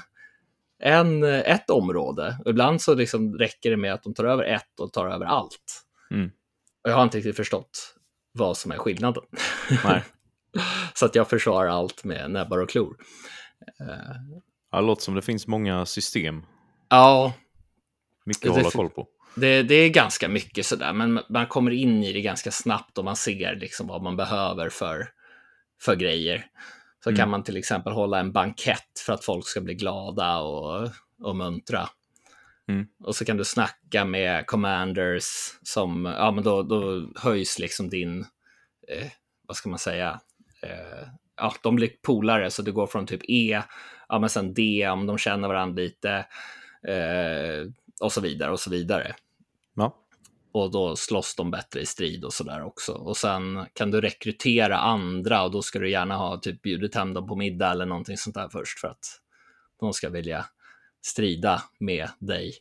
[0.82, 2.38] en, ett område.
[2.44, 5.26] Och ibland så liksom räcker det med att de tar över ett och tar över
[5.26, 5.84] allt.
[6.10, 6.30] Mm.
[6.84, 7.94] Och jag har inte riktigt förstått
[8.32, 9.24] vad som är skillnaden.
[10.94, 12.96] Så att jag försvarar allt med näbbar och klor.
[14.70, 16.43] Ja, det låter som det finns många system.
[16.89, 17.32] Ja,
[18.24, 19.09] Mycket Det att hålla koll på.
[19.35, 23.05] det, det är ganska mycket sådär, men man kommer in i det ganska snabbt och
[23.05, 25.09] man ser liksom vad man behöver för,
[25.82, 26.47] för grejer.
[27.05, 27.19] Så Mm.
[27.19, 30.90] kan man till exempel hålla en bankett för att folk ska bli glada och,
[31.23, 31.89] och muntra.
[32.69, 32.86] Mm.
[33.05, 35.24] Och så kan du snacka med commanders
[35.62, 38.20] som, ja men då, då höjs liksom din,
[38.89, 39.07] eh,
[39.49, 40.20] vad ska man säga,
[40.62, 41.09] eh,
[41.39, 43.62] ja de blir polare så det går från typ E,
[44.09, 46.10] ja men sen D om de känner varandra lite,
[46.89, 47.70] eh,
[48.01, 49.15] och så vidare och så vidare.
[49.77, 49.97] Ja.
[50.52, 52.93] Och då slåss de bättre i strid och sådär också.
[52.93, 57.15] Och sen kan du rekrytera andra och då ska du gärna ha typ bjudit hem
[57.15, 59.20] dem på middag eller någonting sånt där först för att
[59.81, 60.47] de ska vilja
[61.02, 62.52] strida med dig.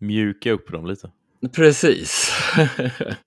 [0.00, 1.10] Mjuka upp dem lite.
[1.52, 2.32] Precis.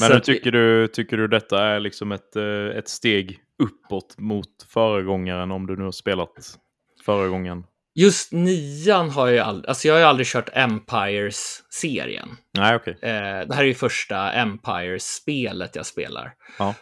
[0.00, 5.50] Men tycker, du, tycker du detta är liksom ett, eh, ett steg uppåt mot föregångaren
[5.50, 6.58] om du nu har spelat
[7.04, 7.64] föregångaren?
[7.94, 12.28] Just nian har jag ju aldrig, alltså jag har ju aldrig kört Empires-serien.
[12.58, 12.96] Nej, okej.
[13.02, 16.34] Eh, det här är ju första Empires-spelet jag spelar.
[16.58, 16.74] Ja.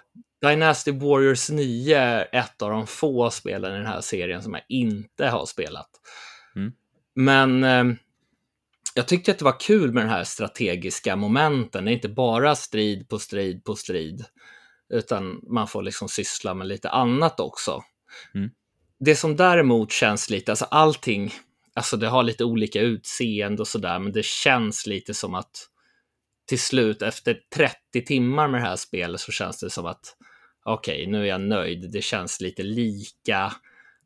[0.42, 4.62] Dynasty Warriors 9 är ett av de få spelen i den här serien som jag
[4.68, 5.90] inte har spelat.
[6.56, 6.72] Mm.
[7.14, 7.96] Men eh,
[8.94, 11.84] jag tyckte att det var kul med den här strategiska momenten.
[11.84, 14.24] Det är inte bara strid på strid på strid,
[14.92, 17.82] utan man får liksom syssla med lite annat också.
[18.34, 18.50] Mm.
[19.00, 21.34] Det som däremot känns lite, alltså allting,
[21.74, 25.68] alltså det har lite olika utseende och sådär, men det känns lite som att
[26.46, 30.16] till slut efter 30 timmar med det här spelet så känns det som att
[30.64, 31.90] okej, nu är jag nöjd.
[31.92, 33.52] Det känns lite lika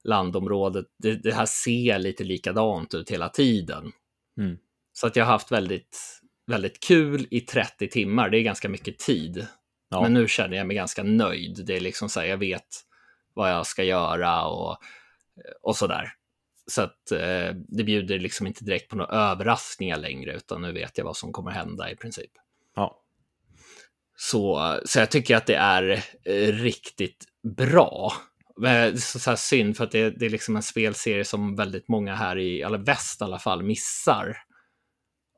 [0.04, 0.86] landområdet.
[0.98, 3.92] Det, det här ser lite likadant ut hela tiden.
[4.38, 4.56] Mm.
[4.96, 8.30] Så att jag har haft väldigt, väldigt kul i 30 timmar.
[8.30, 9.46] Det är ganska mycket tid.
[9.88, 10.02] Ja.
[10.02, 11.66] Men nu känner jag mig ganska nöjd.
[11.66, 12.66] Det är liksom så här, jag vet
[13.34, 14.78] vad jag ska göra och,
[15.62, 16.12] och så där.
[16.66, 20.98] Så att eh, det bjuder liksom inte direkt på några överraskningar längre, utan nu vet
[20.98, 22.30] jag vad som kommer hända i princip.
[22.76, 23.02] Ja.
[24.16, 27.24] Så, så jag tycker att det är eh, riktigt
[27.56, 28.12] bra.
[28.56, 31.24] Men det är så, så här synd för att det, det är liksom en spelserie
[31.24, 34.36] som väldigt många här i, eller väst i alla fall, missar.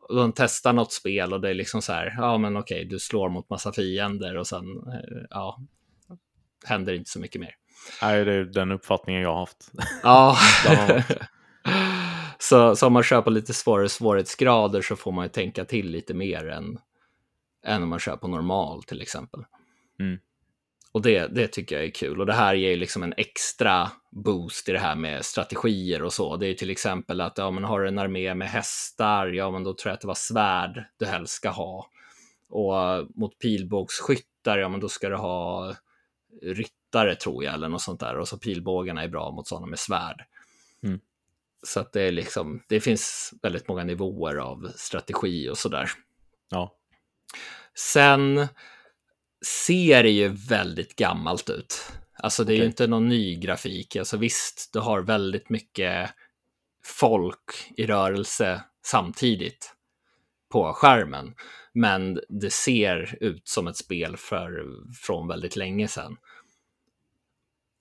[0.09, 2.99] Och De testar något spel och det är liksom så här, ja men okej, du
[2.99, 5.61] slår mot massa fiender och sen, eh, ja,
[6.65, 7.55] händer inte så mycket mer.
[8.03, 9.71] Nej, det är den uppfattningen jag har haft.
[10.03, 10.37] Ja.
[12.39, 15.91] Så, så om man kör på lite svårare svårighetsgrader så får man ju tänka till
[15.91, 16.79] lite mer än,
[17.67, 19.41] än om man kör på normal till exempel.
[20.01, 20.19] Mm.
[20.93, 22.21] Och det, det tycker jag är kul.
[22.21, 26.13] Och det här ger ju liksom en extra boost i det här med strategier och
[26.13, 26.37] så.
[26.37, 29.65] Det är till exempel att ja, men har du en armé med hästar, ja men
[29.65, 31.91] då tror jag att det var svärd du helst ska ha.
[32.49, 35.75] Och mot pilbågsskyttar, ja men då ska du ha
[36.43, 38.19] ryttare tror jag, eller något sånt där.
[38.19, 40.25] Och så pilbågarna är bra mot sådana med svärd.
[40.83, 41.01] Mm.
[41.63, 45.91] Så att det är liksom, det finns väldigt många nivåer av strategi och sådär.
[46.49, 46.75] Ja.
[47.75, 48.49] Sen
[49.67, 51.93] ser det ju väldigt gammalt ut.
[52.23, 52.67] Alltså det är ju Okej.
[52.67, 53.97] inte någon ny grafik.
[53.97, 56.11] Alltså visst, du har väldigt mycket
[56.85, 59.75] folk i rörelse samtidigt
[60.53, 61.35] på skärmen.
[61.73, 64.65] Men det ser ut som ett spel för,
[65.03, 66.17] från väldigt länge sedan.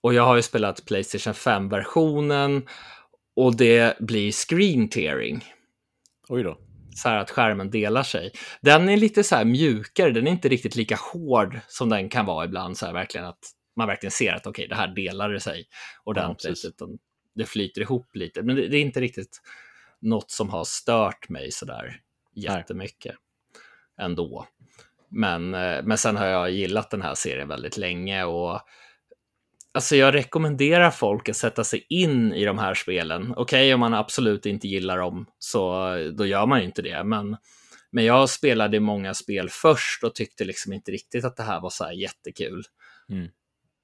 [0.00, 2.66] Och jag har ju spelat Playstation 5-versionen
[3.36, 5.44] och det blir screen tearing
[6.28, 6.58] Oj då.
[6.94, 8.32] så här att skärmen delar sig.
[8.60, 12.26] Den är lite så här mjukare, den är inte riktigt lika hård som den kan
[12.26, 15.40] vara ibland, så här verkligen att man verkligen ser att okej, det här delar det
[15.40, 15.68] sig
[16.04, 16.64] ordentligt, precis.
[16.64, 16.98] utan
[17.34, 18.42] det flyter ihop lite.
[18.42, 19.40] Men det, det är inte riktigt
[20.00, 22.00] något som har stört mig så där
[22.34, 23.14] jättemycket
[24.00, 24.46] ändå.
[25.08, 28.60] Men, eh, men sen har jag gillat den här serien väldigt länge och
[29.72, 33.34] Alltså jag rekommenderar folk att sätta sig in i de här spelen.
[33.36, 37.04] Okej, om man absolut inte gillar dem så då gör man inte det.
[37.04, 37.36] Men,
[37.90, 41.70] men jag spelade många spel först och tyckte liksom inte riktigt att det här var
[41.70, 42.62] så här jättekul.
[43.08, 43.28] Mm.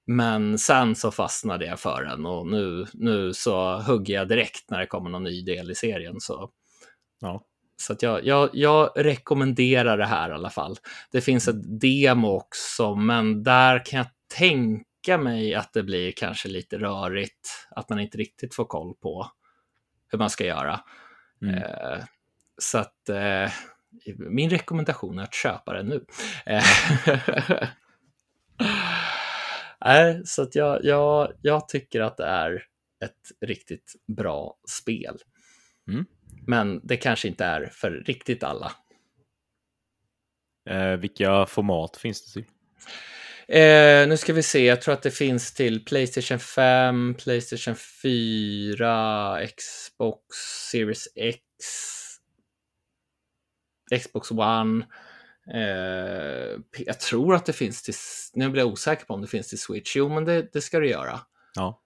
[0.07, 4.79] Men sen så fastnade jag för den och nu, nu så hugger jag direkt när
[4.81, 6.21] det kommer någon ny del i serien.
[6.21, 6.51] Så,
[7.21, 7.45] Ja.
[7.77, 10.77] så att jag, jag, jag rekommenderar det här i alla fall.
[11.13, 14.07] Det finns ett demo också, men där kan jag
[14.39, 19.31] tänka mig att det blir kanske lite rörigt, att man inte riktigt får koll på
[20.09, 20.81] hur man ska göra.
[21.43, 21.55] Mm.
[21.55, 22.05] Eh,
[22.59, 23.51] så att eh,
[24.17, 26.05] min rekommendation är att köpa det nu.
[29.85, 32.65] Nej, så att jag, jag, jag tycker att det är
[33.05, 35.19] ett riktigt bra spel.
[35.89, 36.05] Mm.
[36.47, 38.73] Men det kanske inte är för riktigt alla.
[40.71, 42.51] Eh, vilka format finns det till?
[43.49, 49.39] Eh, nu ska vi se, jag tror att det finns till Playstation 5, Playstation 4,
[49.47, 50.37] Xbox
[50.71, 51.41] Series X,
[54.03, 54.87] Xbox One.
[55.53, 57.95] Eh, jag tror att det finns till,
[58.35, 59.97] nu blir jag osäker på om det finns till Switch.
[59.97, 61.21] Jo, men det, det ska det göra.
[61.55, 61.81] Ja.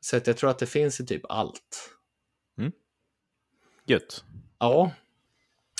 [0.00, 1.90] Så att jag tror att det finns i typ allt.
[3.88, 4.24] Gött.
[4.58, 4.92] Ja.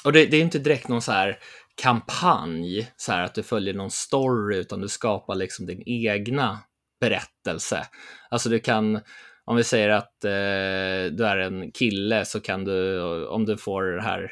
[0.05, 1.39] Och det, det är inte direkt någon så här
[1.75, 6.59] kampanj, så här att du följer någon story, utan du skapar liksom din egna
[7.01, 7.87] berättelse.
[8.31, 9.01] Alltså du kan,
[9.45, 13.83] om vi säger att eh, du är en kille så kan du, om du får
[13.83, 14.23] det här,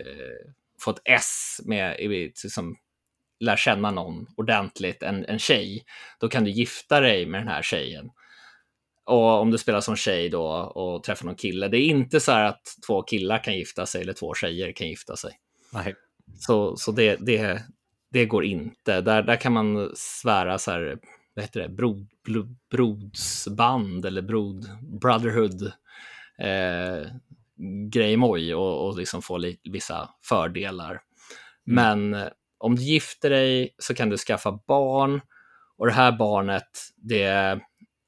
[0.00, 0.52] eh,
[0.84, 2.76] få ett S med, liksom,
[3.40, 5.84] lär känna någon ordentligt, en, en tjej,
[6.20, 8.10] då kan du gifta dig med den här tjejen.
[9.06, 12.32] Och om du spelar som tjej då och träffar någon kille, det är inte så
[12.32, 15.32] här att två killar kan gifta sig eller två tjejer kan gifta sig.
[15.72, 15.94] Nej.
[16.38, 17.62] Så, så det, det,
[18.10, 19.00] det går inte.
[19.00, 20.98] Där, där kan man svära så här,
[21.34, 22.08] vad heter det, brod,
[22.70, 24.66] brodsband eller brod,
[25.00, 25.62] brotherhood
[26.38, 27.08] eh,
[27.92, 31.00] grejmoj och, och liksom få vissa fördelar.
[31.64, 32.28] Men eh,
[32.58, 35.20] om du gifter dig så kan du skaffa barn
[35.76, 37.60] och det här barnet, det,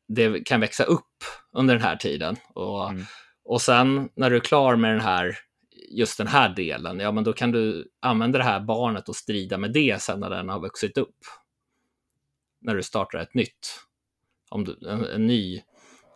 [0.08, 2.36] det kan växa upp under den här tiden.
[2.54, 3.04] Och, Mm.
[3.44, 5.38] och sen när du är klar med den här,
[5.90, 9.58] just den här delen, ja men då kan du använda det här barnet och strida
[9.58, 11.16] med det sen när den har vuxit upp.
[12.60, 13.80] När du startar ett nytt,
[14.50, 15.56] om du, en, en ny,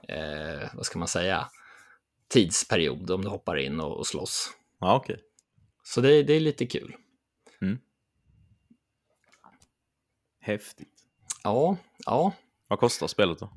[0.09, 1.47] eh, vad ska man säga,
[2.31, 4.51] tidsperiod om du hoppar in och, och slåss.
[4.81, 5.21] Ja, okej.
[5.83, 6.97] Så det, det är lite kul.
[10.41, 11.05] Häftigt.
[11.43, 11.77] Ja,
[12.07, 12.33] ja.
[12.69, 13.53] Vad kostar spelet då?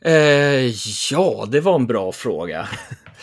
[0.00, 0.72] Eh,
[1.10, 2.68] ja, det var en bra fråga.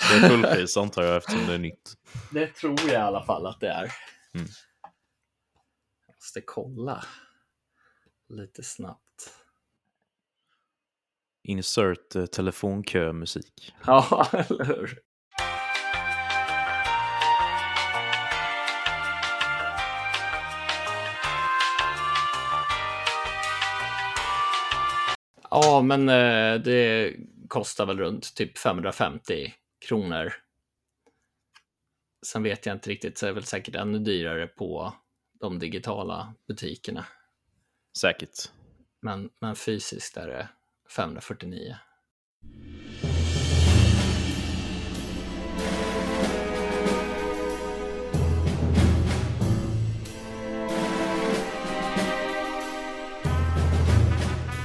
[0.09, 1.93] Det är fullpris antar jag eftersom det är nytt.
[2.31, 3.93] Det tror jag i alla fall att det är.
[4.33, 4.47] Mm.
[6.07, 7.05] Jag måste kolla
[8.29, 9.10] lite snabbt.
[11.43, 13.73] Insert eh, telefonkö-musik.
[13.85, 14.99] Ja, eller hur?
[25.49, 27.15] Ja, men eh, det
[27.47, 29.53] kostar väl runt typ 550
[29.87, 30.33] kronor.
[32.25, 34.93] Sen vet jag inte riktigt, så är det väl säkert ännu dyrare på
[35.39, 37.05] de digitala butikerna.
[37.97, 38.51] Säkert.
[39.01, 40.49] Men, men fysiskt är det
[40.91, 41.75] 549.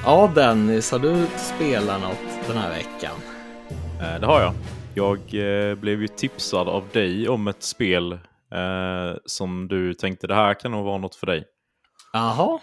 [0.05, 3.17] Ja, Dennis, har du spelat något den här veckan?
[4.01, 4.55] Eh, det har jag.
[4.95, 10.35] Jag eh, blev ju tipsad av dig om ett spel eh, som du tänkte det
[10.35, 11.45] här kan nog vara något för dig.
[12.13, 12.59] Jaha.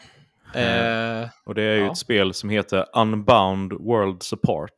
[0.55, 1.91] Eh, Och det är ju Ja.
[1.91, 4.71] ett spel som heter Unbound Worlds Apart.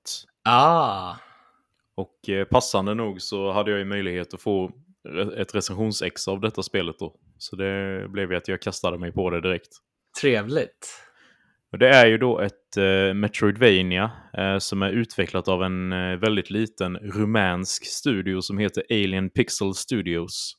[0.49, 1.13] ah,
[1.95, 4.71] Och eh, passande nog så hade jag ju möjlighet att få
[5.37, 7.15] ett recensionsex av detta spelet då.
[7.37, 9.69] Så det blev ju att jag kastade mig på det direkt.
[10.21, 11.01] trevligt.
[11.71, 16.17] Och det är ju då ett eh, Metroidvania eh, som är utvecklat av en eh,
[16.17, 20.55] väldigt liten rumänsk studio som heter Alien Pixel Studios.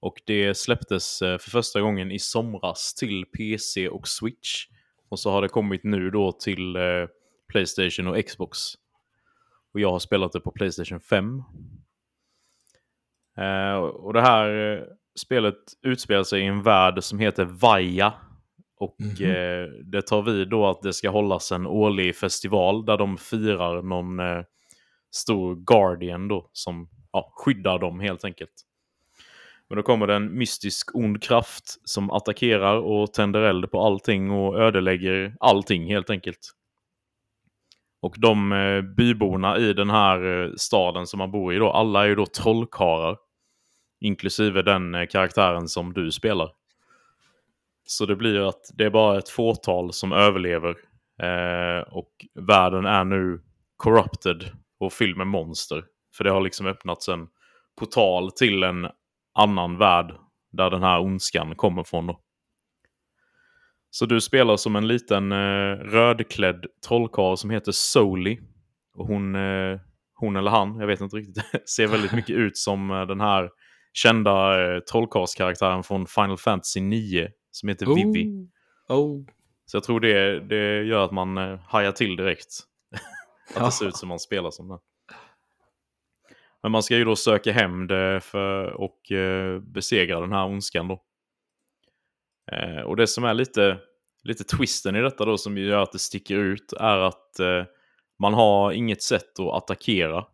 [0.00, 4.66] Och det släpptes eh, för första gången i somras till PC och Switch.
[5.08, 6.82] Och så har det kommit nu då till eh,
[7.48, 8.58] Playstation och Xbox.
[9.74, 11.42] Och jag har spelat det på Playstation 5.
[13.36, 14.86] Eh, och det här
[15.18, 18.12] spelet utspelar sig i en värld som heter Vaja.
[18.76, 19.30] Och Mhm.
[19.30, 23.82] eh, det tar vid då att det ska hållas en årlig festival där de firar
[23.82, 24.42] någon eh,
[25.10, 28.52] stor Guardian då som ja, skyddar dem helt enkelt.
[29.70, 34.30] Men då kommer det en mystisk ond kraft som attackerar och tänder eld på allting
[34.30, 36.50] och ödelägger allting helt enkelt.
[38.02, 42.04] Och de eh, byborna i den här eh, staden som man bor i då, alla
[42.04, 43.16] är ju då trollkarlar.
[44.00, 46.50] Inklusive den eh, karaktären som du spelar.
[47.84, 50.76] Så det blir att det är bara ett fåtal som överlever.
[51.22, 53.40] Eh, och världen är nu
[53.76, 54.44] corrupted
[54.78, 55.84] och fylld med monster.
[56.16, 57.28] För det har liksom öppnats en
[57.78, 58.88] portal till en
[59.34, 60.14] annan värld
[60.52, 62.06] där den här ondskan kommer från.
[62.06, 62.20] Då.
[63.90, 68.40] Så du spelar som en liten eh, rödklädd trollkarl som heter Soli.
[68.94, 69.80] Och hon, eh,
[70.14, 73.50] hon eller han, jag vet inte riktigt, ser väldigt mycket ut som eh, den här
[73.92, 78.48] kända eh, trollkarlskaraktären från Final Fantasy 9 som heter Vivi.
[78.88, 78.96] Oh.
[78.96, 79.24] oh.
[79.66, 82.48] Så jag tror det, det gör att man eh, hajar till direkt.
[83.56, 84.78] att det ser ut som man spelar som den.
[86.62, 90.88] Men man ska ju då söka hem det för, och eh, besegra den här ondskan
[90.88, 91.02] då.
[92.52, 93.78] Eh, och det som är lite
[94.22, 97.64] lite twisten i detta då som gör att det sticker ut är att eh,
[98.18, 100.24] man har inget sätt att attackera.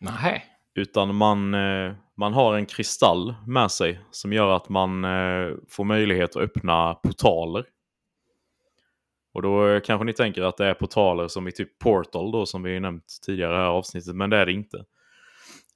[0.00, 0.44] Nej.
[0.74, 5.84] Utan man, eh, man har en kristall med sig som gör att man eh, får
[5.84, 7.64] möjlighet att öppna portaler.
[9.34, 12.46] Och då eh, kanske ni tänker att det är portaler som i typ Portal då
[12.46, 14.84] som vi nämnt tidigare i det här avsnittet, men det är det inte.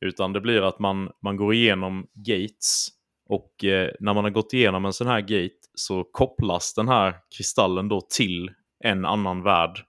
[0.00, 2.88] Utan det blir att man, man går igenom gates
[3.28, 7.14] och eh, när man har gått igenom en sån här gate så kopplas den här
[7.36, 8.50] kristallen då till
[8.84, 9.84] en annan värld.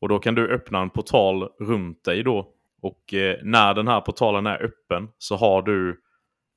[0.00, 2.52] Och då kan du öppna en portal runt dig då.
[2.82, 6.00] Och eh, när den här portalen är öppen så har du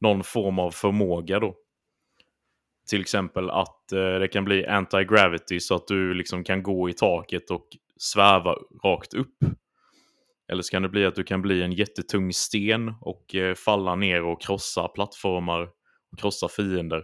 [0.01, 1.55] någon form av förmåga då.
[2.89, 6.93] Till exempel att eh, det kan bli anti-gravity så att du liksom kan gå i
[6.93, 7.67] taket och
[7.97, 9.37] sväva rakt upp.
[10.51, 13.95] Eller så kan det bli att du kan bli en jättetung sten och eh, falla
[13.95, 15.61] ner och krossa plattformar
[16.11, 17.03] och krossa fiender.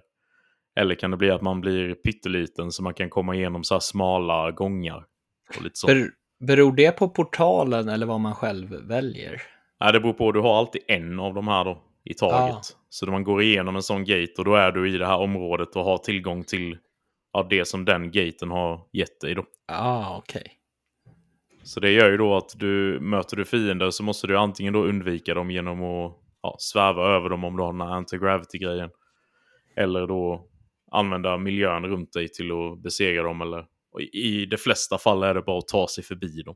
[0.79, 3.79] Eller kan det bli att man blir pytteliten så man kan komma igenom så här
[3.79, 5.05] smala gångar.
[5.57, 5.87] Och lite så.
[5.87, 6.09] Ber,
[6.39, 9.41] beror det på portalen eller vad man själv väljer?
[9.79, 10.31] Nej, det beror på.
[10.31, 12.49] Du har alltid en av de här då i taget.
[12.49, 12.61] Ja.
[12.89, 15.75] Så man går igenom en sån gate och då är du i det här området
[15.75, 16.77] och har tillgång till
[17.33, 19.45] ja, det som den gaten har gett dig då.
[19.67, 20.51] Ja, ah, okej.
[21.65, 24.83] Så det gör ju då att du möter du fiender så måste du antingen då
[24.83, 28.89] undvika dem genom att ja, sväva över dem om du har den här anti-gravity-grejen.
[29.75, 30.47] Eller då
[30.91, 33.41] använda miljön runt dig till att besegra dem.
[33.41, 36.55] Eller, och i- de flesta fall är det bara att ta sig förbi dem.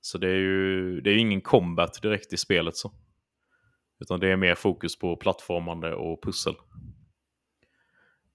[0.00, 2.92] Så det är ju det är ju ingen combat direkt i spelet så.
[4.00, 6.54] Utan det är mer fokus på plattformande och pussel.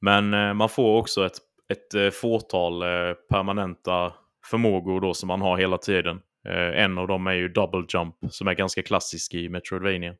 [0.01, 1.37] Men eh, man får också ett,
[1.69, 4.13] ett eh, fåtal eh, permanenta
[4.45, 6.21] förmågor då som man har hela tiden.
[6.47, 10.15] Eh, en av dem är ju double jump som är ganska klassisk i Metroidvania.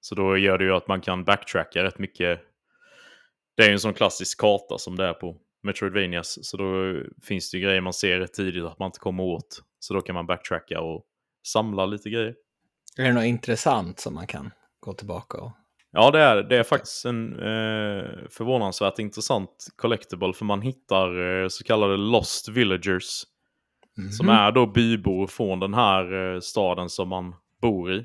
[0.00, 2.40] Så då gör det ju att man kan backtracka rätt mycket.
[3.56, 6.38] Det är ju en sån klassisk karta som det är på Metroidvanias.
[6.42, 9.62] Så då finns det ju grejer man ser rätt tidigt att man inte kommer åt.
[9.78, 11.04] Så då kan man backtracka och
[11.46, 12.34] samla lite grejer.
[12.96, 14.50] Är det något intressant som man kan
[14.80, 15.52] gå tillbaka och...
[15.92, 20.32] Ja, det är, det är faktiskt en eh, förvånansvärt intressant collectible.
[20.32, 23.22] För man hittar eh, så kallade lost villagers.
[24.10, 24.36] Som Mhm.
[24.36, 28.04] är då bybor från den här eh, staden som man bor i.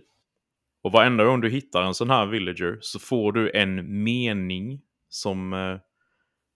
[0.83, 5.53] Och varenda gång du hittar en sån här villager så får du en mening som
[5.53, 5.77] eh,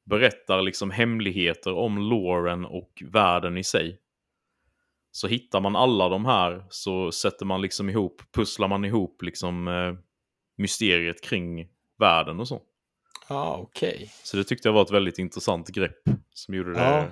[0.05, 3.99] berättar liksom hemligheter om loren och världen i sig.
[5.11, 9.67] Så hittar man alla de här så sätter man liksom ihop, pusslar man ihop liksom
[9.67, 9.93] eh,
[10.57, 11.67] mysteriet kring
[11.99, 12.61] världen och så.
[13.29, 14.11] Ja, okej.
[14.23, 16.03] Så det tyckte jag var ett väldigt intressant grepp
[16.33, 17.07] som gjorde det Ja.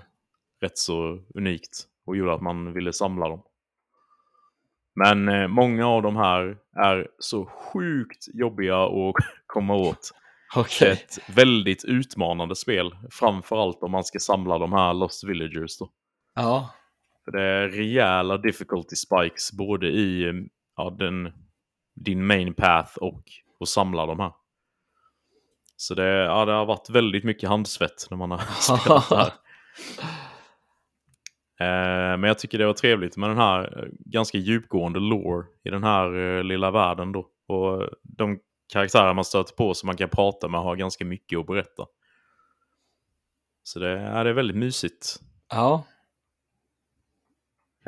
[0.62, 3.42] rätt så unikt och gjorde att man ville samla dem.
[4.96, 9.16] Men eh, många av de här är så sjukt jobbiga att
[9.48, 10.12] komma åt.
[10.56, 10.92] Okej.
[10.92, 15.78] Ett väldigt utmanande spel, framförallt om man ska samla de här Lost Villagers.
[15.80, 15.90] Då.
[16.36, 16.74] Ja.
[17.26, 20.34] För det är rejäla difficulty spikes både i
[20.76, 21.34] ja, den,
[22.00, 23.24] din main path och
[23.60, 24.32] att samla de här.
[25.76, 28.38] Så det, ja, det har varit väldigt mycket handsvett när man har
[28.78, 29.34] spelat det här.
[31.62, 35.70] Eh, men jag tycker det var trevligt med den här eh, ganska djupgående lore i
[35.70, 37.28] den här eh, lilla världen då.
[37.48, 38.40] Och de
[38.74, 41.86] karaktärer man stöter på som man kan prata med har ganska mycket att berätta.
[43.64, 45.20] Så det, ja, det är väldigt mysigt.
[45.50, 45.84] Ja.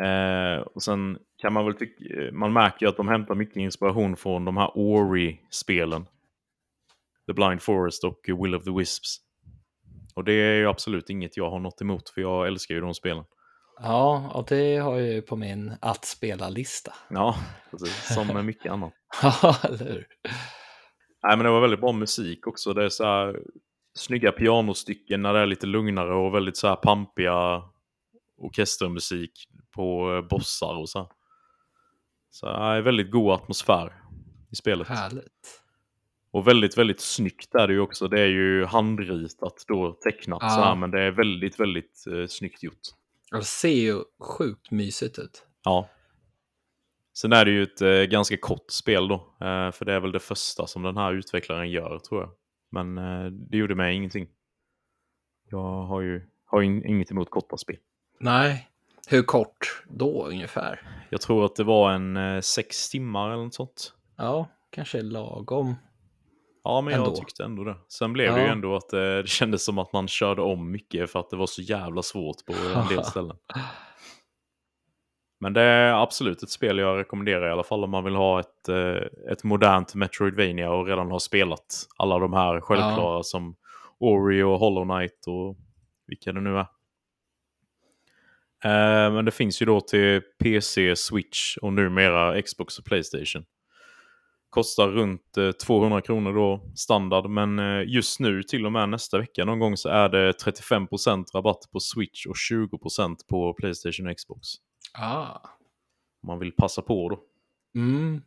[0.05, 4.15] Eh, och sen kan man väl tycka, man märker ju att de hämtar mycket inspiration
[4.15, 6.05] från de här Ori-spelen.
[7.27, 9.17] The Blind Forest och Will of the Wisps.
[10.15, 12.93] Och det är ju absolut inget jag har något emot, för jag älskar ju de
[12.93, 13.23] spelen.
[13.81, 16.93] Ja, och det har jag ju på min att spela-lista.
[17.09, 17.35] Ja,
[17.71, 18.13] precis.
[18.13, 18.93] Som med mycket annat.
[19.21, 20.07] Ja, eller hur?
[21.23, 22.73] Nej, men det var väldigt bra musik också.
[22.73, 23.39] Det är så här
[23.93, 27.63] snygga pianostycken när det är lite lugnare och väldigt så här pampiga
[28.37, 29.31] orkestermusik
[29.75, 30.99] på eh, bossar och så.
[30.99, 31.07] här.
[32.31, 33.93] Så det är väldigt god atmosfär
[34.51, 34.87] i spelet.
[34.87, 35.61] Härligt.
[36.31, 38.07] Och väldigt, väldigt snyggt är det ju också.
[38.07, 40.49] Det är ju handritat då, tecknat Ja.
[40.49, 42.79] så här, men det är väldigt, väldigt eh, snyggt gjort.
[43.31, 45.45] Det ser ju sjukt mysigt ut.
[45.63, 45.89] Ja.
[47.13, 50.11] Sen är det ju ett eh, ganska kort spel då, eh, för det är väl
[50.11, 52.31] det första som den här utvecklaren gör tror jag.
[52.71, 54.27] Men eh, det gjorde mig ingenting.
[55.49, 57.77] Jag har ju har in, inget emot korta spel.
[58.19, 58.69] Nej.
[59.07, 60.81] Hur kort då ungefär?
[61.13, 63.93] Jag tror att det var en eh, sex timmar eller något sånt.
[64.17, 65.75] Ja, kanske lagom.
[66.63, 67.15] Ja, men jag Ändå.
[67.15, 67.75] tyckte ändå det.
[67.87, 68.51] Sen blev det ju Ja.
[68.51, 71.45] ändå att eh, det kändes som att man körde om mycket för att det var
[71.47, 73.37] så jävla svårt på en del ställen.
[75.39, 78.39] Men det är absolut ett spel jag rekommenderar i alla fall om man vill ha
[78.39, 83.55] ett, eh, ett modernt Metroidvania och redan har spelat alla de här självklara som...
[84.03, 85.57] Ori och Hollow Knight och
[86.07, 86.65] vilka det nu är.
[88.63, 93.45] Eh, men det finns ju då till PC, Switch och numera Xbox och Playstation.
[94.49, 99.17] Kostar runt eh, 200 kronor då standard, men eh, just nu till och med nästa
[99.17, 104.17] vecka någon gång så är det 35% rabatt på Switch och 20% på Playstation och
[104.17, 104.47] Xbox.
[104.93, 105.39] Ah.
[106.23, 107.19] Om man vill passa på då.
[107.79, 108.21] Mm.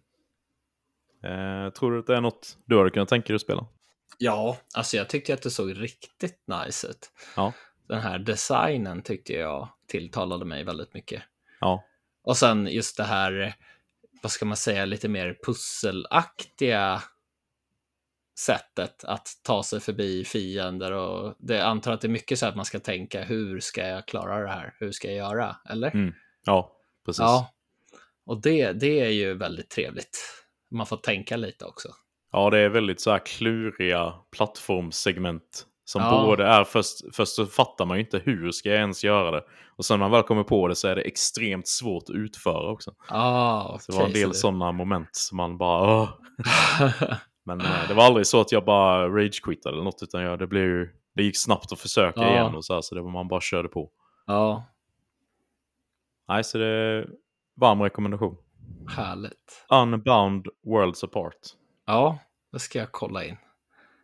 [1.24, 3.66] Eh, tror du att det är något du hade kunnat tänka dig att spela?
[4.18, 7.10] Ja, alltså jag tyckte att det såg riktigt nice ut.
[7.36, 7.52] Ja.
[7.88, 11.22] Den här designen tyckte jag tilltalade mig väldigt mycket.
[11.60, 11.84] Ja,
[12.22, 13.54] Och sen just det här,
[14.22, 17.02] vad ska man säga, lite mer pusselaktiga
[18.38, 22.56] sättet att ta sig förbi fiender och det antar att det är mycket så att
[22.56, 24.74] man ska tänka hur ska jag klara det här?
[24.78, 25.56] Hur ska jag göra?
[25.70, 25.90] Eller?
[25.90, 26.14] Mm.
[26.44, 27.20] ja precis.
[27.20, 27.54] Ja.
[28.26, 30.18] Och det, det är ju väldigt trevligt.
[30.70, 31.88] Man får tänka lite också.
[32.32, 35.66] Ja, det är väldigt så här kluriga plattformssegment.
[35.84, 36.22] Som Ja.
[36.26, 39.44] både är, först, först så fattar man ju inte hur ska jag ens göra det.
[39.76, 42.70] Och sen när man väl kommer på det så är det extremt svårt att utföra
[42.70, 42.94] också.
[43.08, 47.88] Ah, Så det var en del så sådana moment som man bara det- Men eh,
[47.88, 50.88] det var aldrig så att jag bara rage-quittade eller något, utan jag, det, blev ju,
[51.14, 52.30] det gick snabbt att försöka Ja.
[52.30, 53.90] igen och så här, så det var man bara körde på.
[54.26, 54.64] ja,
[56.28, 57.08] Nej, så det är
[57.56, 58.36] varm rekommendation.
[58.96, 59.66] härligt.
[59.70, 61.38] Unbound Worlds Apart.
[61.86, 62.18] Ja,
[62.52, 63.36] det ska jag kolla in.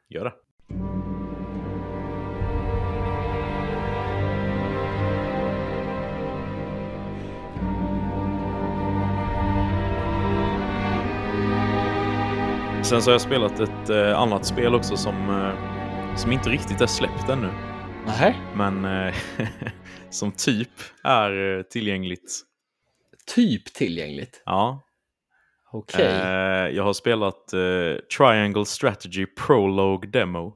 [0.08, 0.32] Gör det.
[12.90, 16.80] Sen så har jag spelat ett eh, annat spel också som, eh, som inte riktigt
[16.80, 17.48] är släppt ännu.
[18.06, 19.14] Nej, Men eh,
[20.10, 20.68] som typ
[21.04, 22.40] är eh, tillgängligt.
[23.34, 24.42] typ tillgängligt.
[24.44, 24.82] Ja.
[25.72, 26.06] Okej.
[26.06, 30.54] Eh, jag har spelat eh, Triangle Strategy Prologue Demo.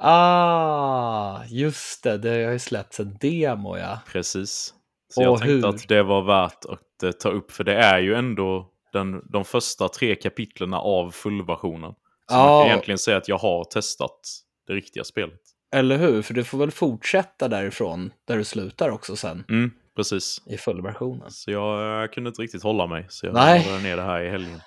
[0.00, 2.18] Ah, just det.
[2.18, 3.98] Det har ju släppts en demo, ja.
[4.12, 4.74] Precis.
[5.08, 5.68] Så jag Och tänkte hur?
[5.74, 9.88] att det var värt att ta upp, för det är ju ändå den, de första
[9.88, 11.94] tre kapitlerna av fullversionen.
[12.26, 12.60] Så man Ja.
[12.60, 14.20] kan egentligen säga att jag har testat
[14.66, 15.40] det riktiga spelet.
[15.74, 16.22] Eller hur?
[16.22, 20.42] För du får väl fortsätta därifrån, där du slutar också sen, Mm, precis.
[20.46, 21.30] i fullversionen.
[21.30, 24.28] Så jag, jag kunde inte riktigt hålla mig, så jag laddade ner det här i
[24.30, 24.60] helgen.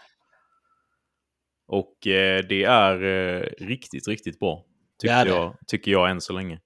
[1.67, 4.65] Och eh, det är eh, riktigt, riktigt bra.
[5.01, 5.25] Tycker.
[5.25, 6.59] Jag, tycker jag än så länge.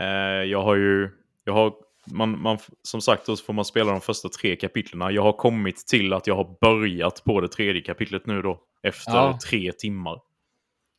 [0.00, 0.06] Eh,
[0.50, 1.10] jag har ju,
[1.44, 1.74] jag har,
[2.12, 5.10] man, man, som sagt då så får man spela de första tre kapitlerna.
[5.10, 8.60] Jag har kommit till att jag har börjat på det tredje kapitlet nu då.
[8.82, 9.38] Efter Ja.
[9.48, 10.20] tre timmar.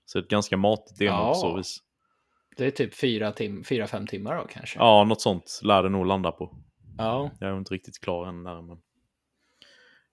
[0.05, 1.27] Så ett ganska matigt demo Ja.
[1.27, 1.77] på så vis.
[2.57, 4.79] Det är typ fyra, tim- fyra fem timmar då kanske.
[4.79, 6.57] Ja, något sånt lär det nog landa på.
[6.97, 7.31] Ja.
[7.39, 8.61] Jag är inte riktigt klar än där.
[8.61, 8.77] Men...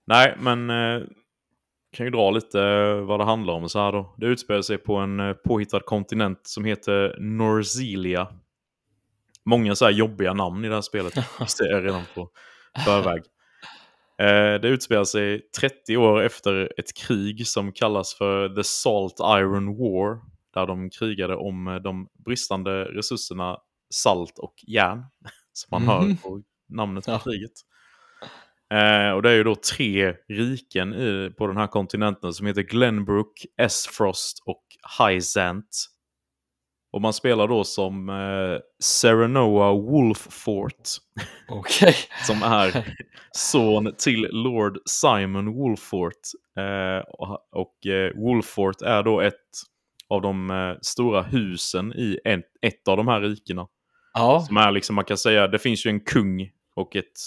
[0.06, 1.06] Nej, men eh,
[1.92, 4.14] kan ju dra lite eh, vad det handlar om så här då.
[4.16, 8.28] Det utspelar sig på en eh, påhittad kontinent som heter Norzelia.
[9.48, 11.14] Många så här jobbiga namn i det här spelet.
[11.58, 12.30] Det är redan på
[12.84, 13.22] förväg.
[14.20, 19.66] Eh, det utspelar sig 30 år efter ett krig som kallas för The Salt Iron
[19.78, 20.20] War.
[20.54, 23.56] Där de krigade om eh, de bristande resurserna
[23.94, 25.04] salt och järn.
[25.52, 26.16] Som man hör Mhm.
[26.16, 27.18] på namnet på Ja.
[27.18, 27.52] kriget.
[28.72, 32.62] Eh, och det är ju då tre riken i, på den här kontinenten som heter
[32.62, 34.64] Glenbrook, S-Frost och
[34.98, 35.68] Hyzant.
[36.98, 40.88] Och man spelar då som eh, Serenoa Wolffort.
[41.48, 41.94] Okej.
[42.26, 42.94] Som är
[43.32, 46.20] son till Lord Simon Wolffort.
[46.58, 49.34] Eh, och och eh, Wolffort är då ett
[50.08, 53.66] av de eh, stora husen i en, ett av de här rikena.
[54.14, 54.44] Ja.
[54.46, 57.18] Som är liksom, man kan säga, det finns ju en kung och ett,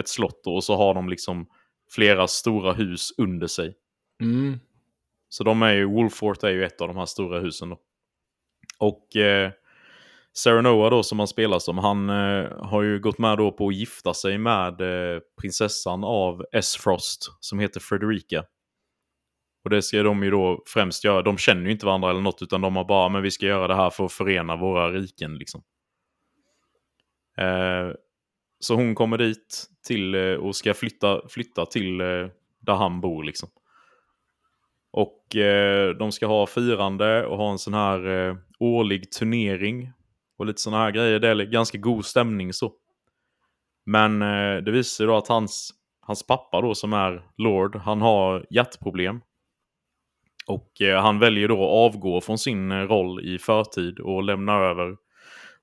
[0.00, 1.46] ett slott och så har de liksom
[1.94, 3.74] flera stora hus under sig.
[4.22, 4.58] Mm.
[5.28, 7.78] Så de är ju, Wolfort är ju ett av de här stora husen då.
[8.78, 9.50] Och eh,
[10.34, 13.74] Serenoa då som han spelar som, han eh, har ju gått med då på att
[13.74, 18.44] gifta sig med eh, prinsessan av S-Frost som heter Frederica.
[19.64, 22.42] Och det ska de ju då främst göra, de känner ju inte varandra eller något
[22.42, 25.34] utan de har bara, men vi ska göra det här för att förena våra riken
[25.34, 25.62] liksom.
[27.38, 27.94] Eh,
[28.60, 32.26] så hon kommer dit till eh, och ska flytta, flytta till eh,
[32.60, 33.48] där han bor liksom.
[34.90, 39.92] Och eh, de ska ha firande och ha en sån här eh, årlig turnering.
[40.38, 41.18] Och lite såna här grejer.
[41.18, 42.72] Det är ganska god stämning så.
[43.86, 45.70] Men eh, det visar sig då att hans,
[46.00, 49.20] hans pappa då som är Lord, han har hjärtproblem.
[50.46, 54.52] Och eh, han väljer då att avgå från sin eh, roll i förtid och lämna
[54.52, 54.96] över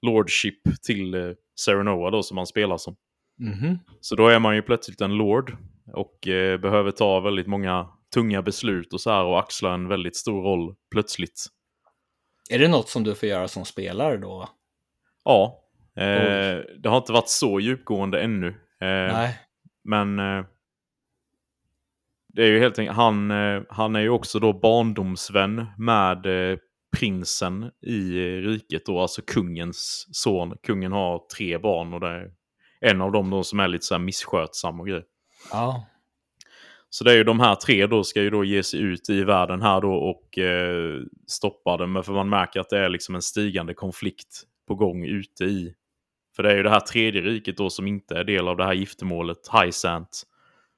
[0.01, 2.95] Lordship till eh, Serenoa då som han spelar som.
[3.39, 3.79] Mhm.
[4.01, 5.57] Så då är man ju plötsligt en lord
[5.93, 10.15] och eh, behöver ta väldigt många tunga beslut och så här och axla en väldigt
[10.15, 11.45] stor roll plötsligt.
[12.49, 14.49] Är det något som du får göra som spelare då?
[15.23, 15.63] Ja,
[15.95, 18.47] eh, det har inte varit så djupgående ännu.
[18.81, 19.39] Eh, Nej.
[19.83, 20.45] Men eh,
[22.27, 26.57] det är ju helt enkelt, han, eh, han är ju också då barndomsvän med eh,
[26.97, 30.57] prinsen i riket då, alltså kungens son.
[30.63, 32.31] Kungen har tre barn och det är
[32.81, 35.03] en av dem då som är lite så här misskötsam och grejer.
[35.51, 35.85] Ja.
[36.89, 39.23] Så det är ju de här tre då ska ju då ge sig ut i
[39.23, 41.87] världen här då och eh, stoppa det.
[41.87, 45.73] Men för man märker att det är liksom en stigande konflikt på gång ute i.
[46.35, 48.65] För det är ju det här tredje riket då som inte är del av det
[48.65, 50.23] här giftermålet, Highsant.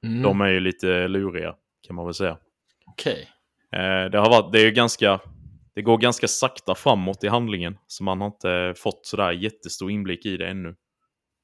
[0.04, 0.22] Mm.
[0.22, 1.54] De är ju lite luriga
[1.86, 2.38] kan man väl säga.
[2.86, 3.28] Okej.
[3.72, 5.20] Eh, det, har varit, det är ju ganska...
[5.74, 7.78] Det går ganska sakta framåt i handlingen.
[7.86, 10.74] Så man har inte fått sådär jättestor inblick i det ännu.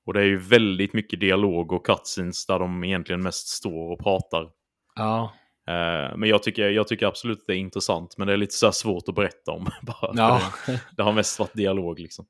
[0.06, 4.00] Och det är ju väldigt mycket dialog och cutscenes där de egentligen mest står och
[4.00, 4.50] pratar.
[4.98, 5.32] Ja.
[5.68, 8.18] Eh, men jag tycker, jag tycker absolut det är intressant.
[8.18, 9.64] Men det är lite så svårt att berätta om.
[9.82, 10.40] Bara Ja.
[10.66, 12.26] det, det har mest varit dialog liksom.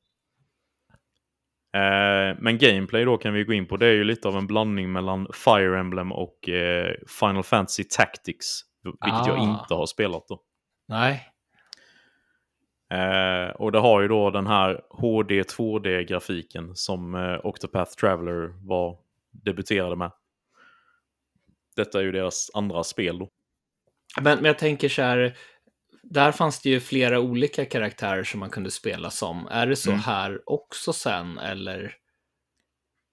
[1.75, 3.77] Eh, men gameplay då kan vi gå in på.
[3.77, 8.61] Det är ju lite av en blandning mellan Fire Emblem och eh, Final Fantasy Tactics.
[8.85, 9.43] Vilket jag Ah.
[9.43, 10.41] inte har spelat då.
[10.89, 11.25] Nej.
[13.55, 17.15] Och det har ju då den här HD 2D-grafiken som
[17.45, 18.99] Octopath Traveler var
[19.31, 20.11] debuterade med.
[21.79, 23.29] Detta är ju deras andra spel då.
[24.21, 25.37] Men, men jag tänker så här,
[26.03, 29.47] där fanns det ju flera olika karaktärer som man kunde spela som.
[29.51, 30.01] Är det så Mm.
[30.01, 31.95] här också sen, eller?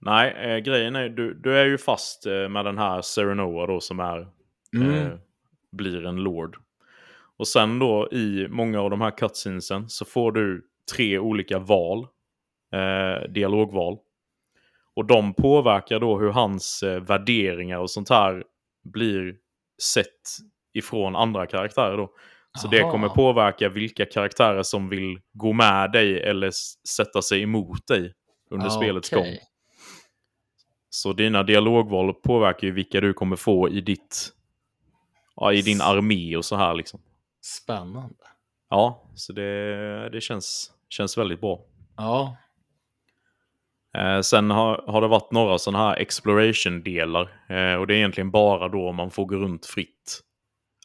[0.02, 3.80] Nej, eh, grejen är du, du är ju fast eh, med den här Serenoa då
[3.82, 4.28] som är,
[4.76, 4.96] Mm.
[5.08, 5.12] eh,
[5.72, 6.58] blir en lord.
[7.38, 10.66] Och sen då i många av de här cutscenesen så får du
[10.96, 12.08] tre olika val,
[12.74, 13.98] eh, dialogval.
[14.96, 18.44] Och de påverkar då hur hans eh, värderingar och sånt här
[18.86, 19.36] blir
[19.84, 20.38] sett
[20.74, 22.12] ifrån andra karaktärer då.
[22.58, 22.92] Så det Aha.
[22.92, 26.52] kommer påverka vilka karaktärer som vill gå med dig eller
[26.90, 28.14] sätta sig emot dig
[28.50, 29.38] under Ah, spelets gång.
[30.90, 34.32] Så dina dialogval påverkar ju vilka du kommer få i ditt
[35.36, 37.02] ja, i din armé och så här liksom.
[37.42, 38.16] Spännande.
[38.70, 41.62] Ja, så det, det känns, känns väldigt bra.
[41.98, 42.38] Ja.
[43.98, 47.22] Eh, sen har, har det varit några sådana här exploration-delar.
[47.50, 50.22] Eh, och det är egentligen bara då man får gå runt fritt.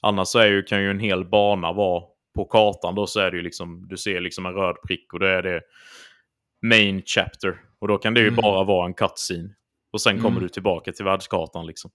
[0.03, 2.03] Annars så är ju, kan ju en hel bana vara
[2.35, 2.95] på kartan.
[2.95, 5.43] Då så är det ju liksom, du ser liksom en röd prick och då är
[5.43, 5.61] det
[6.67, 7.57] main chapter.
[7.81, 8.41] Och då kan det ju Mm.
[8.43, 9.49] bara vara en cutscene.
[9.93, 10.43] Och sen kommer Mm.
[10.43, 11.91] du tillbaka till världskartan liksom.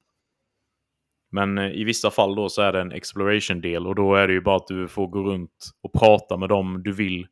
[1.32, 4.34] Men eh, i vissa fall då så är det en exploration-del och då är det
[4.34, 7.28] ju bara att du får gå runt och prata med dem du vill.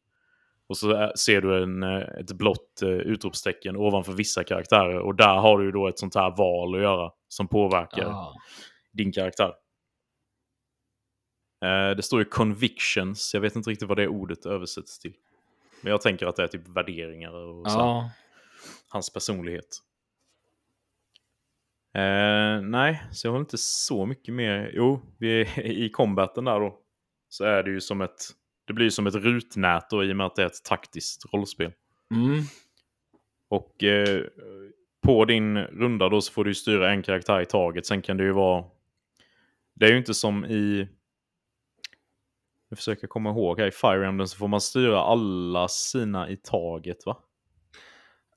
[0.74, 5.36] Och så ser du en, eh, ett blått eh, utropstecken ovanför vissa karaktärer och där
[5.36, 8.34] har du ju då ett sånt här val att göra som påverkar Ja.
[8.92, 9.54] din karaktär.
[11.66, 15.14] Eh, Det står ju convictions, jag vet inte riktigt vad det ordet översätts till.
[15.82, 18.10] Men jag tänker att det är typ värderingar och så ja.
[18.90, 19.78] hans personlighet.
[21.96, 24.72] Eh, nej, så jag har inte så mycket mer.
[24.74, 26.80] Jo, vi är, i combaten där då.
[27.30, 28.30] Så är det ju som ett...
[28.66, 31.72] Det blir som ett rutnät då i och med att det är ett taktiskt rollspel.
[32.12, 32.44] Mm.
[33.50, 34.24] Och eh,
[35.04, 37.86] på din runda då så får du styra en karaktär i taget.
[37.86, 38.66] Sen kan det ju vara...
[39.76, 40.88] Det är ju inte som i...
[42.70, 43.68] Nu försöker jag komma ihåg här.
[43.68, 47.18] I Fire Emblem så får man styra alla sina i taget va?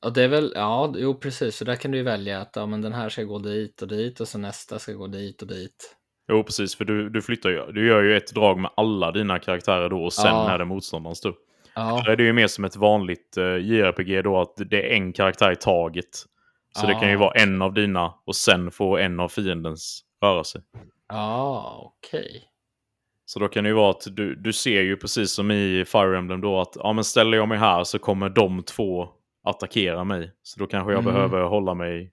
[0.00, 2.66] Och det är väl, ja, jo precis, så där kan du ju välja att ja,
[2.66, 5.48] men den här ska gå dit och dit och så nästa ska gå dit och
[5.48, 5.96] dit.
[6.28, 6.76] Jo, precis.
[6.76, 7.72] För du, du flyttar ju.
[7.72, 10.50] Du gör ju ett drag med alla dina karaktärer då och sen Ja.
[10.50, 11.34] är det motståndarens tur.
[11.74, 14.96] Ja, Då är det ju mer som ett vanligt uh, JRPG då att det är
[14.96, 16.08] en karaktär i taget.
[16.76, 17.18] Så det kan ju Ja.
[17.20, 20.60] vara en av dina och sen få en av fiendens röra sig.
[21.08, 22.42] ja okej.
[23.24, 26.18] Så då kan det ju vara att du, du ser ju precis som i Fire
[26.18, 29.08] Emblem då att ja, men ställer jag mig här så kommer de två
[29.44, 30.32] attackera mig.
[30.42, 31.14] Så då kanske jag Mm.
[31.14, 32.12] behöver hålla mig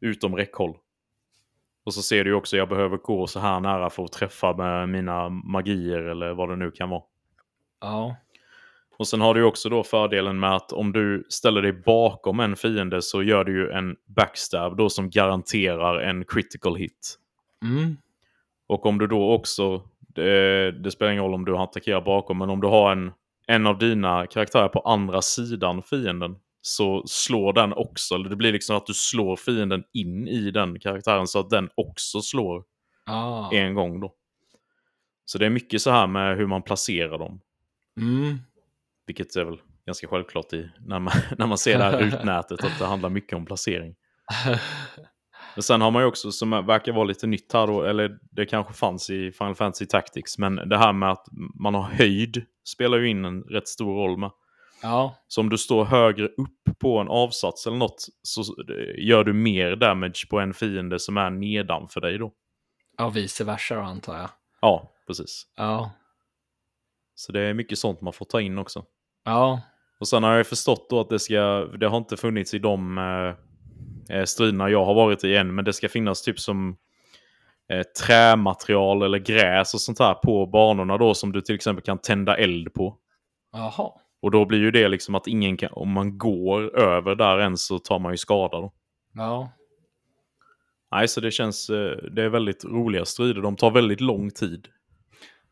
[0.00, 0.76] utom räckhåll.
[1.84, 4.88] Och så ser du också jag behöver gå så här nära för att träffa med
[4.88, 7.02] mina magier eller vad det nu kan vara.
[7.80, 8.16] Ja,
[8.98, 12.56] Och sen har du också då fördelen med att om du ställer dig bakom en
[12.56, 17.18] fiende så gör du ju en backstab då som garanterar en critical hit.
[17.62, 17.96] mm.
[18.66, 22.50] Och om du då också, det, det spelar ingen roll om du attackerar bakom, men
[22.50, 23.12] om du har en,
[23.46, 28.52] en av dina karaktärer på andra sidan fienden så slår den också, eller det blir
[28.52, 32.64] liksom att du slår fienden in i den karaktären så att den också slår
[33.06, 33.50] ja.
[33.52, 34.14] en gång då.
[35.24, 37.40] Så det är mycket så här med hur man placerar dem.
[38.00, 38.38] Mm.
[39.06, 42.78] Vilket är väl ganska självklart i, när, man, när man ser det här rutnätet att
[42.78, 43.94] det handlar mycket om placering.
[45.54, 48.46] Men sen har man ju också, som verkar vara lite nytt här då, eller det
[48.46, 51.26] kanske fanns i Final Fantasy Tactics, men det här med att
[51.60, 54.30] man har höjd spelar ju in en rätt stor roll med.
[54.82, 58.42] Ja, Så om du står högre upp på en avsats eller något så
[58.98, 62.32] gör du mer damage på en fiende som är nedanför dig då.
[62.98, 64.30] och vice versa då, antar jag.
[64.60, 65.46] Ja, precis.
[65.56, 65.90] Ja,
[67.14, 68.84] Så det är mycket sånt man får ta in också.
[69.24, 69.60] ja,
[70.00, 72.98] Och sen har jag förstått då att det ska, det har inte funnits i de
[72.98, 76.76] eh, eh, striderna jag har varit i än, men det ska finnas typ som
[77.72, 81.98] eh, trämaterial eller gräs och sånt här på banorna då som du till exempel kan
[81.98, 82.96] tända eld på.
[83.52, 83.92] jaha.
[84.22, 87.56] Och då blir ju det liksom att ingen kan, om man går över där än
[87.56, 88.72] så tar man ju skada då.
[89.14, 89.52] Ja,
[90.90, 93.42] Nej, så det känns, eh, det är väldigt roliga strider.
[93.42, 94.68] De tar väldigt lång tid.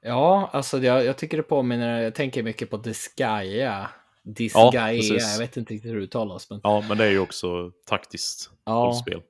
[0.02, 3.90] ja alltså jag, jag tycker det påminner, jag tänker mycket på Disgaea.
[4.22, 5.32] Disgaea, precis.
[5.32, 6.50] jag vet inte riktigt hur det uttalas.
[6.50, 6.60] Men...
[6.62, 8.72] Ja, men det är ju också taktiskt Ja.
[8.72, 9.22] rollspel.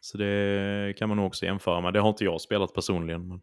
[0.00, 1.92] Så det kan man nog också jämföra med.
[1.92, 3.28] Det har inte jag spelat personligen.
[3.28, 3.40] Men...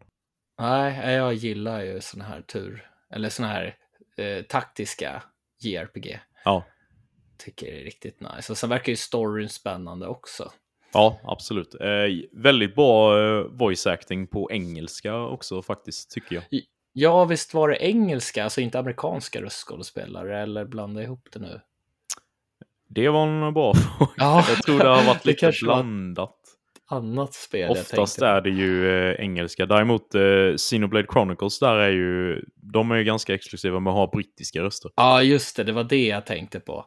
[0.60, 3.76] Nej, jag gillar ju såna här tur, eller såna här
[4.18, 5.24] eh, taktiska
[5.60, 6.20] JRPG.
[6.46, 6.64] Ja.
[7.38, 8.52] Tycker det är riktigt nice.
[8.54, 10.52] Och sen verkar ju storyn spännande också.
[10.94, 11.76] Ja, absolut.
[11.76, 11.88] Eh,
[12.32, 16.44] väldigt bra eh, voice acting på engelska också faktiskt, tycker jag.
[16.94, 21.62] Ja, visst var det engelska, alltså inte amerikanska röstskådespelare, eller blanda ihop det nu?
[22.88, 24.12] Det var en bra fråga.
[24.18, 26.35] Ja, Jag tror det har varit lite blandat.
[26.88, 29.66] Annat spel Oftast är det ju eh, engelska.
[29.66, 30.22] Däremot eh,
[30.58, 34.92] Xenoblade Chronicles, där är ju, de är ju ganska exklusiva med att ha brittiska röster.
[34.96, 36.86] Ja, just det, det var det jag tänkte på.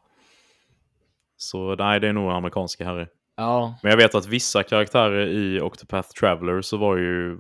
[1.37, 3.09] Så nej, det är nog amerikanska här.
[3.37, 7.33] Ja, Men jag vet att vissa karaktärer i Octopath Traveler så var ju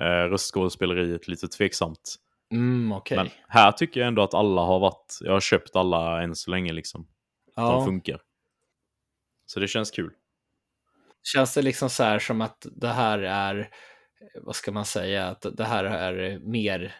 [0.00, 2.14] eh, röstskådespeleriet lite tveksamt.
[2.52, 3.16] mm, okej.
[3.16, 6.50] Men här tycker jag ändå att alla har varit, jag har köpt alla än så
[6.50, 7.06] länge liksom.
[7.56, 7.84] De Ja.
[7.84, 8.20] funkar.
[9.46, 10.10] Så det känns kul.
[11.22, 13.68] Känns det liksom så här som att det här är,
[14.42, 16.94] vad ska man säga, att det här är mer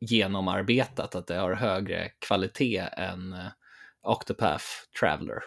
[0.00, 3.46] genomarbetat, att det har högre kvalitet än eh,
[4.02, 4.64] Octopath
[5.00, 5.38] Traveler?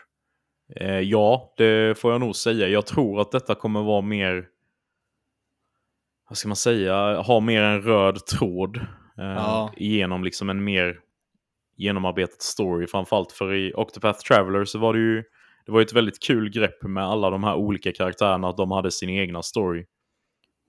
[0.75, 2.67] Eh, ja, det får jag nog säga.
[2.67, 4.47] Jag tror att detta kommer vara mer,
[6.29, 8.77] vad ska man säga, ha mer en röd tråd.
[8.77, 8.83] Eh,
[9.17, 9.73] Ja.
[9.77, 10.99] Genom liksom en mer
[11.77, 13.31] genomarbetad story framförallt.
[13.31, 15.23] För i Octopath Traveler så var det ju,
[15.65, 18.71] det var ju ett väldigt kul grepp med alla de här olika karaktärerna, att de
[18.71, 19.85] hade sin egna story.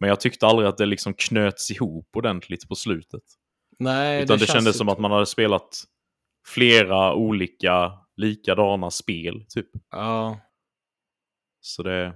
[0.01, 3.23] Men jag tyckte aldrig att det liksom knöts ihop ordentligt på slutet.
[3.79, 5.85] Nej, Utan det, känns kändes som att man hade spelat
[6.47, 9.69] flera olika likadana spel, typ.
[9.91, 10.41] Ja,
[11.61, 12.15] Så det...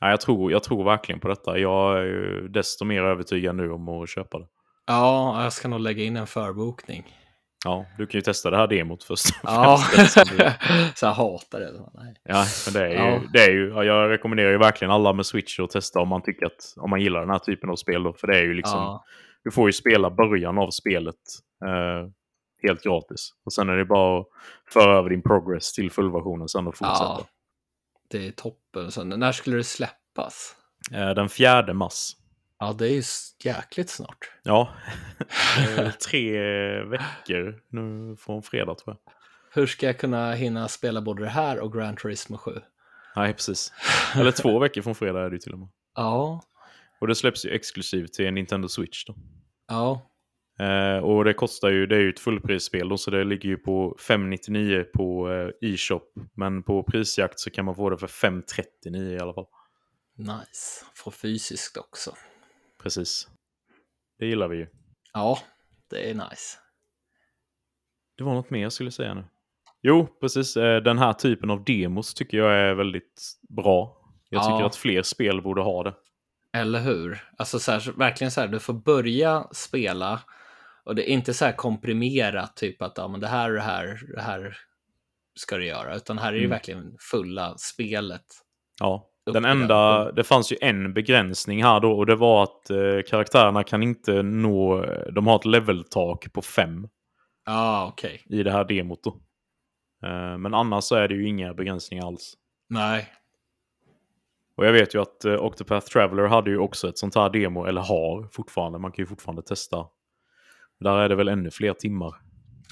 [0.00, 1.58] Nej, jag, tror, jag tror verkligen på detta.
[1.58, 4.46] Jag är ju desto mer övertygad nu om att köpa det.
[4.86, 7.14] ja, jag ska nog lägga in en förbokning.
[7.64, 9.26] Ja, du kan ju testa det här demot först.
[9.42, 9.78] Ja,
[10.94, 11.72] så jag hatar det.
[11.94, 12.14] Nej.
[12.24, 12.96] ja, men det är ju...
[12.96, 13.20] Ja.
[13.32, 16.22] Det är ju ja, jag rekommenderar ju verkligen alla med Switch att testa om man
[16.22, 16.74] tycker att...
[16.76, 18.12] Om man gillar den här typen av spel då.
[18.12, 18.78] För det är ju liksom...
[18.80, 19.04] Ja,
[19.44, 21.14] Du får ju spela början av spelet
[21.64, 22.08] eh,
[22.62, 23.30] helt gratis.
[23.44, 24.26] Och sen är det bara att
[24.72, 27.04] föra över din progress till fullversionen sen och fortsätta.
[27.04, 27.26] ja,
[28.10, 28.90] det är toppen.
[28.92, 30.56] Så när skulle det släppas?
[30.92, 32.12] Eh, den fjärde mars.
[32.64, 33.02] Ja, det är ju
[33.44, 34.30] jäkligt snart.
[34.42, 34.68] Ja,
[35.78, 36.32] Eh, tre
[36.82, 39.12] veckor nu från fredag tror jag.
[39.50, 42.50] Hur ska jag kunna hinna spela både det här och Gran Turismo 7?
[43.16, 43.72] Nej, precis.
[44.14, 45.68] Eller två veckor från fredag är det ju till och med.
[45.94, 46.42] Ja,
[47.00, 49.14] Och det släpps ju exklusivt till Nintendo Switch då.
[49.68, 50.10] ja,
[50.60, 53.56] Eh, och det kostar ju, det är ju ett fullprisspel då, så det ligger ju
[53.56, 56.00] på 599 på eh, e-shop.
[56.34, 59.46] Men på prisjakt så kan man få det för 539 i alla fall.
[60.16, 60.84] nice.
[60.94, 62.14] Få fysiskt också.
[62.84, 63.28] Precis.
[64.18, 64.66] Det gillar vi ju.
[65.12, 65.38] Ja,
[65.90, 66.58] det är nice.
[68.16, 69.24] Det var något mer jag skulle säga nu.
[69.82, 70.56] Jo, precis.
[70.56, 73.96] Eh, Den här typen av demos tycker jag är väldigt bra.
[74.28, 74.66] Jag tycker Ja.
[74.66, 75.94] att fler spel borde ha det.
[76.52, 77.28] Eller hur?
[77.38, 80.20] Alltså så här, verkligen så här, du får börja spela
[80.84, 83.60] och det är inte så här komprimerat, typ att ja, men det här och det
[83.62, 84.56] här, det här
[85.34, 86.50] ska du göra, utan här är det Mm.
[86.50, 88.24] verkligen fulla spelet.
[88.80, 92.76] Ja, den enda, det fanns ju en begränsning här då och det var att eh,
[93.06, 96.88] karaktärerna kan inte nå, de har ett leveltak på fem
[97.46, 98.22] Ja, okej.
[98.26, 99.10] i det här demot då.
[100.06, 102.34] Eh, men annars så är det ju inga begränsningar alls.
[102.68, 103.06] Nej.
[104.56, 107.64] Och jag vet ju att eh, Octopath Traveler hade ju också ett sånt här demo,
[107.64, 109.86] eller har fortfarande, man kan ju fortfarande testa.
[110.80, 112.14] Där är det väl ännu fler timmar.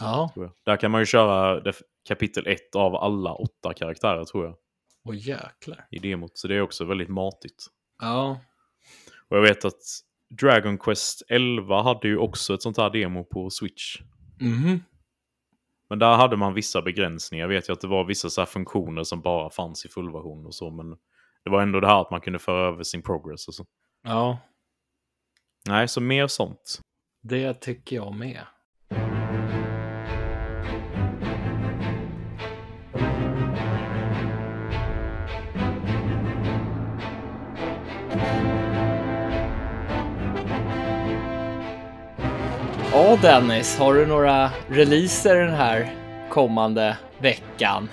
[0.01, 0.31] Ja.
[0.65, 1.63] Där kan man ju köra
[2.09, 4.55] kapitel ett av alla åtta karaktärer tror jag
[5.05, 5.87] och jäklar.
[5.91, 6.39] i demot.
[6.39, 7.67] Så det är också väldigt matigt.
[8.01, 8.41] Ja,
[9.29, 9.81] Och jag vet att
[10.41, 14.01] Dragon Quest 11 hade ju också ett sånt här demo på Switch.
[14.41, 14.81] mhm.
[15.89, 17.45] Men där hade man vissa begränsningar.
[17.45, 20.47] Jag vet ju att det var vissa så här funktioner som bara fanns i fullversion
[20.47, 20.71] och så.
[20.71, 20.91] Men
[21.45, 23.67] det var ändå det här att man kunde föra över sin progress och så.
[24.03, 24.39] Ja,
[25.69, 26.81] Nej, så mer sånt.
[27.23, 28.47] det tycker jag med.
[43.13, 45.95] Ja, Dennis, har du några releaser den här
[46.31, 47.89] kommande veckan?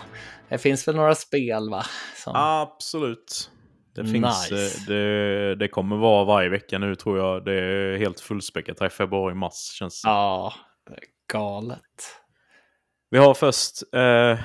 [0.49, 1.85] Det finns väl några spel, va?
[2.15, 2.33] Som...
[2.35, 3.51] Absolut.
[3.95, 4.55] Det finns, Nice.
[4.55, 7.45] eh, det, det kommer vara varje vecka nu tror jag.
[7.45, 10.09] Det är helt fullspäckat här i februari, mars känns det.
[10.09, 10.53] Ja,
[11.33, 11.81] galet.
[13.09, 14.39] Vi har först eh,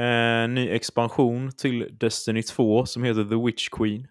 [0.00, 4.06] en ny expansion till Destiny 2 som heter The Witch Queen.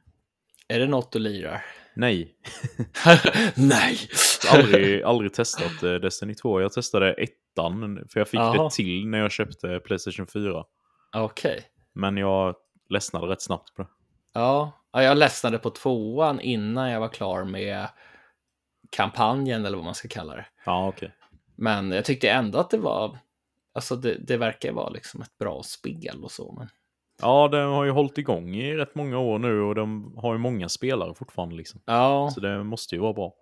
[0.68, 1.66] Är det något du lirar?
[1.96, 2.36] Nej,
[3.56, 3.98] Nej!
[4.52, 6.62] Aldrig, aldrig testat eh, Destiny 2.
[6.62, 8.64] Jag testade ettan, för jag fick Jaha.
[8.64, 10.64] det till när jag köpte Playstation 4.
[11.16, 11.64] Okej.
[11.94, 12.56] Men jag
[12.90, 13.88] ledsnade rätt snabbt på det.
[14.34, 14.72] Ja.
[14.92, 17.88] ja, jag ledsnade på tvåan innan jag var klar med
[18.90, 20.46] kampanjen eller vad man ska kalla det.
[20.66, 21.12] Ja, okej.
[21.56, 23.18] Men jag tyckte ändå att det var,
[23.74, 26.56] alltså det, det verkar vara liksom ett bra spel och så.
[26.58, 26.68] Men...
[27.22, 30.40] Ja, den har ju hållit igång i rätt många år nu och de har ju
[30.40, 31.56] många spelare fortfarande.
[31.56, 31.82] Liksom.
[31.86, 33.34] Ja, Så det måste ju vara bra.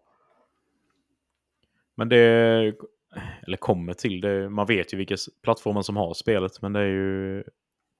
[1.97, 2.17] Men det,
[3.47, 6.85] eller kommer till det, man vet ju vilka plattformar som har spelet, men det är
[6.85, 7.43] ju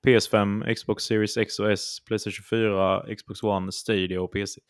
[0.08, 4.62] PS5, Xbox Series X och S, Playstation 4, Xbox One, Stadia och PC.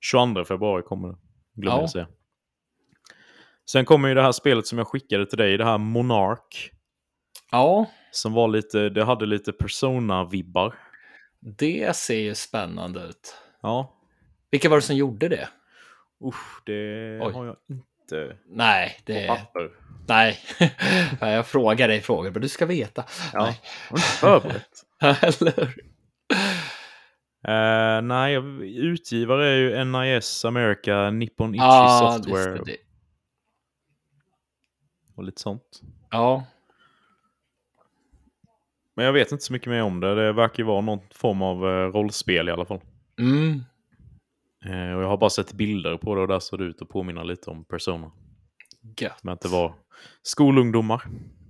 [0.00, 1.16] 22 februari kommer det,
[1.54, 1.82] glömde Ja.
[1.82, 2.08] jag säga.
[3.70, 6.70] Sen kommer ju det här spelet som jag skickade till dig, det här Monark,
[7.50, 10.74] ja, som var lite, det hade lite Persona-vibbar.
[11.40, 13.36] det ser ju spännande ut.
[13.62, 13.98] Ja,
[14.50, 15.48] Vilka var det som gjorde det?
[16.24, 16.72] usch, det
[17.22, 17.32] Oj.
[17.32, 17.86] har jag inte
[18.48, 19.26] Nej, på det...
[19.26, 19.70] papper.
[20.08, 20.38] Nej,
[21.20, 23.04] jag frågar dig frågor, men du ska veta.
[23.32, 23.60] Ja, Nej.
[23.90, 24.84] jag inte förberett.
[25.40, 25.84] Eller hur?
[27.48, 28.34] Eh, nej,
[28.80, 32.76] utgivare är ju NIS America, Nippon Ichi Ja, Software det.
[35.16, 35.80] och lite sånt.
[36.10, 36.44] Ja,
[38.96, 40.14] Men jag vet inte så mycket mer om det.
[40.14, 42.80] Det verkar ju vara någon form av eh, rollspel i alla fall.
[43.18, 43.64] mm,
[44.64, 46.88] Eh, och jag har bara sett bilder på det och där såg det ut att
[46.88, 48.12] påminna lite om Persona.
[48.96, 49.18] gött.
[49.24, 49.74] Men att det var
[50.22, 51.02] skolungdomar.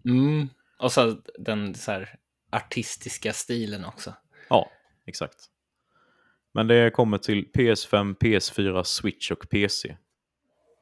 [0.05, 0.49] Mm.
[0.79, 2.17] Och så den så här
[2.51, 4.15] artistiska stilen också.
[4.49, 4.71] Ja,
[5.07, 5.37] exakt.
[6.55, 9.97] Men det kommer till PS5, PS4, Switch och PC.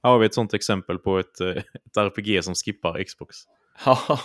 [0.02, 1.48] Vi har ett sånt exempel på ett, eh,
[1.86, 3.36] ett RPG som skippar Xbox.
[3.84, 4.20] Ja,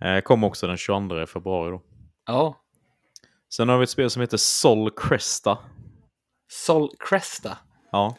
[0.00, 1.82] Eh, kom också den 22 februari då.
[2.26, 2.64] ja.
[3.50, 5.58] Sen har vi ett spel som heter Sol Cresta.
[6.48, 7.58] Sol Cresta.
[7.92, 8.16] Ja,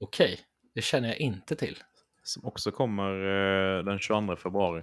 [0.00, 0.40] Okej,
[0.74, 1.76] det känner jag inte till.
[2.22, 3.10] som också kommer
[3.78, 4.82] eh, den 22 februari.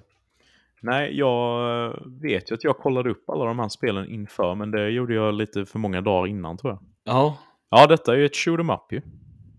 [0.82, 4.72] Nej, jag eh, vet ju att jag kollade upp alla de här spelen inför, men
[4.72, 6.80] det gjorde jag lite för många dagar innan tror jag.
[7.04, 7.38] Ja,
[7.72, 9.00] Ja, detta är ju ett shoot 'em up ju.
[9.00, 9.06] Det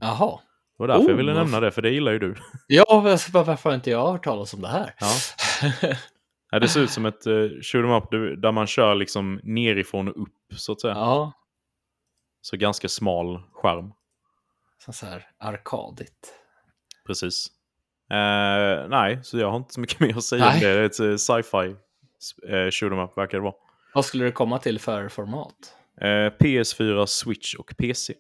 [0.01, 0.41] jaha.
[0.77, 2.35] var därför jag Oh, ville vad nämna det, för det gillar ju du.
[2.67, 2.85] Ja,
[3.33, 4.95] varför har inte jag hört talas om det här?
[5.01, 5.09] Ja.
[6.53, 8.11] Ja, det ser ut som ett uh, shoot 'em up
[8.43, 10.95] där man kör liksom nerifrån och upp, så att säga.
[10.95, 11.33] ja,
[12.41, 13.93] Så ganska smal skärm.
[14.85, 16.35] så så här arkadigt.
[17.07, 17.47] Precis.
[18.11, 20.61] Eh, nej, så jag har inte så mycket mer att säga om Nej.
[20.61, 20.73] det.
[20.75, 21.77] Det är ett eh, sci-fi
[22.49, 23.55] uh, shoot 'em up verkar det vara.
[23.95, 25.75] Vad skulle det komma till för format?
[26.01, 28.15] Eh, PS4, Switch och PC.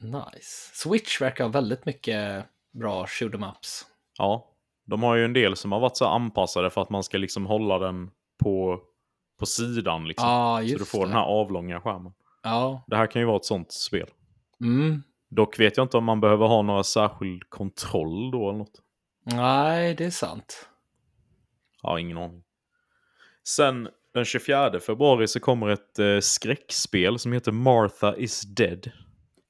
[0.00, 0.70] Nice.
[0.74, 3.86] Switch verkar ha väldigt mycket bra shoot 'em ups.
[4.18, 4.48] Ja,
[4.84, 7.46] de har ju en del som har varit så anpassade för att man ska liksom
[7.46, 8.10] hålla den
[8.42, 8.80] på,
[9.38, 10.08] på sidan.
[10.08, 11.04] Liksom, Ja, så du får det.
[11.06, 12.12] den här avlånga skärmen.
[12.42, 14.08] Ja, Det här kan ju vara ett sånt spel.
[14.60, 15.02] mm.
[15.30, 18.80] Dock vet jag inte om man behöver ha några särskild kontroll då eller något.
[19.24, 20.68] Nej, det är sant.
[21.82, 22.42] Ja, ingen aning.
[23.48, 28.90] Sen den 24 februari så kommer ett eh, skräckspel som heter Martha is dead.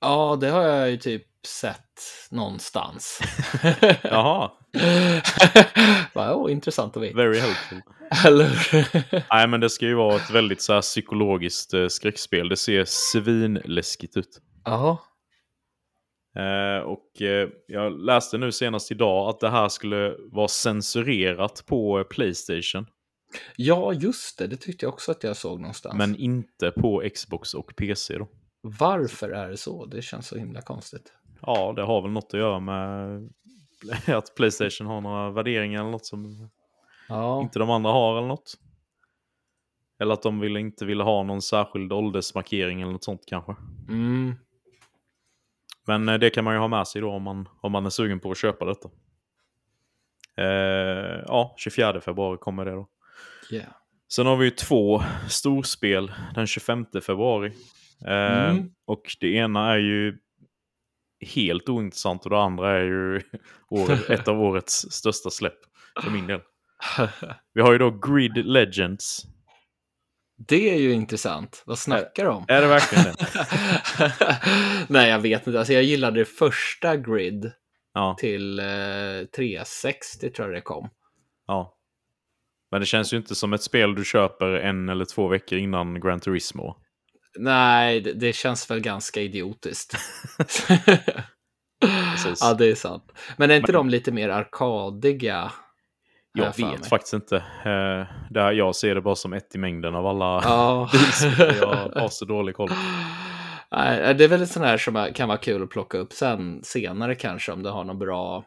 [0.01, 2.01] Ja, det har jag ju typ sett
[2.31, 3.21] någonstans.
[4.03, 4.51] Jaha,
[6.15, 7.17] Bara, oh, intressant att veta.
[7.17, 7.83] very helpful.
[9.31, 12.49] Nej, men det ska ju vara ett väldigt så här psykologiskt eh, skräckspel.
[12.49, 14.41] Det ser svinläskigt ut.
[14.65, 14.99] Jaha.
[16.37, 22.05] Eh, och eh, jag läste nu senast idag att det här skulle vara censurerat på
[22.11, 22.87] Playstation.
[23.57, 24.47] Ja, just det.
[24.47, 25.95] Det tyckte jag också att jag såg någonstans.
[25.99, 28.29] Men inte på Xbox och PC då.
[28.61, 29.87] Varför är det så?
[29.87, 31.13] Det känns så himla konstigt.
[31.43, 33.29] Ja, det har väl något att göra med
[34.07, 36.51] att Playstation har några värderingar eller något som
[37.09, 38.55] Ja, inte de andra har eller något.
[40.01, 43.57] Eller att de vill, inte ville ha någon särskild åldersmarkering eller något sånt kanske.
[43.89, 44.35] mm.
[45.87, 47.91] Men eh, det kan man ju ha med sig då om man, om man är
[47.91, 48.89] sugen på att köpa detta.
[50.37, 52.89] Eh, ja, 24 februari kommer det då.
[53.51, 53.69] yeah.
[54.13, 57.53] Sen har vi ju två storspel den 25 februari.
[58.07, 58.71] Eh, Mm.
[58.85, 60.19] Och det ena är ju
[61.21, 63.23] helt ointressant och det andra är ju
[63.71, 65.59] år, ett av årets största släpp
[66.03, 66.41] för min del.
[67.55, 69.23] Vi har ju då Grid Legends.
[70.49, 71.63] Det är ju intressant.
[71.67, 72.45] Vad snackar du om?
[72.49, 74.13] Är det verkligen det?
[74.89, 75.59] Nej, jag vet inte.
[75.59, 77.53] Alltså, jag gillade det första Grid
[77.95, 78.65] Ja, till eh,
[79.37, 80.89] 360 tror jag det kom.
[81.47, 81.75] ja.
[82.71, 86.01] Men det känns ju inte som ett spel du köper en eller två veckor innan
[86.01, 86.77] Gran Turismo.
[87.39, 89.97] Nej, det, det känns väl ganska idiotiskt.
[92.41, 93.13] Ja, det är sant.
[93.37, 95.53] Men är inte de lite mer arkadiga?
[96.33, 96.89] Jag vet mig?
[96.89, 97.37] faktiskt inte.
[97.37, 100.89] Eh, där jag ser det bara som ett i mängden av alla Ja.
[100.93, 101.57] bilspel.
[101.61, 102.71] Jag har så dålig koll.
[103.73, 106.61] Nej, det är väl ett sånt här som kan vara kul att plocka upp sen,
[106.65, 108.45] senare kanske, om du har något bra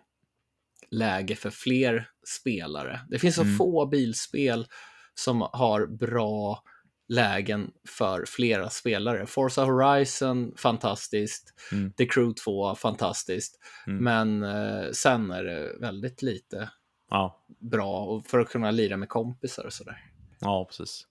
[0.92, 2.08] läge för fler
[2.40, 3.00] spelare.
[3.10, 3.58] Det finns så Mm.
[3.58, 4.66] få bilspel
[5.14, 6.64] som har bra
[7.12, 9.26] lägen för flera spelare.
[9.26, 11.54] Forza Horizon, fantastiskt.
[11.72, 11.92] Mm.
[11.94, 13.60] The Crew 2, fantastiskt.
[13.88, 14.04] Mm.
[14.04, 16.70] Men eh, sen är det väldigt lite
[17.10, 19.98] Ja, bra och för att kunna lira med kompisar och sådär.
[20.40, 21.08] ja, precis.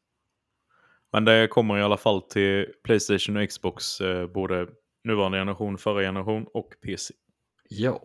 [1.13, 4.67] Men det kommer i alla fall till Playstation och Xbox, eh, både
[5.05, 7.15] nuvarande generation, förra generation och PC.
[7.69, 8.03] Ja.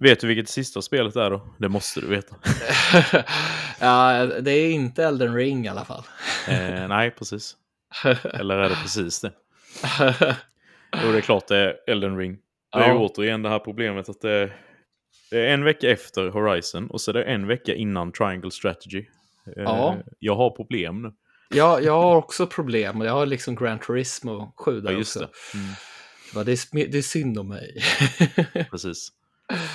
[0.00, 1.54] Vet du vilket sista spelet är då?
[1.58, 2.36] Det måste du veta.
[3.80, 6.02] ja, det är inte Elden Ring i alla fall.
[6.48, 7.56] eh, nej, precis.
[8.24, 9.32] Eller är det precis det?
[11.04, 12.38] Jo, det är klart det är Elden Ring.
[12.72, 12.98] Det är Ja.
[12.98, 14.52] återigen det här problemet att det,
[15.30, 18.98] det är en vecka efter Horizon och så är det en vecka innan Triangle Strategy.
[19.56, 19.96] Eh, Ja.
[20.18, 21.12] Jag har problem nu.
[21.48, 25.16] Ja, jag har också problem och jag har liksom Gran Turismo 7 där Ja, just
[25.16, 25.28] också.
[25.52, 25.58] det.
[25.58, 27.82] Mm, det, är, det är synd om mig.
[28.70, 29.08] precis.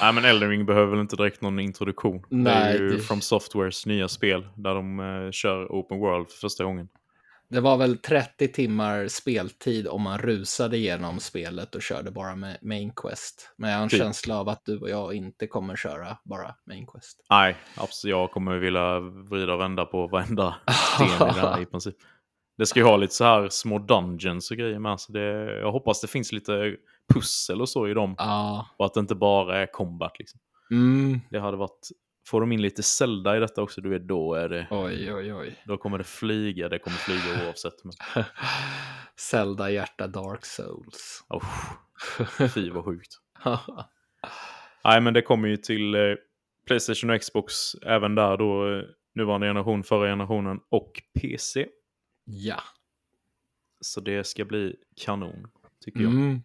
[0.01, 2.21] Nej, men Elden Ring behöver väl inte direkt någon introduktion.
[2.29, 6.29] det Nej, är ju det- From Softwares nya spel där de eh, kör Open World
[6.29, 6.87] för första gången.
[7.49, 12.57] det var väl 30 timmar speltid om man rusade igenom spelet och körde bara med
[12.61, 13.53] Main Quest.
[13.57, 13.99] Men jag har en Typ.
[13.99, 17.25] känsla av att du och jag inte kommer köra bara Main Quest.
[17.29, 18.11] Nej, absolut.
[18.11, 20.55] Jag kommer vilja vrida och vända på varenda
[20.95, 21.95] sten i det här i princip.
[22.57, 24.99] Det ska ju ha lite så här små dungeons och grejer med.
[24.99, 26.75] Så det, jag hoppas det finns lite
[27.14, 28.15] pussel och så i dem.
[28.18, 30.19] Ja, Och att det inte bara är combat.
[30.19, 30.40] Liksom.
[30.72, 31.19] mm.
[31.31, 31.88] Det hade varit...
[32.27, 35.34] Får de in lite Zelda i detta också, du vet, då, är det, oj, oj,
[35.34, 35.64] oj.
[35.65, 36.69] då kommer det flyga.
[36.69, 37.84] Det kommer flyga oavsett.
[37.84, 37.94] Men,
[39.15, 41.23] Zelda hjärta Dark Souls.
[41.30, 41.45] oh,
[42.53, 43.18] fy vad sjukt.
[44.84, 46.02] Nej, men det kommer ju till eh,
[46.68, 48.76] Playstation och Xbox även där då.
[48.77, 48.84] Eh,
[49.15, 50.91] nuvarande generation, förra generationen och
[51.22, 51.68] PC.
[52.26, 52.60] ja.
[53.81, 54.76] Så det ska bli
[55.06, 55.48] kanon,
[55.86, 56.11] tycker jag.
[56.11, 56.31] Mm.
[56.36, 56.40] Eh,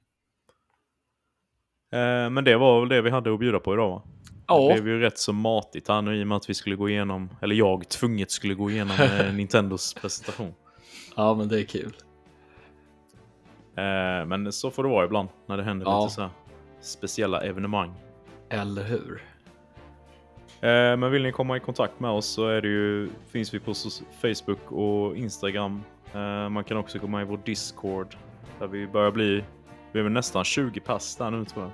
[2.30, 4.02] men det var väl det vi hade att bjuda på idag va?
[4.46, 4.74] Ja.
[4.74, 6.88] Det blev ju rätt så matigt här nu i och med att vi skulle gå
[6.88, 10.54] igenom, eller jag tvunget skulle gå igenom eh, Nintendos presentation.
[11.16, 11.92] ja, men det är kul.
[13.76, 16.02] Eh, men så får det vara ibland när det händer Ja.
[16.02, 16.30] lite så här
[16.80, 17.94] speciella evenemang.
[18.48, 19.22] Eller hur?
[20.60, 23.58] Eh, men vill ni komma i kontakt med oss så är det ju, finns vi
[23.60, 23.74] på
[24.22, 25.82] Facebook och Instagram.
[26.14, 28.16] Eh, man kan också komma i vår Discord
[28.58, 29.44] där vi börjar bli,
[29.94, 31.72] vi är väl nästan 20 pass där nu tror jag.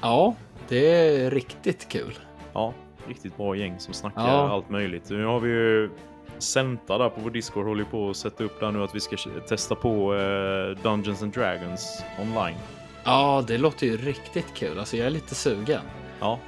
[0.00, 0.34] Ja,
[0.68, 2.18] det är riktigt kul.
[2.52, 2.72] Ja,
[3.08, 4.48] riktigt bra gäng som snackar Ja.
[4.52, 5.10] allt möjligt.
[5.10, 5.90] Nu har vi ju
[6.38, 9.16] Senta där på vår Discord håller på att sätta upp där nu att vi ska
[9.48, 12.56] testa på eh, Dungeons and Dragons online.
[13.04, 14.78] Ja, det låter ju riktigt kul.
[14.78, 15.80] Alltså, jag är lite sugen.
[16.20, 16.38] Ja,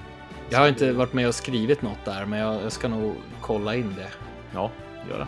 [0.51, 3.75] Jag har inte varit med och skrivit något där, men jag, jag ska nog kolla
[3.75, 4.09] in det.
[4.55, 4.71] ja,
[5.11, 5.27] gör det.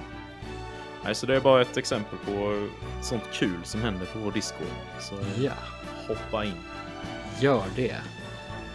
[1.05, 2.67] Nej, så det är bara ett exempel på
[3.03, 4.67] sånt kul som händer på vår Discord.
[5.01, 5.53] Så eh, Ja,
[6.09, 6.55] hoppa in.
[7.41, 7.97] gör det.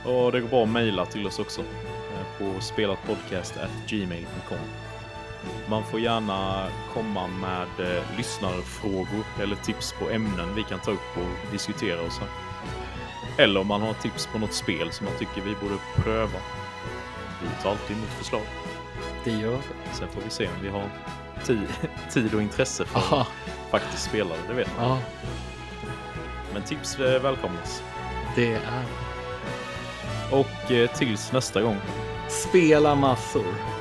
[0.05, 1.65] Och det går bra att mejla till oss också eh,
[2.39, 4.57] på spelatpodcast.gmail.com.
[5.69, 11.17] Man får gärna komma med eh, lyssnarfrågor eller tips på ämnen vi kan ta upp
[11.17, 12.23] och diskutera och så.
[13.37, 16.39] Eller om man har tips på något spel som man tycker vi borde pröva.
[17.41, 18.41] Vi tar alltid emot förslag.
[19.23, 19.93] Det gör det.
[19.95, 20.89] Sen får vi se om vi har
[22.09, 23.27] tid och intresse för Aha,
[23.71, 24.89] faktiskt spela det, vet man.
[24.89, 24.99] ja,
[26.53, 27.83] Men tips eh, välkomnas.
[28.35, 28.83] det är
[30.31, 31.77] Och eh, tills nästa gång.
[32.29, 33.74] Spela massor.